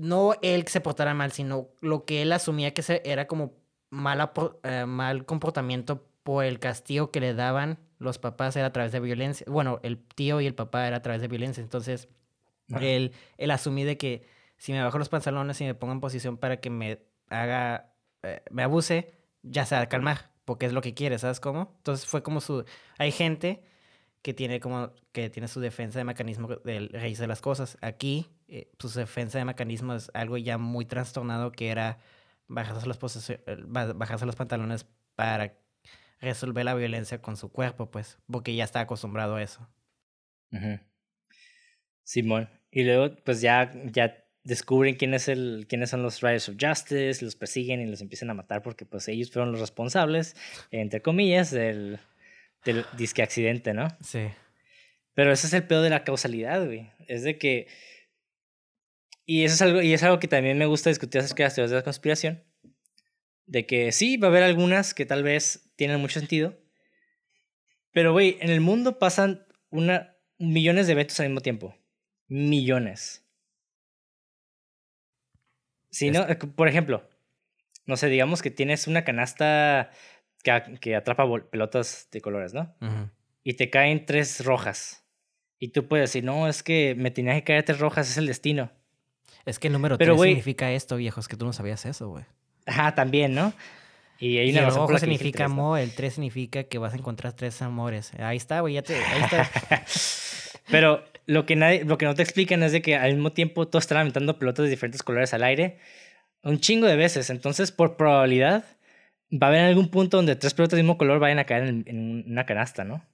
[0.00, 3.54] no él que se portara mal, sino lo que él asumía que era como
[3.90, 4.32] mala,
[4.62, 9.00] eh, mal comportamiento por el castigo que le daban los papás era a través de
[9.00, 9.46] violencia.
[9.48, 11.62] Bueno, el tío y el papá era a través de violencia.
[11.62, 12.08] Entonces,
[12.80, 14.26] él, él asumí de que
[14.56, 17.92] si me bajo los pantalones y me pongo en posición para que me haga,
[18.22, 21.74] eh, me abuse, ya se va a calmar, porque es lo que quiere, ¿sabes cómo?
[21.78, 22.64] Entonces fue como su...
[22.98, 23.64] Hay gente
[24.22, 27.76] que tiene como, que tiene su defensa de mecanismo del raíz de las cosas.
[27.82, 31.98] Aquí, eh, su defensa de mecanismo es algo ya muy trastornado que era
[32.46, 32.98] bajarse los,
[33.94, 35.56] bajarse pantalones para
[36.20, 39.68] resolver la violencia con su cuerpo, pues, porque ya está acostumbrado a eso.
[42.04, 42.48] Simón.
[42.70, 47.24] Y luego, pues ya, ya descubren quién es el, quiénes son los Riders of Justice,
[47.24, 50.36] los persiguen y los empiezan a matar porque pues ellos fueron los responsables,
[50.70, 51.98] entre comillas, del,
[52.64, 53.88] del disque accidente, ¿no?
[54.00, 54.28] Sí.
[55.14, 56.90] Pero ese es el peor de la causalidad, güey.
[57.06, 57.68] Es de que.
[59.26, 61.54] Y eso es algo, y es algo que también me gusta discutir acerca de las
[61.54, 62.44] teorías de la conspiración.
[63.46, 66.58] De que sí, va a haber algunas que tal vez tienen mucho sentido.
[67.92, 71.76] Pero, güey, en el mundo pasan una, millones de eventos al mismo tiempo.
[72.26, 73.24] Millones.
[75.90, 77.08] Si no, eh, por ejemplo,
[77.86, 79.90] no sé, digamos que tienes una canasta
[80.42, 82.74] que, que atrapa pelotas de colores, ¿no?
[83.42, 85.06] Y te caen tres rojas.
[85.58, 88.26] Y tú puedes decir, no, es que me tenía que caer tres rojas, es el
[88.26, 88.72] destino.
[89.46, 91.20] Es que el número Pero, 3 güey- significa esto, viejo.
[91.20, 92.24] Es que tú no sabías eso, güey.
[92.66, 93.52] Ajá, también, ¿no?
[94.18, 98.12] Y una el rojo significa amor, el 3 significa que vas a encontrar tres amores.
[98.18, 98.94] Ahí está, güey, ya te...
[98.96, 99.50] Ahí está.
[100.70, 103.66] Pero lo que, nadie, lo que no te explican es de que al mismo tiempo
[103.68, 105.78] todos están aventando pelotas de diferentes colores al aire
[106.42, 107.28] un chingo de veces.
[107.30, 108.64] Entonces, por probabilidad,
[109.32, 111.84] va a haber algún punto donde tres pelotas del mismo color vayan a caer en,
[111.86, 113.04] en una canasta, ¿no?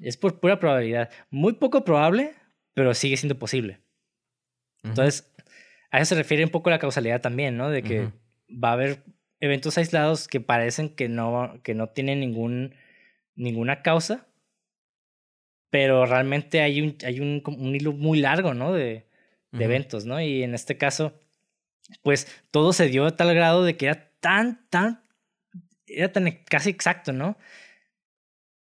[0.00, 1.10] Es por pura probabilidad.
[1.30, 2.34] Muy poco probable,
[2.74, 3.80] pero sigue siendo posible.
[4.84, 5.28] Entonces,
[5.90, 7.70] a eso se refiere un poco la causalidad también, ¿no?
[7.70, 8.10] De que
[8.50, 9.04] va a haber
[9.40, 12.74] eventos aislados que parecen que no, que no tienen ningún,
[13.34, 14.26] ninguna causa,
[15.70, 18.72] pero realmente hay un, hay un, un hilo muy largo, ¿no?
[18.72, 19.06] De,
[19.52, 20.20] eventos, ¿no?
[20.20, 21.18] Y en este caso,
[22.02, 25.02] pues todo se dio a tal grado de que era tan, tan,
[25.86, 27.38] era tan casi exacto, ¿no?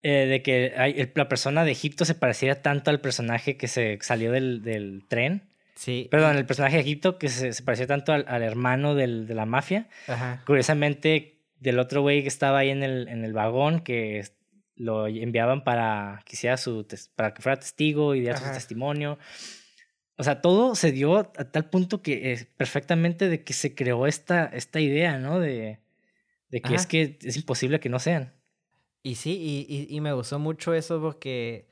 [0.02, 4.30] Eh, de que la persona de Egipto se pareciera tanto al personaje que se salió
[4.30, 5.45] del, del tren.
[5.76, 6.08] Sí.
[6.10, 9.34] Perdón, el personaje de Egipto que se, se parecía tanto al, al hermano del- de
[9.34, 9.88] la mafia.
[10.08, 10.42] Ajá.
[10.46, 14.26] Curiosamente, del otro güey que estaba ahí en el, en el vagón, que
[14.74, 19.18] lo enviaban para que, sea su, para que fuera testigo y diera su testimonio.
[20.18, 24.06] O sea, todo se dio a tal punto que es perfectamente de que se creó
[24.06, 25.38] esta, esta idea, ¿no?
[25.40, 25.78] De,
[26.48, 28.32] de que es que es imposible que no sean.
[29.02, 31.68] Y sí, y, y, me gustó mucho eso porque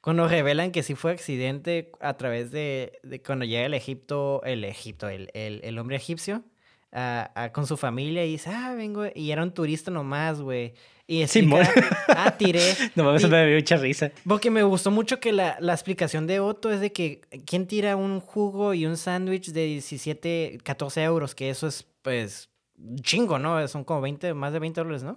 [0.00, 4.64] cuando revelan que sí fue accidente a través de, de cuando llega el Egipto, el
[4.64, 6.44] Egipto, el, el, el hombre egipcio,
[6.92, 10.74] a, con su familia y dice, ah, vengo, y era un turista nomás, güey.
[11.06, 11.48] Y sí,
[12.08, 12.60] ah, tiré.
[12.94, 14.12] no mames, me dio mucha risa.
[14.26, 17.96] Porque me gustó mucho que la, la, explicación de Otto es de que quién tira
[17.96, 22.50] un jugo y un sándwich de 17, 14 euros, que eso es, pues,
[23.00, 23.66] chingo, ¿no?
[23.68, 25.16] Son como 20, más de 20 dólares, ¿no?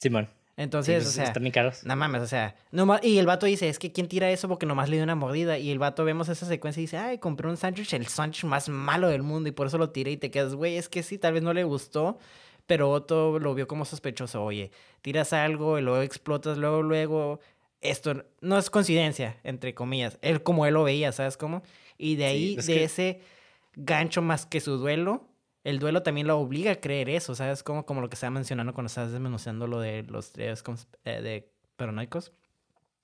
[0.00, 0.28] Simón.
[0.58, 1.24] Entonces, pues, o sea.
[1.24, 1.84] Están caros.
[1.84, 2.56] No mames, o sea.
[2.72, 4.48] No, y el vato dice, es que ¿quién tira eso?
[4.48, 5.56] Porque nomás le dio una mordida.
[5.56, 8.68] Y el vato vemos esa secuencia y dice, ay, compré un sándwich, el sándwich más
[8.68, 9.48] malo del mundo.
[9.48, 11.54] Y por eso lo tiré y te quedas, güey, es que sí, tal vez no
[11.54, 12.18] le gustó.
[12.66, 14.42] Pero Otto lo vio como sospechoso.
[14.42, 17.38] Oye, tiras algo y luego explotas, luego, luego.
[17.80, 20.18] Esto no es coincidencia, entre comillas.
[20.22, 21.62] Él como él lo veía, ¿sabes cómo?
[21.96, 23.20] Y de ahí, de ese
[23.76, 25.28] gancho más que su duelo,
[25.64, 27.62] el duelo también lo obliga a creer eso, ¿sabes?
[27.62, 30.62] Como, como lo que estaba mencionando cuando estabas desmenuzando lo de los tres
[31.04, 32.32] eh, de paranoicos.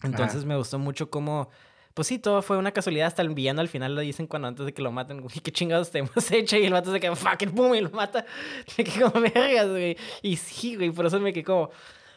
[0.03, 1.49] Entonces me gustó mucho cómo,
[1.95, 3.07] pues sí, todo fue una casualidad.
[3.07, 5.51] Hasta el villano al final lo dicen cuando antes de que lo maten, güey, qué
[5.51, 6.57] chingados te hemos hecho.
[6.57, 8.25] Y el vato se queda, fucking pum, y lo mata.
[8.79, 9.97] Me quedé como vergas, güey.
[10.23, 11.71] Y sí, güey, por eso me quedé como.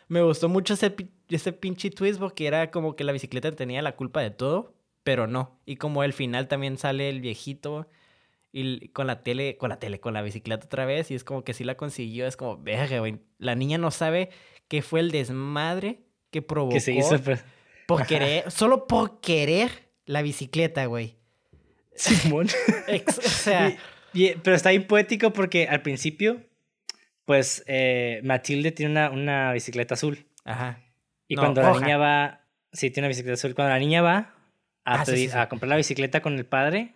[0.10, 0.96] Me gustó mucho ese,
[1.28, 4.74] ese pinche twist porque era como que la bicicleta tenía la culpa de todo,
[5.04, 5.60] pero no.
[5.66, 7.88] Y como al final también sale el viejito
[8.52, 11.44] y con la tele, con la tele, con la bicicleta otra vez, y es como
[11.44, 13.20] que sí la consiguió, es como, verga, güey.
[13.38, 14.30] La niña no sabe
[14.68, 16.00] qué fue el desmadre
[16.32, 16.74] que provocó.
[16.74, 17.44] Que se hizo, pues.
[17.88, 19.72] Por querer, solo por querer
[20.06, 21.18] la bicicleta, güey.
[21.96, 22.48] Simón.
[23.08, 23.78] o sea.
[24.44, 26.42] pero está bien poético porque al principio,
[27.26, 30.26] pues, eh, Matilde tiene una, una bicicleta azul.
[30.44, 30.82] Ajá.
[31.28, 32.42] Y cuando la niña va.
[32.72, 33.56] Sí, tiene una bicicleta azul.
[33.56, 34.34] Cuando la niña va
[34.84, 36.94] a, ah, a comprar la bicicleta con el padre,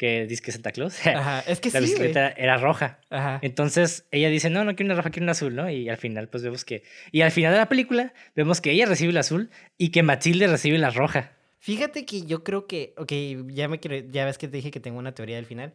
[0.00, 1.06] que dice que Santa Claus.
[1.06, 3.00] Ajá, es que la bicicleta era roja.
[3.10, 3.38] Ajá.
[3.42, 5.68] Entonces ella dice, no, no quiero una roja, quiero una azul, ¿no?
[5.68, 6.84] Y al final, pues vemos que.
[7.12, 10.46] Y al final de la película, vemos que ella recibe la azul y que Matilde
[10.46, 11.32] recibe la roja.
[11.58, 12.94] Fíjate que yo creo que.
[12.96, 13.12] Ok,
[13.52, 14.08] ya me quiero.
[14.10, 15.74] Ya ves que te dije que tengo una teoría del final.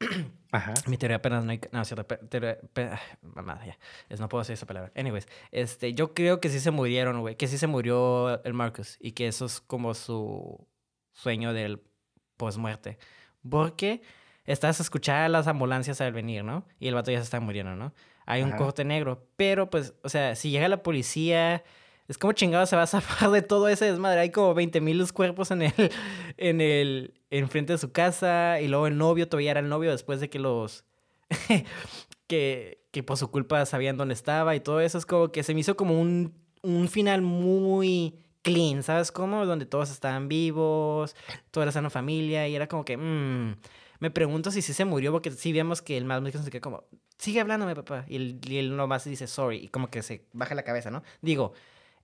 [0.52, 0.72] Ajá.
[0.86, 1.60] Mi teoría apenas no hay.
[1.70, 2.06] No, cierto.
[2.30, 2.56] Teoría,
[3.20, 3.78] mamá, ya.
[4.08, 4.90] Es, no puedo decir esa palabra.
[4.96, 7.36] Anyways, este, yo creo que sí se murieron, güey.
[7.36, 8.96] Que sí se murió el Marcus.
[9.00, 10.66] Y que eso es como su
[11.12, 11.82] sueño del
[12.38, 12.96] post-muerte.
[13.48, 14.02] Porque
[14.44, 16.64] estás a escuchar a las ambulancias al venir, ¿no?
[16.78, 17.92] Y el vato ya se está muriendo, ¿no?
[18.26, 19.26] Hay un corte negro.
[19.36, 21.62] Pero, pues, o sea, si llega la policía,
[22.08, 24.20] es como chingado se va a zafar de todo ese desmadre.
[24.20, 25.72] Hay como 20 mil cuerpos en el,
[26.36, 28.60] en el, enfrente de su casa.
[28.60, 30.84] Y luego el novio todavía era el novio después de que los,
[32.26, 34.98] que, que por su culpa sabían dónde estaba y todo eso.
[34.98, 39.44] Es como que se me hizo como un, un final muy clean, ¿sabes cómo?
[39.44, 41.16] Donde todos estaban vivos,
[41.50, 43.56] toda la una familia y era como que, mmm,
[43.98, 46.84] me pregunto si sí se murió porque sí vemos que el más se queda como,
[47.18, 50.54] sigue hablándome papá y él, y él nomás dice sorry y como que se baja
[50.54, 51.02] la cabeza, ¿no?
[51.22, 51.54] Digo,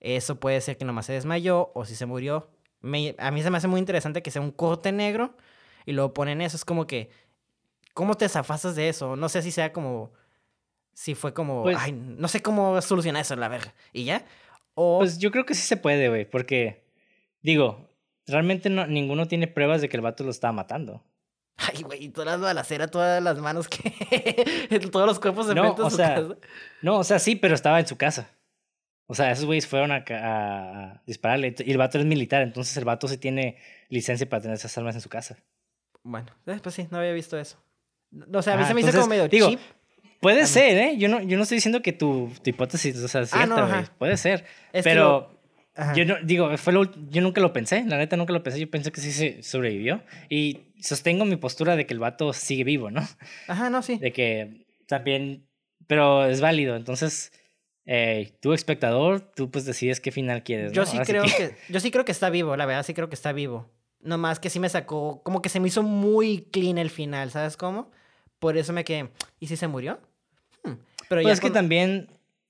[0.01, 2.49] eso puede ser que nomás se desmayó o si se murió.
[2.81, 5.37] a mí se me hace muy interesante que sea un corte negro
[5.85, 7.09] y luego ponen eso, es como que,
[7.93, 9.15] ¿cómo te zafasas de eso?
[9.15, 10.11] No sé si sea como...
[10.95, 13.73] Si fue como, pues ay, no sé cómo solucionar eso, la verga.
[13.93, 14.27] Y ya,
[14.75, 16.85] pues yo creo que sí se puede, güey, porque,
[17.41, 17.89] digo,
[18.25, 21.03] realmente no, ninguno tiene pruebas de que el vato lo estaba matando.
[21.57, 24.79] Ay, güey, todas las balaceras, todas las manos que.
[24.91, 26.23] todos los cuerpos de no, o sea,
[26.81, 28.29] No, o sea, sí, pero estaba en su casa.
[29.05, 31.53] O sea, esos güeyes fueron a, a, dispararle.
[31.59, 33.57] Y el vato es militar, entonces el vato sí tiene
[33.89, 35.37] licencia para tener esas armas en su casa.
[36.01, 37.57] Bueno, eh, pues sí, no había visto eso.
[38.33, 39.49] O sea, a mí se me hizo como medio digo,
[40.23, 40.97] Puede ser, ¿eh?
[40.97, 43.83] Yo no, yo no estoy diciendo que tu, hipótesis o sea, cierta, güey.
[43.99, 44.45] Puede ser.
[44.83, 45.33] pero
[45.95, 46.73] yo no, digo, fue
[47.09, 47.83] yo nunca lo pensé.
[47.85, 48.59] La neta nunca lo pensé.
[48.59, 50.01] Yo pensé que sí se sobrevivió.
[50.29, 53.05] Y sostengo mi postura de que el vato sigue vivo, ¿no?
[53.47, 53.97] Ajá, no, sí.
[53.97, 55.45] De que también.
[55.87, 56.77] Pero es válido.
[56.77, 57.33] Entonces,
[57.85, 60.71] eh, tú, espectador, tú pues decides qué final quieres.
[60.71, 61.55] Yo sí creo que...
[61.67, 63.69] Yo sí creo que está vivo, la verdad, sí creo que está vivo.
[63.99, 65.21] Nomás que sí me sacó.
[65.23, 67.91] Como que se me hizo muy clean el final, ¿sabes cómo?
[68.39, 69.09] Por eso me quedé.
[69.39, 69.99] ¿Y si se murió?
[71.13, 72.07] Pero pues es que también,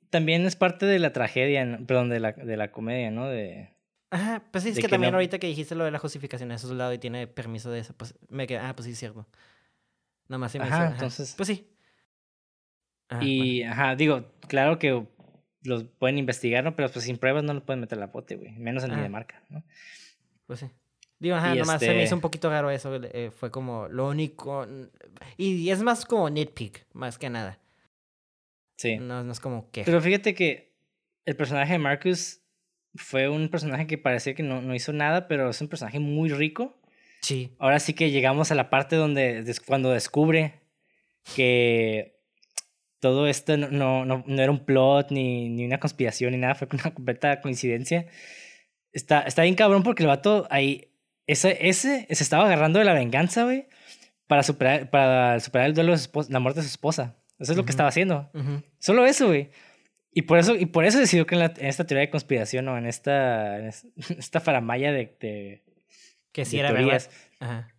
[0.09, 3.27] también es parte de la tragedia, perdón, de la, de la comedia, ¿no?
[3.27, 3.73] De,
[4.13, 6.77] Ajá, pues sí, es que, también ahorita que dijiste lo de la justificación, es un
[6.77, 9.27] lado y tiene permiso de eso, pues me quedé, ah, pues sí, es cierto.
[10.27, 11.33] Nada más sí me ajá, entonces.
[11.35, 11.67] Pues sí.
[13.21, 15.07] y, ajá, digo, claro que
[15.63, 16.75] los pueden investigar, ¿no?
[16.75, 18.51] Pero pues sin pruebas no lo pueden meter a la pote, güey.
[18.51, 19.63] Menos en marca, ¿no?
[20.45, 20.69] Pues sí.
[21.17, 22.93] Digo, ajá, nomás se me este hizo un poquito raro eso.
[22.95, 24.67] Eh, fue como lo único.
[25.37, 27.59] Y es más como nitpick, más que nada.
[28.77, 28.97] Sí.
[28.97, 29.83] No, no es como que.
[29.83, 30.73] Pero fíjate que
[31.25, 32.41] el personaje de Marcus
[32.95, 36.29] fue un personaje que parecía que no, no hizo nada, pero es un personaje muy
[36.29, 36.79] rico.
[37.21, 37.55] Sí.
[37.59, 40.61] Ahora sí que llegamos a la parte donde cuando descubre
[41.35, 42.19] que
[42.99, 46.55] todo esto no, no, no, no era un plot ni, ni una conspiración ni nada,
[46.55, 48.07] fue una completa coincidencia.
[48.91, 50.93] Está, está bien cabrón porque el vato ahí,
[51.27, 53.67] ese, ese se estaba agarrando de la venganza, güey,
[54.27, 57.17] para superar, para superar el duelo de su esposa, la muerte de su esposa.
[57.39, 57.65] Eso es lo Ujú.
[57.65, 58.29] que estaba haciendo.
[58.33, 58.61] Ujú.
[58.79, 59.49] Solo eso, güey.
[60.11, 62.67] Y por eso, y por eso decidió que en, la- en esta teoría de conspiración
[62.67, 63.87] o en esta, en es-
[64.17, 65.63] esta faramaya de, de,
[66.31, 67.09] Que sí de era teorías.
[67.39, 67.51] verdad.
[67.51, 67.69] Ajá.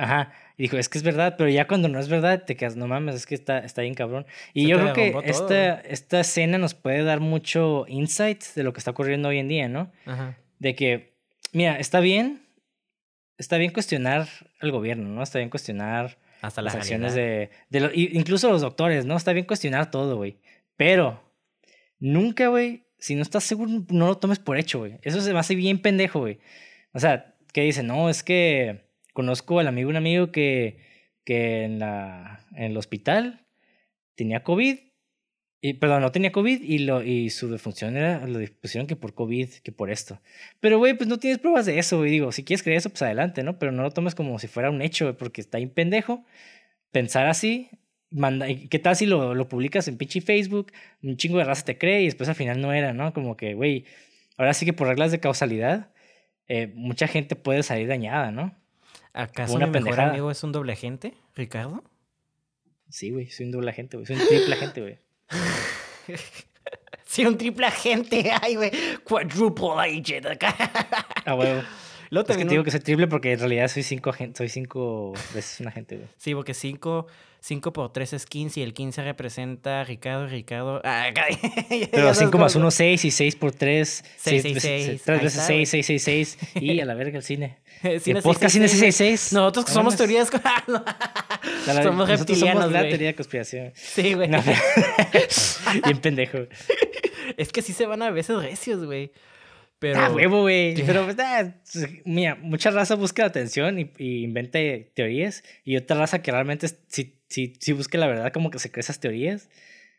[0.00, 0.32] Ajá.
[0.56, 2.86] Y dijo, es que es verdad, pero ya cuando no es verdad, te quedas, no
[2.86, 4.26] mames, es que está, está bien cabrón.
[4.54, 8.62] Y Se yo creo que todo, esta, esta escena nos puede dar mucho insight de
[8.62, 9.90] lo que está ocurriendo hoy en día, ¿no?
[10.06, 10.36] Ajá.
[10.60, 11.14] De que,
[11.52, 12.42] mira, está bien,
[13.38, 14.28] está bien cuestionar
[14.60, 15.22] al gobierno, ¿no?
[15.22, 17.50] Está bien cuestionar Hasta la las acciones realidad.
[17.70, 19.16] de, de lo- incluso los doctores, ¿no?
[19.16, 20.38] Está bien cuestionar todo, güey.
[20.76, 21.20] Pero
[21.98, 24.98] nunca, güey, si no estás seguro, no lo tomes por hecho, güey.
[25.02, 26.38] Eso se me hace bien pendejo, güey.
[26.92, 30.78] O sea, que dice, no, es que conozco al amigo, un amigo que,
[31.24, 33.46] que en, la, en el hospital
[34.14, 34.78] tenía COVID.
[35.60, 39.14] Y, perdón, no tenía COVID y, lo, y su defunción era, lo pusieron que por
[39.14, 40.20] COVID, que por esto.
[40.60, 42.12] Pero, güey, pues no tienes pruebas de eso, güey.
[42.12, 43.58] Digo, si quieres creer eso, pues adelante, ¿no?
[43.58, 46.24] Pero no lo tomes como si fuera un hecho, güey, porque está bien pendejo
[46.92, 47.70] pensar así.
[48.10, 50.72] Manda, ¿y ¿Qué tal si lo, lo publicas en pinche Facebook?
[51.02, 53.12] Un chingo de raza te cree y después al final no era, ¿no?
[53.12, 53.84] Como que, güey,
[54.36, 55.90] ahora sí que por reglas de causalidad,
[56.46, 58.54] eh, mucha gente puede salir dañada, ¿no?
[59.12, 60.10] ¿Acaso una mi mejor pendejada.
[60.10, 61.82] amigo es un doble agente, Ricardo?
[62.88, 64.06] Sí, güey, soy un doble agente, güey.
[64.06, 64.98] Soy un triple agente, güey.
[67.06, 68.30] Sí, un triple agente.
[68.42, 68.70] Ay, güey.
[69.02, 70.54] Quadruple agent acá.
[71.24, 71.62] Ah, huevo.
[72.10, 74.48] Luego Es que te digo que soy triple porque en realidad soy cinco, agen- soy
[74.48, 76.08] cinco veces un agente, güey.
[76.16, 77.06] Sí, porque 5
[77.72, 80.80] por 3 es 15 y el 15 representa Ricardo, Ricardo.
[80.84, 81.08] Ah,
[81.68, 84.86] Pero sabes 5 cómo- más 1, 6 y 6 por 3, Seis, 6 seis, veces,
[84.86, 85.02] seis.
[85.04, 87.58] 3 Ahí veces 6, 6, 6, 6 y a la verga el cine.
[87.82, 89.20] El podcast Cine 666.
[89.20, 89.32] 666.
[89.34, 90.30] Nosotros somos teorías.
[91.66, 93.72] La- somos reptilianos, somos la teoría de conspiración.
[93.74, 94.28] Sí, güey.
[94.28, 94.42] No,
[95.84, 96.38] bien pendejo.
[97.36, 99.12] Es que sí se van a veces recios, güey.
[99.78, 100.00] Pero.
[100.00, 100.74] Ah, huevo, güey.
[100.84, 101.54] Pero, pues, ah,
[102.04, 104.58] mira, mucha raza busca atención y, y inventa
[104.94, 105.44] teorías.
[105.64, 108.80] Y otra raza que realmente sí, sí, sí busca la verdad, como que se cree
[108.80, 109.48] esas teorías.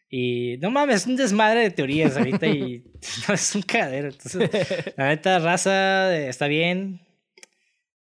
[0.10, 2.84] Y no mames, es un desmadre de teorías ahorita y
[3.28, 4.10] no, es un cagadero.
[4.10, 4.50] Entonces,
[4.98, 7.02] la neta, raza, eh, está bien.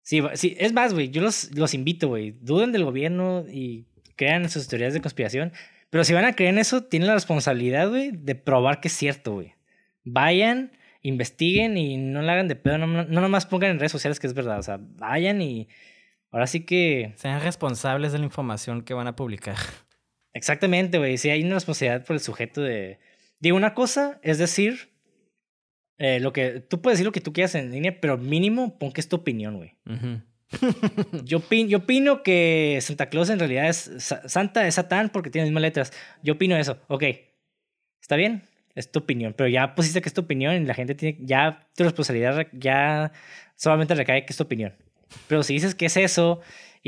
[0.10, 2.31] Sí, sí, es más, güey, yo los, los invito, güey.
[2.41, 5.53] Duden del gobierno y crean sus teorías de conspiración.
[5.91, 8.95] Pero si van a creer en eso, tienen la responsabilidad, güey, de probar que es
[8.95, 9.53] cierto, güey.
[10.03, 10.72] Vayan,
[11.03, 12.80] investiguen y no la hagan de pedo.
[12.80, 14.57] No, no nomás pongan en redes sociales que es verdad.
[14.57, 15.68] O sea, vayan y
[16.31, 17.14] ahora sí que...
[17.15, 19.57] Sean responsables de la información que van a publicar.
[20.34, 21.19] Exactamente, güey.
[21.19, 22.98] Sí, hay una responsabilidad por el sujeto de...
[23.40, 24.90] Digo, una cosa es decir...
[25.99, 28.91] eh, lo que tú puedes decir lo que tú quieras en línea, pero mínimo pon
[28.91, 29.76] que es tu opinión, güey.
[29.85, 30.21] Ujú.
[31.26, 35.30] Yo, opin- yo opino que Santa Claus en realidad es Sa- Santa es Satán porque
[35.30, 35.93] tiene las mismas letras.
[36.23, 36.80] Yo opino eso.
[36.88, 37.03] Ok.
[38.01, 38.41] Está bien.
[38.73, 39.34] Es tu opinión.
[39.38, 41.19] Pero ya pusiste que es tu opinión y la gente tiene.
[41.21, 43.11] Ya tu responsabilidad re- ya
[43.55, 44.73] solamente recae que es tu opinión.
[45.27, 46.39] Pero si dices que es eso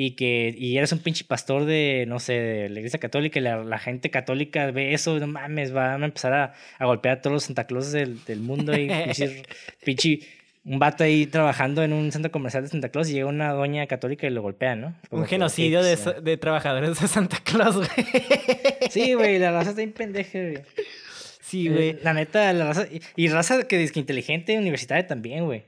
[0.06, 3.44] y que y eres un pinche pastor de, no sé, de la iglesia católica y
[3.44, 7.22] la, la gente católica ve eso, no mames, van a empezar a, a golpear a
[7.22, 9.44] todos los Santa Clauses del, del mundo y pinche,
[9.84, 10.20] pinche
[10.64, 13.86] un vato ahí trabajando en un centro comercial de Santa Claus y llega una doña
[13.88, 14.96] católica y lo golpea, ¿no?
[15.10, 17.90] Como Un genocidio de, de trabajadores de Santa Claus, güey.
[18.90, 20.58] Sí, güey, la raza está bien pendeja, güey.
[21.42, 21.98] Sí, Eh, güey.
[22.04, 22.88] La neta, la raza.
[22.92, 25.64] Y, y raza que es que inteligente, universitaria también, güey.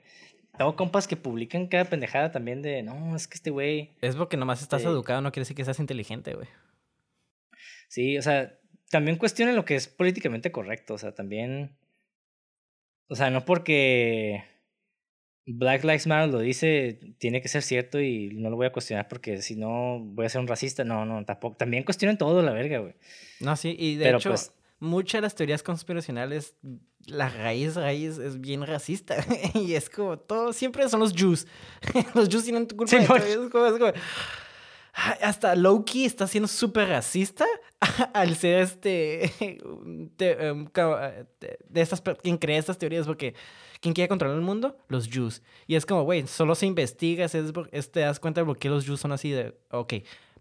[0.64, 3.91] Tengo compas que publican cada pendejada también de, no, es que este güey.
[4.02, 6.48] Es porque nomás estás educado, no quiere decir que seas inteligente, güey.
[7.90, 8.57] Sí, o sea,
[8.90, 10.94] también cuestionan lo que es políticamente correcto.
[10.94, 11.77] O sea, también.
[13.10, 14.45] O sea, no porque
[15.45, 19.10] Black Lives Matter lo dice, tiene que ser cierto y no lo voy a cuestionar
[19.10, 20.85] porque si no voy a ser un racista.
[20.85, 21.57] No, no, tampoco.
[21.57, 22.94] También cuestionan todo, la verga, güey.
[23.41, 24.53] No, sí, y de Pero, hecho, pues-
[24.84, 26.55] muchas de las teorías conspiracionales,
[27.05, 29.15] la raíz, raíz es bien racista.
[29.55, 31.47] y es como, todo, siempre son los Jews.
[32.14, 33.18] los Jews tienen culpa Sí, de todo.
[33.18, 33.88] por- y es como- es como,
[34.93, 37.45] ay, hasta Loki está siendo súper racista
[38.14, 39.31] al ser este
[40.18, 43.34] te- um, ca- de de estas quien crea estas teorías porque
[43.81, 44.77] ¿quién quiere controlar el mundo?
[44.89, 45.41] Los Jews.
[45.68, 48.69] Y es como, güey, solo se investiga, es, es- te das cuenta de por qué
[48.69, 49.93] los Jews son así de, ok,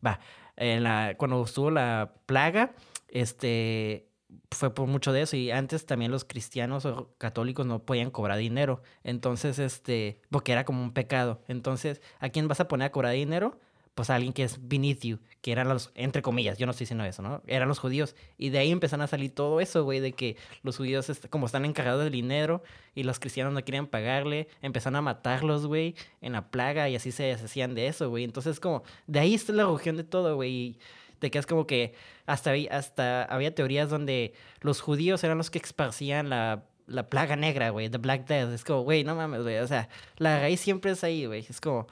[0.05, 0.21] va.
[0.57, 2.75] En la, cuando estuvo la plaga,
[3.09, 4.07] este
[4.51, 8.39] fue por mucho de eso y antes también los cristianos o católicos no podían cobrar
[8.39, 8.83] dinero.
[9.05, 11.41] Entonces, este, porque era como un pecado.
[11.49, 13.59] Entonces, ¿a quién vas a poner a cobrar dinero?
[13.95, 16.85] pues a alguien que es beneath you, que eran los, entre comillas, yo no estoy
[16.85, 17.43] diciendo eso, ¿no?
[17.47, 18.17] Eran los judíos.
[18.39, 21.65] Y de ahí empezaron a salir todo eso, güey, de que los judíos, como están
[21.67, 22.63] encargados del dinero
[22.95, 27.13] y los cristianos no querían pagarle, empezaron a matarlos, güey, en la plaga y así
[27.13, 28.25] se deshacían de eso, güey.
[28.25, 30.79] Entonces, como, de ahí está la religión de todo, güey.
[31.23, 31.95] Te quedas como que
[32.27, 37.71] hasta, hasta había teorías donde los judíos eran los que esparcían la la plaga negra,
[37.71, 38.53] güey, The Black Death.
[38.53, 39.59] Es como, güey, no mames, güey.
[39.59, 39.89] O sea,
[40.19, 41.47] la raíz siempre es ahí, güey.
[41.49, 41.87] Es como,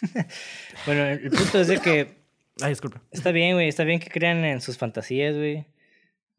[0.86, 2.20] bueno, el punto es de que.
[2.60, 3.02] Ay, disculpa.
[3.10, 3.68] Está bien, güey.
[3.68, 5.66] Está bien que crean en sus fantasías, güey.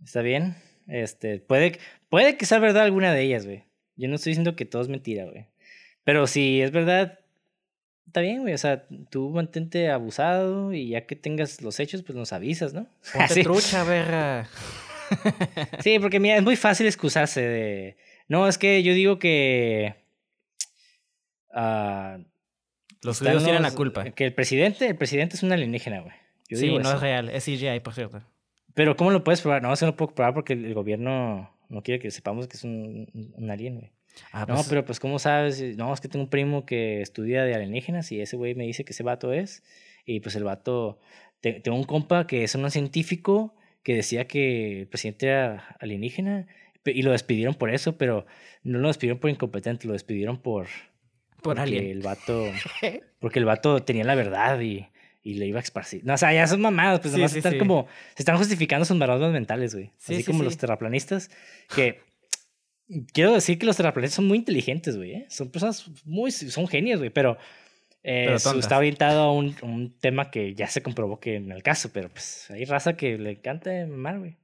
[0.03, 0.55] Está bien.
[0.87, 1.79] Este, puede,
[2.09, 3.65] puede que sea verdad alguna de ellas, güey.
[3.95, 5.47] Yo no estoy diciendo que todo es mentira, güey.
[6.03, 7.19] Pero si es verdad,
[8.11, 8.53] está bien, güey.
[8.53, 12.87] O sea, tú mantente abusado y ya que tengas los hechos, pues nos avisas, ¿no?
[13.13, 14.49] Ponte trucha, verga.
[15.79, 17.97] sí, porque mira, es muy fácil excusarse de.
[18.27, 19.95] No, es que yo digo que.
[21.53, 22.19] Ah,
[23.01, 24.03] los judíos tienen la culpa.
[24.11, 26.13] Que el presidente, el presidente es un alienígena, güey.
[26.49, 28.21] sí, no es real, es CGI, por cierto.
[28.73, 29.61] Pero ¿cómo lo puedes probar?
[29.61, 33.33] No, eso no puedo probar porque el gobierno no quiere que sepamos que es un,
[33.35, 33.91] un alien, güey.
[34.31, 35.61] Ah, no, pues pero pues ¿cómo sabes?
[35.77, 38.85] No, es que tengo un primo que estudia de alienígenas y ese güey me dice
[38.85, 39.63] que ese vato es.
[40.05, 40.99] Y pues el vato...
[41.41, 46.47] tengo un compa que es un científico que decía que el presidente era alienígena
[46.85, 48.25] y lo despidieron por eso, pero
[48.63, 50.67] no lo despidieron por incompetente, lo despidieron por
[51.41, 52.45] por porque el vato.
[53.19, 54.87] Porque el vato tenía la verdad y,
[55.21, 56.03] y le iba a esparcir.
[56.03, 57.87] No, o sea, ya son mamadas, pues sí, están como.
[58.15, 59.91] Se están justificando sus maradas mentales, güey.
[59.99, 61.29] Así como los terraplanistas.
[61.75, 62.01] Que.
[63.13, 65.11] Quiero decir que los terraplanistas son muy inteligentes, güey.
[65.13, 65.25] ¿eh?
[65.29, 66.31] Son personas muy.
[66.31, 67.37] Son genios, güey, pero.
[68.03, 71.91] Eh, está orientado a un, un, tema que ya se comprobó que en el caso,
[71.93, 74.37] pero pues hay raza que le encanta mal, güey.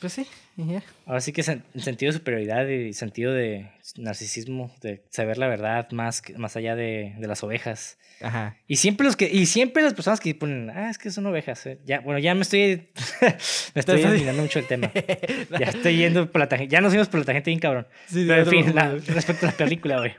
[0.00, 0.82] Pues sí, yeah.
[1.06, 6.22] Ahora sí que sentido de superioridad y sentido de narcisismo, de saber la verdad más,
[6.36, 7.98] más allá de, de, las ovejas.
[8.20, 8.56] Ajá.
[8.66, 11.66] Y siempre los que, y siempre las personas que ponen, ah, es que son ovejas.
[11.66, 11.78] Eh".
[11.84, 12.88] Ya, bueno, ya me estoy,
[13.74, 14.90] me estoy olvidando mucho el tema.
[15.60, 17.86] ya estoy yendo por la tangente, ya nos fuimos por la tangente bien cabrón.
[18.06, 18.74] Sí, Pero en fin,
[19.06, 20.14] respecto a la película, güey.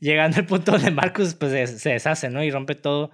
[0.00, 2.42] Llegando al punto donde Marcus pues se deshace, ¿no?
[2.42, 3.12] Y rompe todo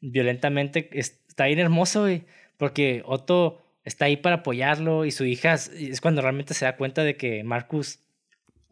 [0.00, 0.90] violentamente.
[0.92, 2.24] Está bien hermoso, güey.
[2.56, 7.02] Porque Otto está ahí para apoyarlo y su hija es cuando realmente se da cuenta
[7.02, 8.00] de que Marcus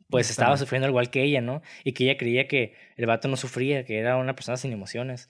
[0.08, 1.62] pues estaba sufriendo igual que ella, ¿no?
[1.82, 5.28] Y que ella creía que el vato no sufría, que era una persona sin emociones.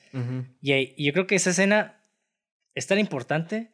[0.60, 2.02] y, yo creo que esa escena
[2.74, 3.70] es tan importante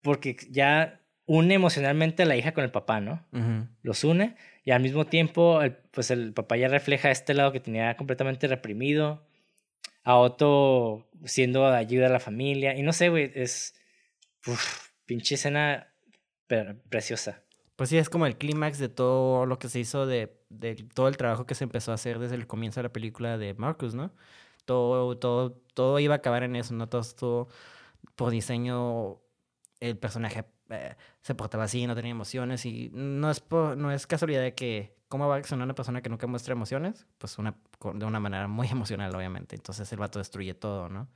[0.00, 3.26] porque ya une emocionalmente a la hija con el papá, ¿no?
[3.82, 7.96] Los une y al mismo tiempo, pues el papá ya refleja este lado que tenía
[7.96, 9.26] completamente reprimido,
[10.04, 13.74] a Otto siendo de ayuda a la familia, y no sé, güey, es
[15.06, 15.92] pinche escena
[16.88, 17.42] preciosa.
[17.76, 21.08] Pues sí, es como el clímax de todo lo que se hizo, de, de, todo
[21.08, 23.94] el trabajo que se empezó a hacer desde el comienzo de la película de Marcus,
[23.94, 24.12] ¿no?
[24.64, 26.88] Todo, todo, todo iba a acabar en eso, ¿no?
[26.88, 27.48] Todo esto
[28.14, 29.20] por diseño,
[29.80, 34.42] el personaje eh, se portaba así, no tenía emociones y no es, no es casualidad
[34.42, 37.06] de que, ¿cómo va a ser una persona que nunca muestra emociones?
[37.18, 37.56] Pues una,
[37.94, 39.56] de una manera muy emocional, obviamente.
[39.56, 41.08] Entonces el vato destruye todo, ¿no?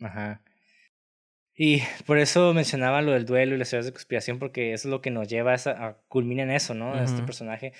[0.00, 0.42] Ajá.
[1.56, 4.90] Y por eso mencionaba lo del duelo y las teorías de conspiración, porque eso es
[4.90, 7.02] lo que nos lleva a, a culminar en eso, ¿no?
[7.02, 7.72] Este personaje.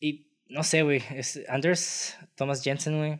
[0.00, 1.02] Y no sé, güey.
[1.48, 3.18] Anders Thomas Jensen, güey.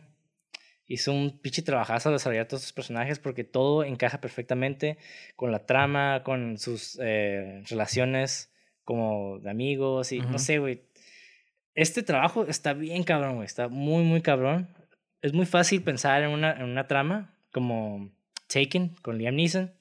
[0.87, 4.97] Hizo un pinche trabajazo al desarrollar todos estos personajes porque todo encaja perfectamente
[5.35, 8.51] con la trama, con sus eh, relaciones
[8.85, 10.83] como de amigos y no sé, güey.
[11.75, 13.45] Este trabajo está bien cabrón, güey.
[13.45, 14.69] Está muy, muy cabrón.
[15.21, 18.16] Es muy fácil pensar en una, en una trama como
[18.47, 19.73] Taken con Liam Neeson.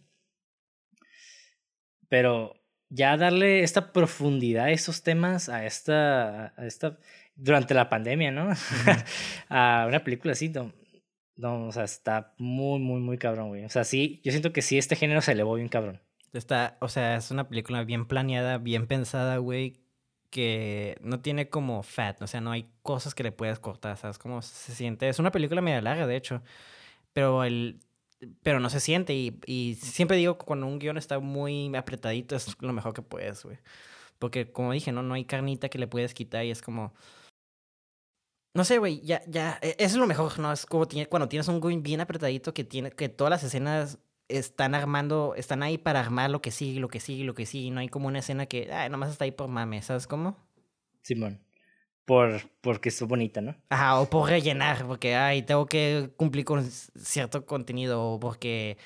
[2.08, 2.54] Pero
[2.88, 6.98] ya darle esta profundidad a estos temas, a esta, a esta
[7.34, 8.50] durante la pandemia, ¿no?
[9.48, 10.72] a una película así, no,
[11.36, 13.64] no, o sea, está muy, muy, muy cabrón, güey.
[13.64, 16.00] O sea, sí, yo siento que sí, este género se elevó bien cabrón.
[16.32, 19.80] Está, o sea, es una película bien planeada, bien pensada, güey,
[20.30, 24.18] que no tiene como fat, o sea, no hay cosas que le puedas cortar, ¿sabes
[24.18, 25.08] cómo se siente?
[25.08, 26.42] Es una película media larga, de hecho,
[27.12, 27.80] pero el
[28.42, 29.14] pero no se siente.
[29.14, 33.02] Y, y siempre digo que cuando un guion está muy apretadito es lo mejor que
[33.02, 33.58] puedes, güey.
[34.18, 35.02] Porque como dije, ¿no?
[35.02, 36.94] No hay carnita que le puedes quitar y es como...
[38.54, 40.50] No sé, güey, ya, ya, e, es lo mejor, ¿no?
[40.50, 43.98] Es como tiene, cuando tienes un guion bien apretadito que tiene, que todas las escenas
[44.28, 47.70] están armando, están ahí para armar lo que sigue, lo que sigue, lo que sigue.
[47.70, 50.38] No hay como una escena que, ay, nomás está ahí por mame, ¿sabes cómo?
[51.02, 51.45] Simón
[52.06, 53.54] por porque es bonita, ¿no?
[53.68, 58.78] Ajá, o por rellenar, porque ay, tengo que cumplir con cierto contenido, o porque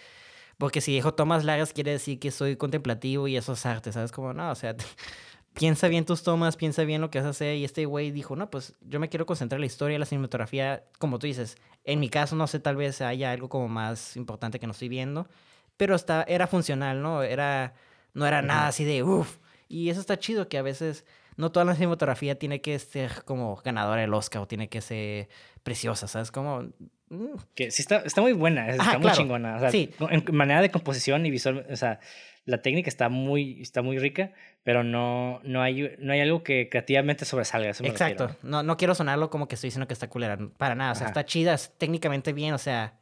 [0.58, 4.12] porque si dejo tomas largas quiere decir que soy contemplativo y eso es arte, ¿sabes?
[4.12, 4.74] Como no, o sea,
[5.54, 7.56] piensa bien tus tomas, piensa bien lo que vas a hacer.
[7.56, 10.84] Y este güey dijo, no, pues yo me quiero concentrar en la historia, la cinematografía,
[10.98, 11.56] como tú dices.
[11.84, 14.88] En mi caso, no sé, tal vez haya algo como más importante que no estoy
[14.88, 15.28] viendo.
[15.76, 17.22] Pero está, era funcional, ¿no?
[17.22, 17.74] Era,
[18.12, 19.38] no era nada así de, uff.
[19.68, 21.06] Y eso está chido, que a veces
[21.40, 25.28] no toda la cinematografía tiene que ser como ganadora del Oscar o tiene que ser
[25.62, 26.30] preciosa, ¿sabes?
[26.30, 26.62] Como...
[27.08, 29.16] mm, Que sí está, está muy buena, está Ajá, muy claro.
[29.16, 29.56] chingona.
[29.56, 29.90] O sea, Sí.
[30.10, 31.98] En manera de composición y visual, o sea,
[32.44, 36.68] la técnica está muy, está muy rica, pero no, no, hay, no hay algo que
[36.70, 37.68] creativamente sobresalga.
[37.68, 38.28] a Eso me Exacto.
[38.28, 38.48] refiero.
[38.48, 40.38] No, no quiero sonarlo como que estoy diciendo que está culera.
[40.56, 40.92] Para nada.
[40.92, 41.10] O sea, Ajá.
[41.10, 42.54] está chida, es técnicamente bien.
[42.54, 42.98] O sea,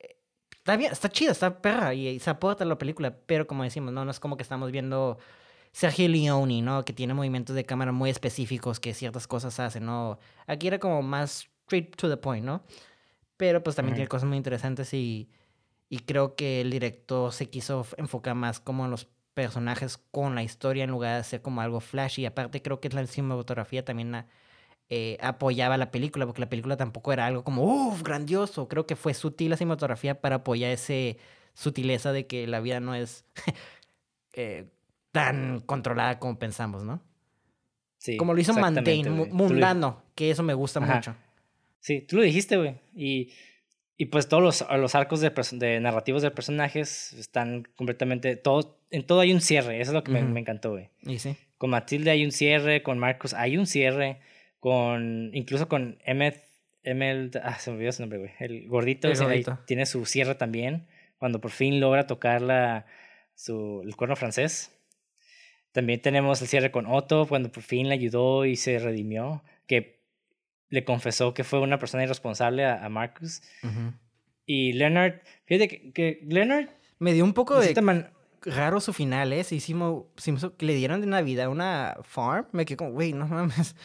[0.00, 0.16] eh,
[0.50, 3.14] está bien, está chida, está perra y, y se aporta la película.
[3.26, 5.18] Pero como decimos, no, no es como que estamos viendo
[5.74, 6.84] Sergio Leone, ¿no?
[6.84, 10.20] Que tiene movimientos de cámara muy específicos que ciertas cosas hacen, ¿no?
[10.46, 12.62] Aquí era como más straight to the point, ¿no?
[13.36, 15.28] Pero pues también tiene cosas muy interesantes y,
[15.88, 20.44] y creo que el director se quiso enfocar más como en los personajes con la
[20.44, 22.24] historia en lugar de hacer como algo flashy.
[22.24, 24.28] Aparte creo que la cinematografía también ah,
[24.90, 28.68] eh, apoyaba la película, porque la película tampoco era algo como, uff, grandioso.
[28.68, 31.18] Creo que fue sutil la cinematografía para apoyar ese
[31.54, 33.24] sutileza de que la vida no es
[34.34, 34.68] eh,
[35.14, 37.00] tan controlada como pensamos, ¿no?
[37.98, 40.96] Sí, Como lo hizo lo- mundano, que eso me gusta Ajá.
[40.96, 41.16] mucho.
[41.78, 42.74] Sí, tú lo dijiste, güey.
[42.96, 43.30] Y,
[43.96, 48.34] y pues todos los, los arcos de, de narrativos de personajes están completamente.
[48.36, 49.80] Todo, en todo hay un cierre.
[49.80, 50.90] Eso es lo que me, encantó, güey.
[51.02, 51.36] Y sí.
[51.56, 54.18] Con Matilde hay un cierre, con Marcus hay un cierre,
[54.58, 55.30] con.
[55.32, 56.42] Incluso con Emmet.
[56.82, 58.30] Emel, ah, se me olvidó su nombre, güey.
[58.40, 59.58] El gordito, El ese ahí gordito.
[59.66, 60.86] tiene su cierre también.
[61.16, 62.84] Cuando por fin logra tocar la,
[63.34, 64.73] su, el cuerno francés.
[65.74, 69.42] También tenemos el cierre con Otto, cuando por fin le ayudó y se redimió.
[69.66, 70.00] Que
[70.70, 73.42] le confesó que fue una persona irresponsable a, a Marcus.
[73.62, 73.92] Ujú.
[74.46, 76.68] Y Leonard, fíjate que, que Leonard,
[77.00, 79.42] Me dio un poco de man- raro su final, ¿eh?
[79.42, 82.46] Se hicimos, se hizo- que le dieron de Navidad una farm.
[82.52, 83.74] Me quedé como, güey, no mames.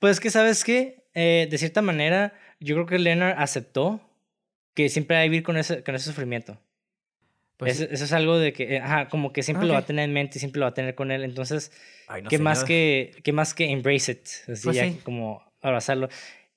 [0.00, 1.08] Pues que, ¿sabes qué?
[1.14, 4.00] Eh, de cierta manera, yo creo que Leonard aceptó
[4.74, 6.60] que siempre hay que vivir con ese, con ese sufrimiento.
[7.58, 9.84] Pues, eso, eso es algo de que, eh, ajá, como que siempre lo va a
[9.86, 11.24] tener en mente y siempre lo va a tener con él.
[11.24, 11.72] Entonces,
[12.06, 14.26] ay, no ¿qué, más que, ¿qué más que embrace it?
[14.50, 15.00] Así Pues ya sí.
[15.02, 16.08] como abrazarlo.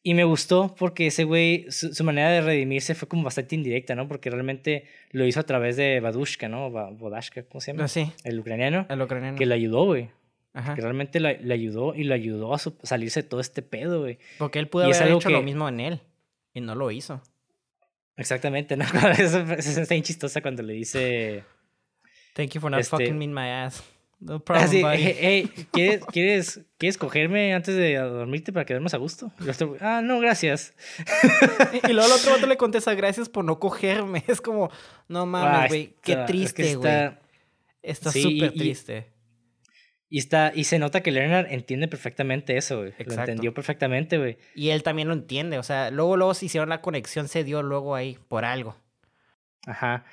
[0.03, 3.93] Y me gustó porque ese güey, su, su manera de redimirse fue como bastante indirecta,
[3.95, 4.07] ¿no?
[4.07, 6.69] Porque realmente lo hizo a través de Badushka, ¿no?
[6.71, 7.85] Vodashka, ¿cómo se llama?
[7.85, 8.85] Ah, sí, El ucraniano.
[8.89, 9.37] el ucraniano.
[9.37, 10.09] Que lo ayudó, güey.
[10.53, 10.75] Ajá.
[10.75, 14.17] Que realmente le ayudó y lo ayudó a su- salirse de todo este pedo, güey.
[14.37, 15.99] Porque él pudo y haber hecho lo mismo en él.
[16.53, 17.21] Y no lo hizo.
[18.17, 18.85] Exactamente, ¿no?
[19.17, 21.43] Eso, eso está bien chistosa cuando le dice...
[22.33, 23.83] Thank you for not Este- fucking me in my ass.
[24.19, 24.97] No problem, Así, buddy.
[25.01, 29.31] hey, hey, ¿quieres, quieres, ¿quieres cogerme antes de dormirte para quedarnos a gusto?
[29.39, 30.75] Y el otro, ah, no, gracias.
[31.89, 34.23] Y luego el otro vato le contesta, gracias por no cogerme.
[34.27, 34.69] Es como,
[35.07, 35.95] no Ah, mames, güey.
[36.03, 36.31] Qué está- es que
[36.63, 37.11] triste, güey.
[37.81, 39.07] está- sí, súper triste.
[40.13, 42.93] Y, está, y se nota que Leonard entiende perfectamente eso, güey.
[43.05, 44.37] Lo entendió perfectamente, güey.
[44.55, 45.57] Y él también lo entiende.
[45.57, 48.75] O sea, luego, luego se hicieron la conexión, se dio luego ahí por algo.
[49.65, 50.03] Ajá.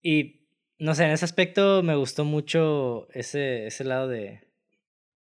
[0.00, 0.46] Y
[0.78, 4.40] no sé, en ese aspecto me gustó mucho ese, ese lado de,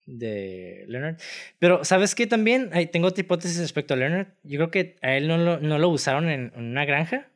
[0.08, 1.18] de Leonard.
[1.60, 2.72] Pero, ¿sabes qué también?
[2.74, 4.30] Ay, tengo otra hipótesis respecto a Leonard.
[4.42, 7.30] Yo creo que a él no lo, no lo usaron en una granja.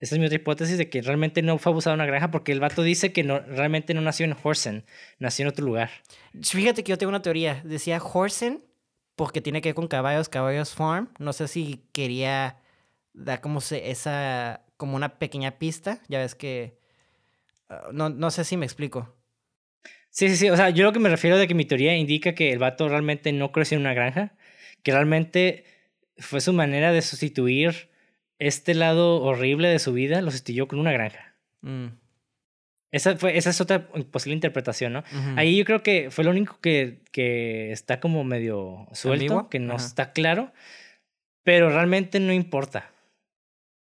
[0.00, 2.52] Esa es mi otra hipótesis de que realmente no fue abusado en una granja porque
[2.52, 4.84] el vato dice que no, realmente no nació en Horsen,
[5.18, 5.90] nació en otro lugar.
[6.42, 7.60] Fíjate que yo tengo una teoría.
[7.64, 8.64] Decía Horsen
[9.14, 11.10] porque tiene que ver con caballos, caballos farm.
[11.18, 12.56] No sé si quería
[13.12, 16.00] dar como se, esa, como una pequeña pista.
[16.08, 16.78] Ya ves que,
[17.68, 19.14] ah, no, no sé si me explico.
[20.08, 20.48] Sí, sí, sí.
[20.48, 22.88] O sea, yo lo que me refiero de que mi teoría indica que el vato
[22.88, 24.32] realmente no creció en una granja,
[24.82, 25.64] que realmente
[26.16, 27.89] fue su manera de sustituir
[28.40, 31.36] este lado horrible de su vida, lo sustituyó con una granja.
[31.60, 31.86] Mm,
[32.90, 35.00] Esa, fue, esa es otra posible interpretación, ¿no?
[35.00, 35.34] ujú.
[35.36, 39.48] Ahí yo creo que fue lo único que, que está como medio suelto, ¿Ambiguo?
[39.50, 39.86] que no Ajá.
[39.86, 40.52] está claro,
[41.44, 42.90] pero realmente no importa.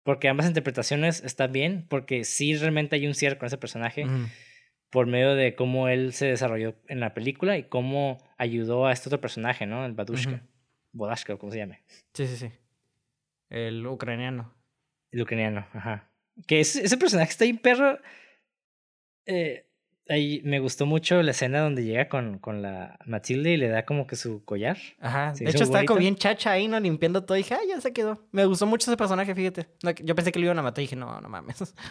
[0.05, 4.29] Porque ambas interpretaciones están bien, porque sí realmente hay un cierre con ese personaje Ujú.
[4.91, 9.09] por medio de cómo él se desarrolló en la película y cómo ayudó a este
[9.09, 9.85] otro personaje, ¿no?
[9.85, 10.35] El Badushka.
[10.37, 10.41] Ujú.
[10.93, 11.83] Bodashka, o como se llame.
[12.15, 12.51] Sí, sí, sí.
[13.49, 14.55] El ucraniano.
[15.11, 16.11] El ucraniano, ajá.
[16.47, 17.99] Que ese, ese personaje está bien perro.
[19.25, 19.67] Eh,
[20.09, 23.85] ahí me gustó mucho la escena donde llega con, con la Matilde y le da
[23.85, 24.79] como que su collar.
[25.01, 25.35] Ajá.
[25.35, 26.79] Se de hecho, está como bien chacha ahí, ¿no?
[26.79, 27.37] Limpiando todo.
[27.37, 28.27] Y dije, ah, ya se quedó.
[28.33, 29.67] Me gustó mucho ese personaje, fíjate.
[29.83, 31.75] No, yo pensé que lo iban a matar y dije, no, no mames.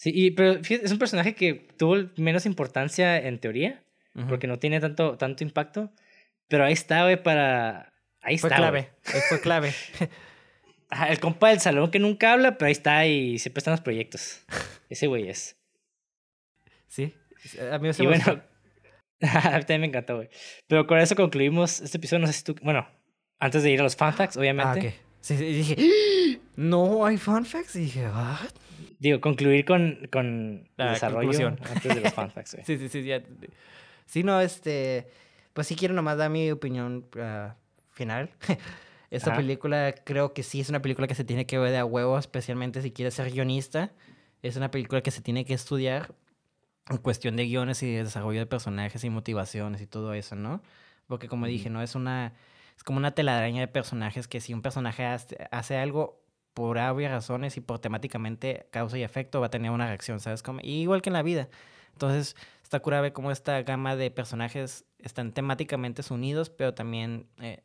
[0.00, 3.82] Sí, y, pero fíjate, es un personaje que tuvo menos importancia en teoría,
[4.28, 5.90] porque no tiene tanto, tanto impacto.
[6.46, 7.92] Pero ahí está, güey, para.
[8.20, 8.58] Ahí Fue está.
[8.58, 8.90] clave.
[9.06, 9.74] Ahí Fue clave.
[10.90, 13.72] Ajá, el compa del salón que nunca habla, pero ahí está y siempre está en
[13.72, 14.40] los proyectos.
[14.88, 15.56] Ese güey es.
[16.86, 17.14] sí.
[17.70, 18.42] A mí Y bueno,
[19.22, 20.28] a mí también me encantó, güey.
[20.66, 22.20] Pero con eso concluimos este episodio.
[22.20, 22.56] No sé si tú.
[22.62, 22.86] Bueno,
[23.38, 24.80] antes de ir a los fun facts, obviamente.
[24.80, 24.94] Ah, ok.
[25.20, 27.76] Sí, sí, dije, no hay fun facts.
[27.76, 28.50] Y dije, what?
[28.98, 31.60] Digo, concluir con, con La el desarrollo conclusión.
[31.62, 32.64] antes de los fun facts, güey.
[32.66, 33.22] Sí, sí, sí, ya.
[34.06, 35.06] Sí, no, este.
[35.52, 37.54] Pues sí quiero nomás dar mi opinión ah,
[37.92, 38.30] final.
[39.10, 39.40] Esta Ajá.
[39.40, 42.18] película creo que sí es una película que se tiene que ver de a huevo,
[42.18, 43.92] especialmente si quieres ser guionista.
[44.42, 46.14] Es una película que se tiene que estudiar
[46.90, 50.62] en cuestión de guiones y de desarrollo de personajes y motivaciones y todo eso, ¿no?
[51.06, 52.34] Porque como dije, no es una.
[52.76, 56.22] Es como una telaraña de personajes que si un personaje hace, algo
[56.54, 60.42] por obvias razones y por temáticamente causa y efecto va a tener una reacción, ¿sabes?
[60.42, 61.48] Como, y igual que en la vida.
[61.92, 67.64] Entonces, está cura ver cómo esta gama de personajes están temáticamente unidos, pero también, eh,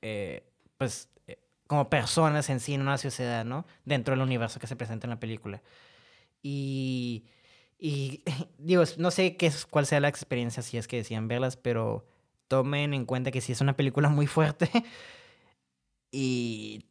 [0.00, 0.51] eh,
[0.82, 1.38] pues, eh,
[1.68, 3.64] como personas en sí en una sociedad, ¿no?
[3.84, 5.62] Dentro del universo que se presenta en la película.
[6.42, 7.22] Y,
[7.78, 8.24] y
[8.58, 12.04] digo, no sé qué es, cuál sea la experiencia si es que decían verlas, pero
[12.48, 14.68] tomen en cuenta que sí es una película muy fuerte.
[16.14, 16.84] Y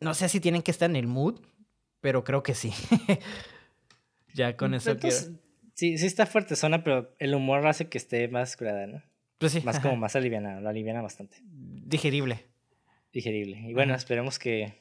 [0.00, 1.40] no sé si tienen que estar en el mood,
[2.00, 2.72] pero creo que sí.
[4.34, 5.16] ya con eso quiero.
[5.74, 9.02] Sí, sí está fuerte zona, pero el humor hace que esté más curada, ¿no?
[9.38, 11.38] Pues sí, Más ajá, como más aliviana, lo aliviana bastante.
[11.42, 12.46] digerible.
[13.12, 13.58] Digerible.
[13.68, 14.74] Y bueno, esperemos que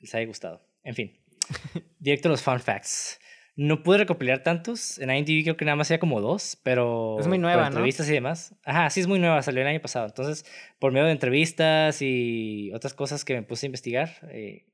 [0.00, 0.62] les haya gustado.
[0.82, 1.18] En fin,
[1.98, 3.18] directo a los fun facts.
[3.56, 4.98] No pude recopilar tantos.
[5.00, 7.16] En IMDb creo que nada más había como dos, pero.
[7.18, 7.68] Es muy por nueva, ¿no?
[7.68, 8.54] entrevistas y demás.
[8.64, 10.06] Ajá, sí es muy nueva, salió el año pasado.
[10.06, 10.44] Entonces,
[10.78, 14.64] por medio de entrevistas y otras cosas que me puse a investigar, eh,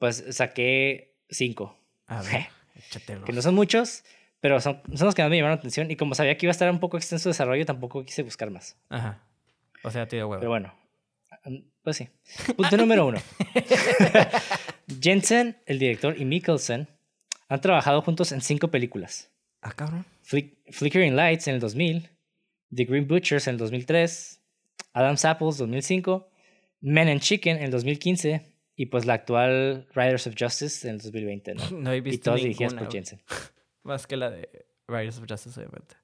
[0.00, 1.78] pues saqué cinco.
[2.06, 3.24] A ver, échatelos.
[3.24, 4.04] Que no son muchos,
[4.40, 5.88] pero son, son los que más me llamaron la atención.
[5.88, 8.50] Y como sabía que iba a estar un poco extenso el desarrollo, tampoco quise buscar
[8.50, 8.76] más.
[8.88, 9.22] Ajá.
[9.84, 10.40] O sea, te dio huevo.
[10.40, 10.74] Pero bueno,
[11.82, 12.08] pues sí.
[12.56, 13.18] Punto número uno.
[15.00, 16.88] Jensen, el director, y Mikkelsen
[17.48, 19.30] han trabajado juntos en cinco películas.
[19.60, 20.04] Ah, cabrón.
[20.24, 22.08] Flick- Flickering Lights en el 2000,
[22.74, 24.40] The Green Butchers en el 2003,
[24.92, 26.28] Adam's Apples 2005,
[26.80, 31.00] Men and Chicken en el 2015 y pues la actual Riders of Justice en el
[31.00, 31.70] 2020, ¿no?
[31.78, 33.04] No he Y visto todas dirigidas ninguna, por güey.
[33.04, 33.22] Jensen.
[33.84, 34.48] Más que la de
[34.88, 35.96] Riders of Justice, obviamente.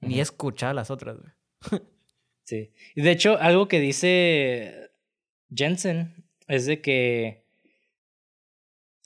[0.00, 1.82] Ni he escuchado las otras, güey.
[2.44, 2.70] Sí.
[2.94, 4.90] Y de hecho, algo que dice
[5.54, 7.42] Jensen es de que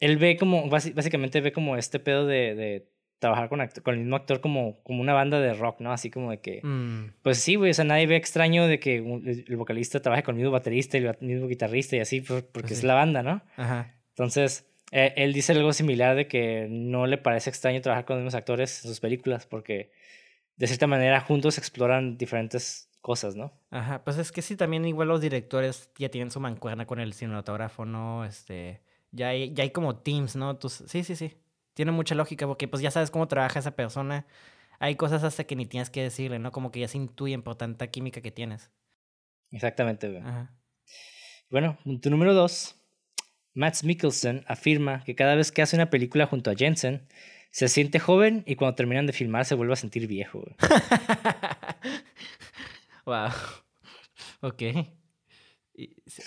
[0.01, 2.89] él ve como, básicamente ve como este pedo de, de
[3.19, 5.93] trabajar con, con el mismo actor como, como una banda de rock, ¿no?
[5.93, 8.97] Así como de que, Mm, pues sí, güey, o sea, nadie ve extraño de que
[8.99, 12.69] el, vocalista trabaje con el mismo baterista y el mismo guitarrista y así, por- porque
[12.69, 13.43] Pues es la banda, ¿no?
[13.57, 13.95] Ajá.
[14.11, 18.23] Entonces, eh, él dice algo similar de que no le parece extraño trabajar con los
[18.23, 19.91] mismos actores en sus películas porque
[20.57, 23.51] de cierta manera juntos exploran diferentes cosas, ¿no?
[23.71, 27.15] Ajá, pues es que sí, también igual los directores ya tienen su mancuerna con el
[27.15, 28.27] cinematógrafo, ¿no?
[28.27, 28.83] Este,
[29.13, 30.59] ya hay, ya hay como teams, ¿no?
[30.61, 31.33] Sí, sí, sí.
[31.73, 34.27] Tiene mucha lógica porque pues ya sabes cómo trabaja esa persona.
[34.79, 36.53] Hay cosas hasta que ni tienes que decirle, ¿no?
[36.53, 38.71] Como que ya se intuyen por tanta química que tienes.
[39.53, 40.21] Exactamente, güey.
[40.21, 40.53] Ajá.
[41.49, 42.77] Bueno, punto número dos.
[43.55, 47.09] Matt Mikkelsen afirma que cada vez que hace una película junto a Jensen,
[47.53, 50.45] se siente joven y cuando terminan de filmar se vuelve a sentir viejo.
[53.09, 53.31] wow.
[54.41, 54.63] Ok.
[55.75, 55.95] Y-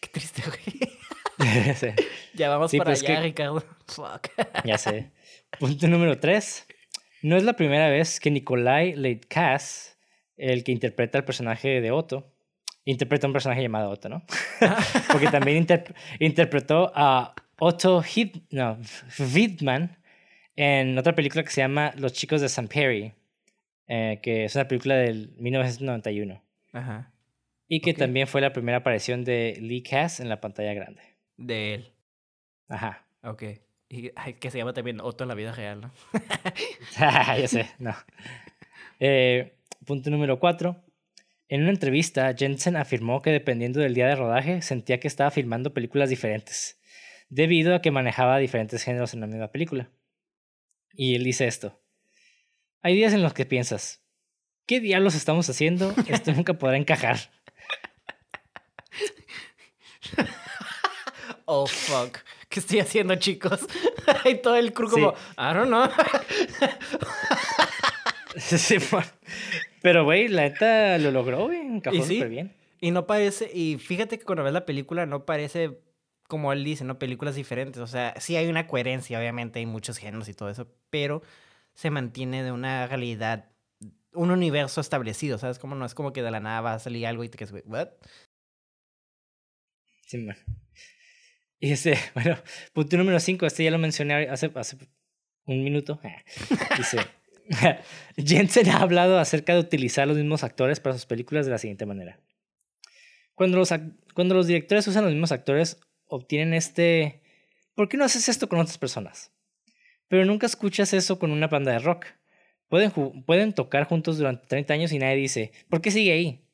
[0.00, 0.90] Qué triste, güey.
[1.74, 1.88] Sí,
[2.34, 3.64] Ya vamos Sí, para pues, allá, que- Ricardo.
[3.86, 4.28] Fuck.
[4.64, 5.10] ya sé.
[5.58, 6.66] Punto número tres.
[7.22, 9.98] No es la primera vez que Nikolai Leitkas,
[10.36, 12.32] el que interpreta el personaje de Otto,
[12.84, 14.24] interpreta un personaje llamado Otto, ¿no?
[15.10, 18.78] Porque también interp- interpretó a Otto Hid no,
[19.34, 19.98] Widman
[20.56, 23.12] en otra película que se llama Los chicos de San Perry,
[23.88, 26.42] eh, que es una película del 1991.
[26.72, 27.12] Ajá.
[27.68, 31.02] Y que también fue la primera aparición de Lee Cass en la pantalla grande.
[31.36, 31.92] De él.
[32.68, 33.06] Ajá.
[33.22, 33.44] Ok.
[33.88, 34.10] Y
[34.40, 35.92] que se llama también Otto en la vida real, ¿no?
[36.98, 37.94] ya sé, no.
[39.00, 39.54] Eh,
[39.84, 40.82] punto número cuatro.
[41.48, 45.74] En una entrevista, Jensen afirmó que dependiendo del día de rodaje, sentía que estaba filmando
[45.74, 46.80] películas diferentes,
[47.28, 49.90] debido a que manejaba diferentes géneros en la misma película.
[50.94, 51.81] Y él dice esto.
[52.84, 54.02] Hay días en los que piensas,
[54.66, 55.94] ¿qué diablos estamos haciendo?
[56.08, 57.30] Esto nunca podrá encajar.
[61.44, 62.18] Oh, fuck.
[62.48, 63.60] ¿Qué estoy haciendo, chicos?
[64.24, 65.88] y todo el crew como, I don't know.
[68.36, 69.04] Simón.
[69.80, 71.60] Pero, güey, la neta lo logró, güey.
[71.60, 72.16] Encajó sí.
[72.16, 72.54] súper bien.
[72.80, 75.78] y no parece, y fíjate que cuando ves la película no parece,
[76.26, 76.98] como él dice, ¿no?
[76.98, 77.80] Películas diferentes.
[77.80, 81.22] O sea, sí hay una coherencia, obviamente, hay muchos géneros y todo eso, pero
[81.74, 83.50] se mantiene de una realidad,
[84.12, 85.58] un universo establecido, ¿sabes?
[85.58, 87.54] Como no es como que de la nada va a salir algo y te quedas,
[87.64, 87.88] ¿what?
[90.06, 90.36] Sí, man.
[91.58, 92.36] Y este, bueno,
[92.72, 94.50] punto número 5, este ya lo mencioné hace,
[95.46, 96.00] un minuto.
[96.76, 96.98] Dice,
[98.16, 101.86] Jensen ha hablado acerca de utilizar los mismos actores para sus películas de la siguiente
[101.86, 102.20] manera.
[103.34, 103.70] Cuando los,
[104.14, 107.22] cuando los directores usan los mismos actores, obtienen este...
[107.74, 109.31] ¿Por qué no haces esto con otras personas?
[110.12, 112.04] Pero nunca escuchas eso con una banda de rock.
[112.68, 112.90] Pueden,
[113.24, 116.44] pueden tocar juntos durante 30 años y nadie dice, ¿por qué sigue ahí?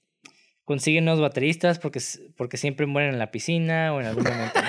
[0.62, 1.98] Consiguen nuevos bateristas porque,
[2.36, 4.60] porque siempre mueren en la piscina o en algún momento,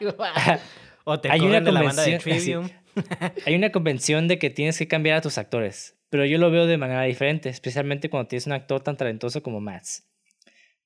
[0.00, 0.16] ¿no?
[1.04, 2.68] o te Hay una de la banda de Trivium.
[3.46, 6.66] Hay una convención de que tienes que cambiar a tus actores, pero yo lo veo
[6.66, 10.10] de manera diferente, especialmente cuando tienes un actor tan talentoso como Max.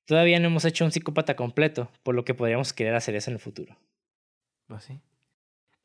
[0.05, 3.37] Todavía no hemos hecho un psicópata completo, por lo que podríamos querer hacer eso en
[3.37, 3.75] el futuro.
[4.67, 5.01] Pues sí.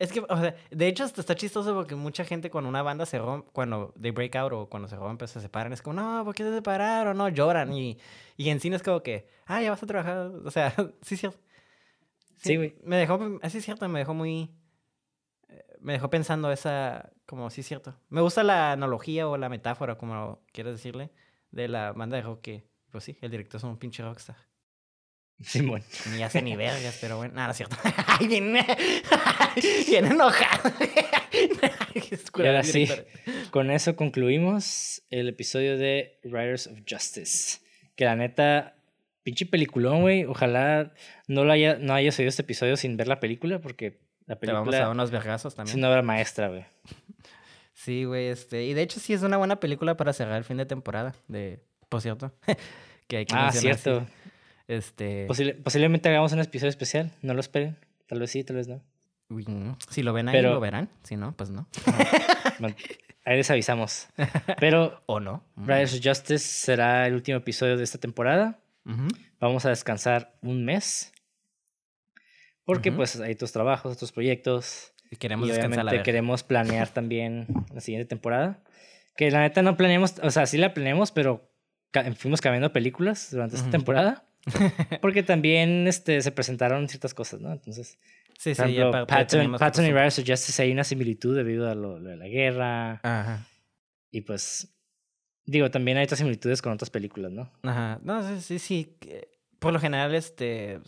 [0.02, 3.20] Es que, o sea, de hecho está chistoso porque mucha gente cuando una banda se
[3.20, 6.34] rompe, cuando they break out o cuando se rompe, se separan, es como, no, ¿por
[6.34, 7.16] qué se separaron?
[7.16, 7.72] No, lloran.
[7.72, 8.00] Y,
[8.36, 10.32] y en cine es como que, ah, ya vas a trabajar.
[10.44, 10.74] O sea,
[11.04, 11.40] sí, cierto.
[12.38, 12.76] Sí, güey.
[12.84, 14.50] me dejó, así es cierto, me dejó muy,
[15.80, 17.96] me dejó pensando esa, como sí, cierto.
[18.10, 21.12] Me gusta la analogía o la metáfora, como quieras decirle,
[21.52, 24.38] de la banda de rock que, pues sí, el director es un pinche rockstar.
[25.44, 25.84] Simón.
[26.16, 27.76] Ni hace ni vergas, pero bueno, nada, es cierto.
[28.28, 28.66] viene,
[29.88, 30.74] viene enojado.
[32.38, 32.88] y ahora sí,
[33.50, 37.60] con eso concluimos el episodio de Riders of Justice.
[37.96, 38.76] Que la neta,
[39.24, 40.26] pinche peliculón, güey.
[40.26, 40.94] Ojalá
[41.28, 44.60] no, lo haya, no hayas oído este episodio sin ver la película, porque la película.
[44.60, 45.74] Te vamos a dar unos vergazos también.
[45.74, 46.66] Es una obra maestra, güey.
[47.74, 48.66] Sí, güey, este.
[48.66, 51.16] Y de hecho, sí es una buena película para cerrar el fin de temporada.
[51.28, 51.60] De.
[51.90, 52.32] Por cierto.
[53.08, 54.06] que hay que ah, cierto.
[54.68, 55.28] Este.
[55.64, 57.12] posiblemente hagamos un episodio especial.
[57.22, 57.78] No lo esperen.
[58.08, 58.82] Tal vez sí, tal vez no.
[59.90, 60.90] Si lo ven ahí, lo verán.
[61.04, 61.68] Si no, pues no.
[63.26, 64.08] ahí les avisamos.
[64.60, 65.02] Pero.
[65.06, 65.44] o no.
[65.56, 68.60] Riders of Justice será el último episodio de esta temporada.
[69.40, 71.14] Vamos a descansar un mes.
[72.66, 74.94] Porque pues hay otros trabajos, otros proyectos.
[75.10, 78.64] Y queremos y obviamente queremos planear también la siguiente temporada.
[79.16, 81.52] Que la neta no planeamos, o sea, sí la planeamos, pero
[82.16, 84.26] fuimos cambiando películas durante esta temporada.
[85.02, 87.52] Porque también este, se presentaron ciertas cosas, ¿no?
[87.52, 87.98] Entonces,
[88.38, 92.00] sí, sí, ejemplo, Patton, Patton y Rise of Justice hay una similitud debido a lo,
[92.00, 93.00] de la guerra.
[93.04, 93.46] Ajá.
[94.12, 94.74] Y pues,
[95.46, 97.52] digo, también hay otras similitudes con otras películas, ¿no?
[97.64, 98.00] Ajá.
[98.04, 98.60] No, sí, sí.
[98.60, 98.98] sí.
[99.60, 100.80] Por lo general, este,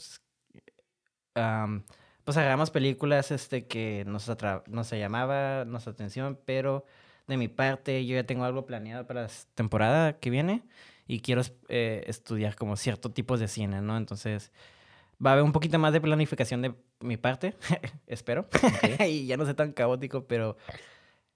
[2.23, 4.31] pues agarramos películas este, que nos,
[4.67, 6.85] nos llamaba nuestra atención, pero
[7.27, 10.63] de mi parte yo ya tengo algo planeado para la temporada que viene
[11.07, 13.97] y quiero eh, estudiar como ciertos tipos de cine, ¿no?
[13.97, 14.51] Entonces
[15.23, 17.55] va a haber un poquito más de planificación de mi parte,
[18.07, 18.47] espero,
[19.07, 20.57] y ya no sé tan caótico, pero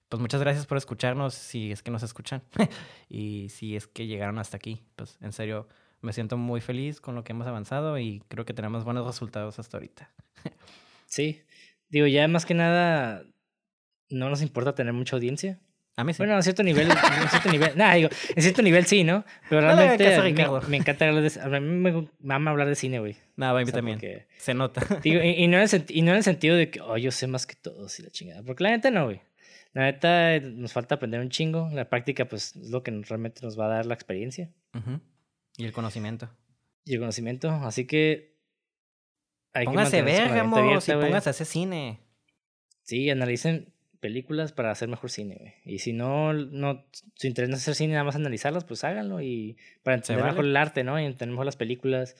[0.08, 2.42] pues muchas gracias por escucharnos si es que nos escuchan
[3.08, 5.68] y si es que llegaron hasta aquí, pues en serio
[6.00, 9.58] me siento muy feliz con lo que hemos avanzado y creo que tenemos buenos resultados
[9.58, 10.10] hasta ahorita.
[11.06, 11.42] sí,
[11.88, 13.24] digo, ya más que nada,
[14.08, 15.58] no nos importa tener mucha audiencia.
[15.98, 16.18] A mí sí.
[16.18, 19.24] Bueno, a cierto nivel, en cierto nivel, nada, digo, en cierto nivel sí, ¿no?
[19.48, 20.06] Pero realmente
[20.68, 23.16] me, encanta hablar de, a mí me mama hablar de cine, güey.
[23.34, 23.98] Nada, a mí también.
[24.36, 24.80] Se nota.
[25.02, 27.26] Digo, y, no en el, y no en el sentido de que, oh, yo sé
[27.26, 28.44] más que todos y la chingada.
[28.44, 29.20] Porque la neta no, güey.
[29.72, 31.68] La neta nos falta aprender un chingo.
[31.72, 34.52] La práctica, pues, es lo que realmente nos va a dar la experiencia.
[35.56, 36.30] Y el conocimiento.
[36.84, 37.50] Y el conocimiento.
[37.50, 38.38] Así que.
[39.52, 41.98] Hay póngase ver, amor, si póngase a hacer cine.
[42.84, 45.54] Sí, analicen películas para hacer mejor cine, güey.
[45.64, 46.84] Y si no, no,
[47.14, 49.20] su interés no es hacer cine, nada más analizarlas, pues háganlo.
[49.20, 51.00] Y para entender mejor el arte, ¿no?
[51.00, 52.16] Y entender mejor las películas.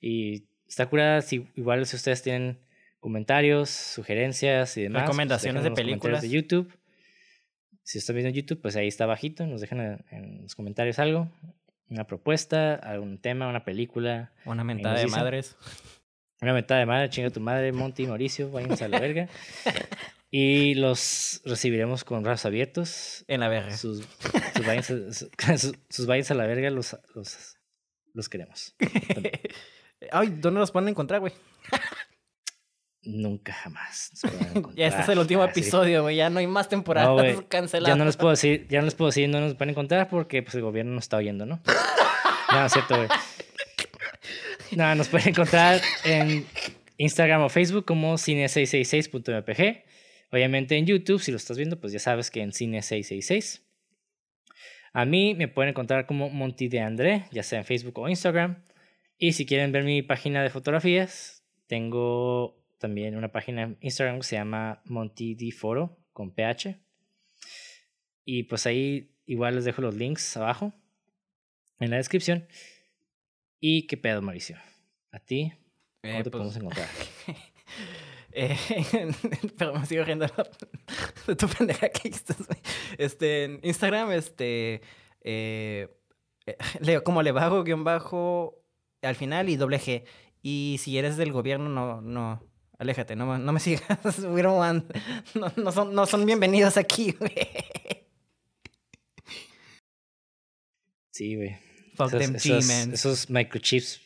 [0.00, 2.58] Y está curada si igual si ustedes tienen
[3.00, 5.02] comentarios, sugerencias y demás.
[5.02, 6.22] Pues, Recomendaciones de películas.
[6.22, 6.72] de YouTube.
[7.82, 9.46] Si están viendo YouTube, pues ahí está bajito.
[9.46, 11.28] Nos dejan en los comentarios algo
[11.90, 14.32] una propuesta, algún tema, una película.
[14.44, 15.56] Una mentada de madres.
[16.40, 19.28] Una mentada de madre, chinga tu madre, Monty, Mauricio, váyanse a la verga.
[20.30, 23.24] Y los recibiremos con brazos abiertos.
[23.26, 23.76] En la verga.
[23.76, 24.06] Sus,
[24.54, 27.56] sus, váyanse, a la verga, los, los,
[28.14, 28.76] los queremos.
[30.12, 31.32] Ay, ¿dónde los pueden encontrar, güey?
[33.02, 34.12] Nunca jamás.
[34.76, 36.16] ya este es el último episodio, güey.
[36.16, 37.88] Ya no hay más temporadas no, canceladas.
[37.88, 40.42] Ya no les puedo decir, ya no les puedo decir, no nos pueden encontrar porque
[40.42, 41.60] pues el gobierno nos está oyendo, ¿no?
[42.52, 43.08] no, es cierto, güey.
[44.72, 46.46] No, nos pueden encontrar en
[46.98, 49.89] Instagram o Facebook como cine666.mpg.
[50.32, 53.62] Obviamente en YouTube, si lo estás viendo, pues ya sabes que en Cine666.
[54.92, 58.64] A mí me pueden encontrar como Monty de André, ya sea en Facebook o Instagram.
[59.18, 64.24] Y si quieren ver mi página de fotografías, tengo también una página en Instagram que
[64.24, 66.78] se llama MontyDForo con PH.
[68.24, 70.72] Y pues ahí igual les dejo los links abajo
[71.78, 72.48] en la descripción.
[73.60, 74.56] ¿Y qué pedo, Mauricio?
[75.12, 75.52] ¿A ti?
[76.02, 76.88] ¿Cómo te eh, podemos pues, encontrar?
[78.32, 78.56] Eh,
[79.58, 80.26] pero me sigo riendo
[81.26, 82.36] de tu pendeja que estás,
[82.98, 84.82] Este, en Instagram, este,
[85.22, 85.88] eh,
[86.46, 88.62] eh, leo como le bajo guion bajo
[89.02, 90.04] al final y doble G.
[90.42, 92.42] Y si eres del gobierno, no, no,
[92.78, 93.82] aléjate, no, no me sigas.
[95.34, 97.32] no, no, son, no son bienvenidos aquí, güey.
[101.12, 101.56] Sí, güey.
[101.96, 104.00] Fuck Esos, them esos- esos microchips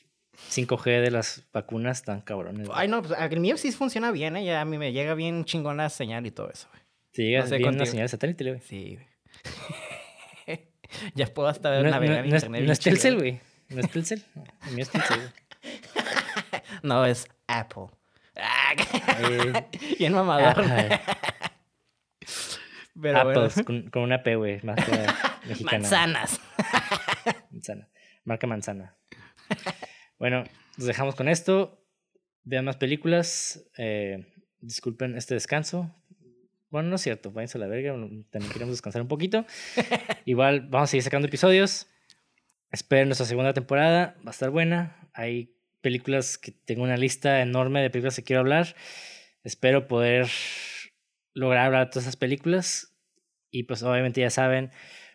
[0.50, 2.68] 5G de las vacunas están cabrones.
[2.68, 2.78] güey.
[2.80, 4.44] Ay, no, pues el mío sí funciona bien, ¿eh?
[4.44, 6.82] Ya a mí me llega bien chingón la señal y todo eso, güey.
[7.12, 7.86] Te llega no sé bien contigo.
[7.86, 8.60] señal satélite, güey.
[8.60, 8.98] Sí,
[10.46, 10.60] güey.
[11.14, 12.62] ya puedo hasta ver No, navegar no- en internet.
[12.64, 13.40] no es Telcel, güey.
[13.70, 14.22] No es Telcel.
[14.34, 15.30] No, el mío es Telcel, güey.
[16.82, 17.86] No, es Apple.
[19.98, 20.54] Bien mamador.
[23.00, 23.40] Pero bueno.
[23.40, 24.60] Apples, con, con una P, güey.
[24.62, 25.16] Marca
[25.46, 25.78] mexicana.
[25.80, 26.40] Manzanas.
[27.50, 27.88] Manzana.
[28.24, 28.94] Marca manzana.
[30.18, 30.44] Bueno,
[30.76, 31.84] nos dejamos con esto.
[32.42, 33.68] Vean más películas.
[33.76, 34.26] Eh,
[34.60, 35.94] disculpen este descanso.
[36.70, 37.30] Bueno, no es cierto.
[37.30, 37.92] Váyanse a la verga.
[37.92, 39.46] También queremos descansar un poquito.
[40.24, 41.88] Igual vamos a seguir sacando episodios.
[42.70, 44.16] Esperen nuestra segunda temporada.
[44.18, 45.08] Va a estar buena.
[45.14, 48.74] Hay películas que tengo una lista enorme de películas que quiero hablar.
[49.42, 50.28] Espero poder
[51.34, 52.94] lograr hablar de todas esas películas.
[53.50, 54.70] Y pues obviamente ya saben,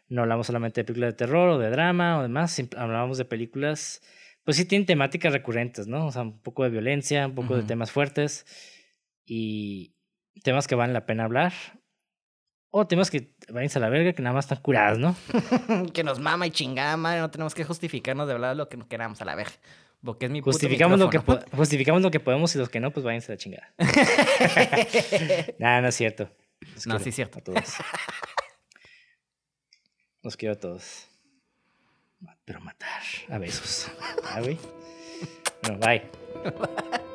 [0.08, 4.02] no hablamos solamente de películas de terror o de drama o demás, hablamos de películas,
[4.50, 6.08] pues sí tienen temáticas recurrentes, ¿no?
[6.08, 8.48] O sea, un poco de violencia, un poco de temas fuertes
[9.24, 9.94] y
[10.42, 11.54] temas que valen la pena hablar.
[12.72, 15.16] O temas que vayan a la verga, que nada más están curados, ¿no?
[15.94, 17.20] que nos mama y chingada madre.
[17.20, 19.54] No tenemos que justificarnos de hablar lo que queramos a la verga.
[20.04, 22.90] Porque es mi puto Justificamos lo, que justificamos lo que podemos y los que no,
[22.90, 23.76] pues váyanse a la chingada.
[25.60, 26.28] Nada, no es cierto.
[26.74, 27.38] Los No, sí es cierto.
[27.38, 27.76] A todos.
[30.24, 31.09] Los quiero a todos.
[32.50, 33.92] Pero matar a besos.
[34.24, 34.58] Ah, güey.
[35.62, 36.02] Bueno, bye.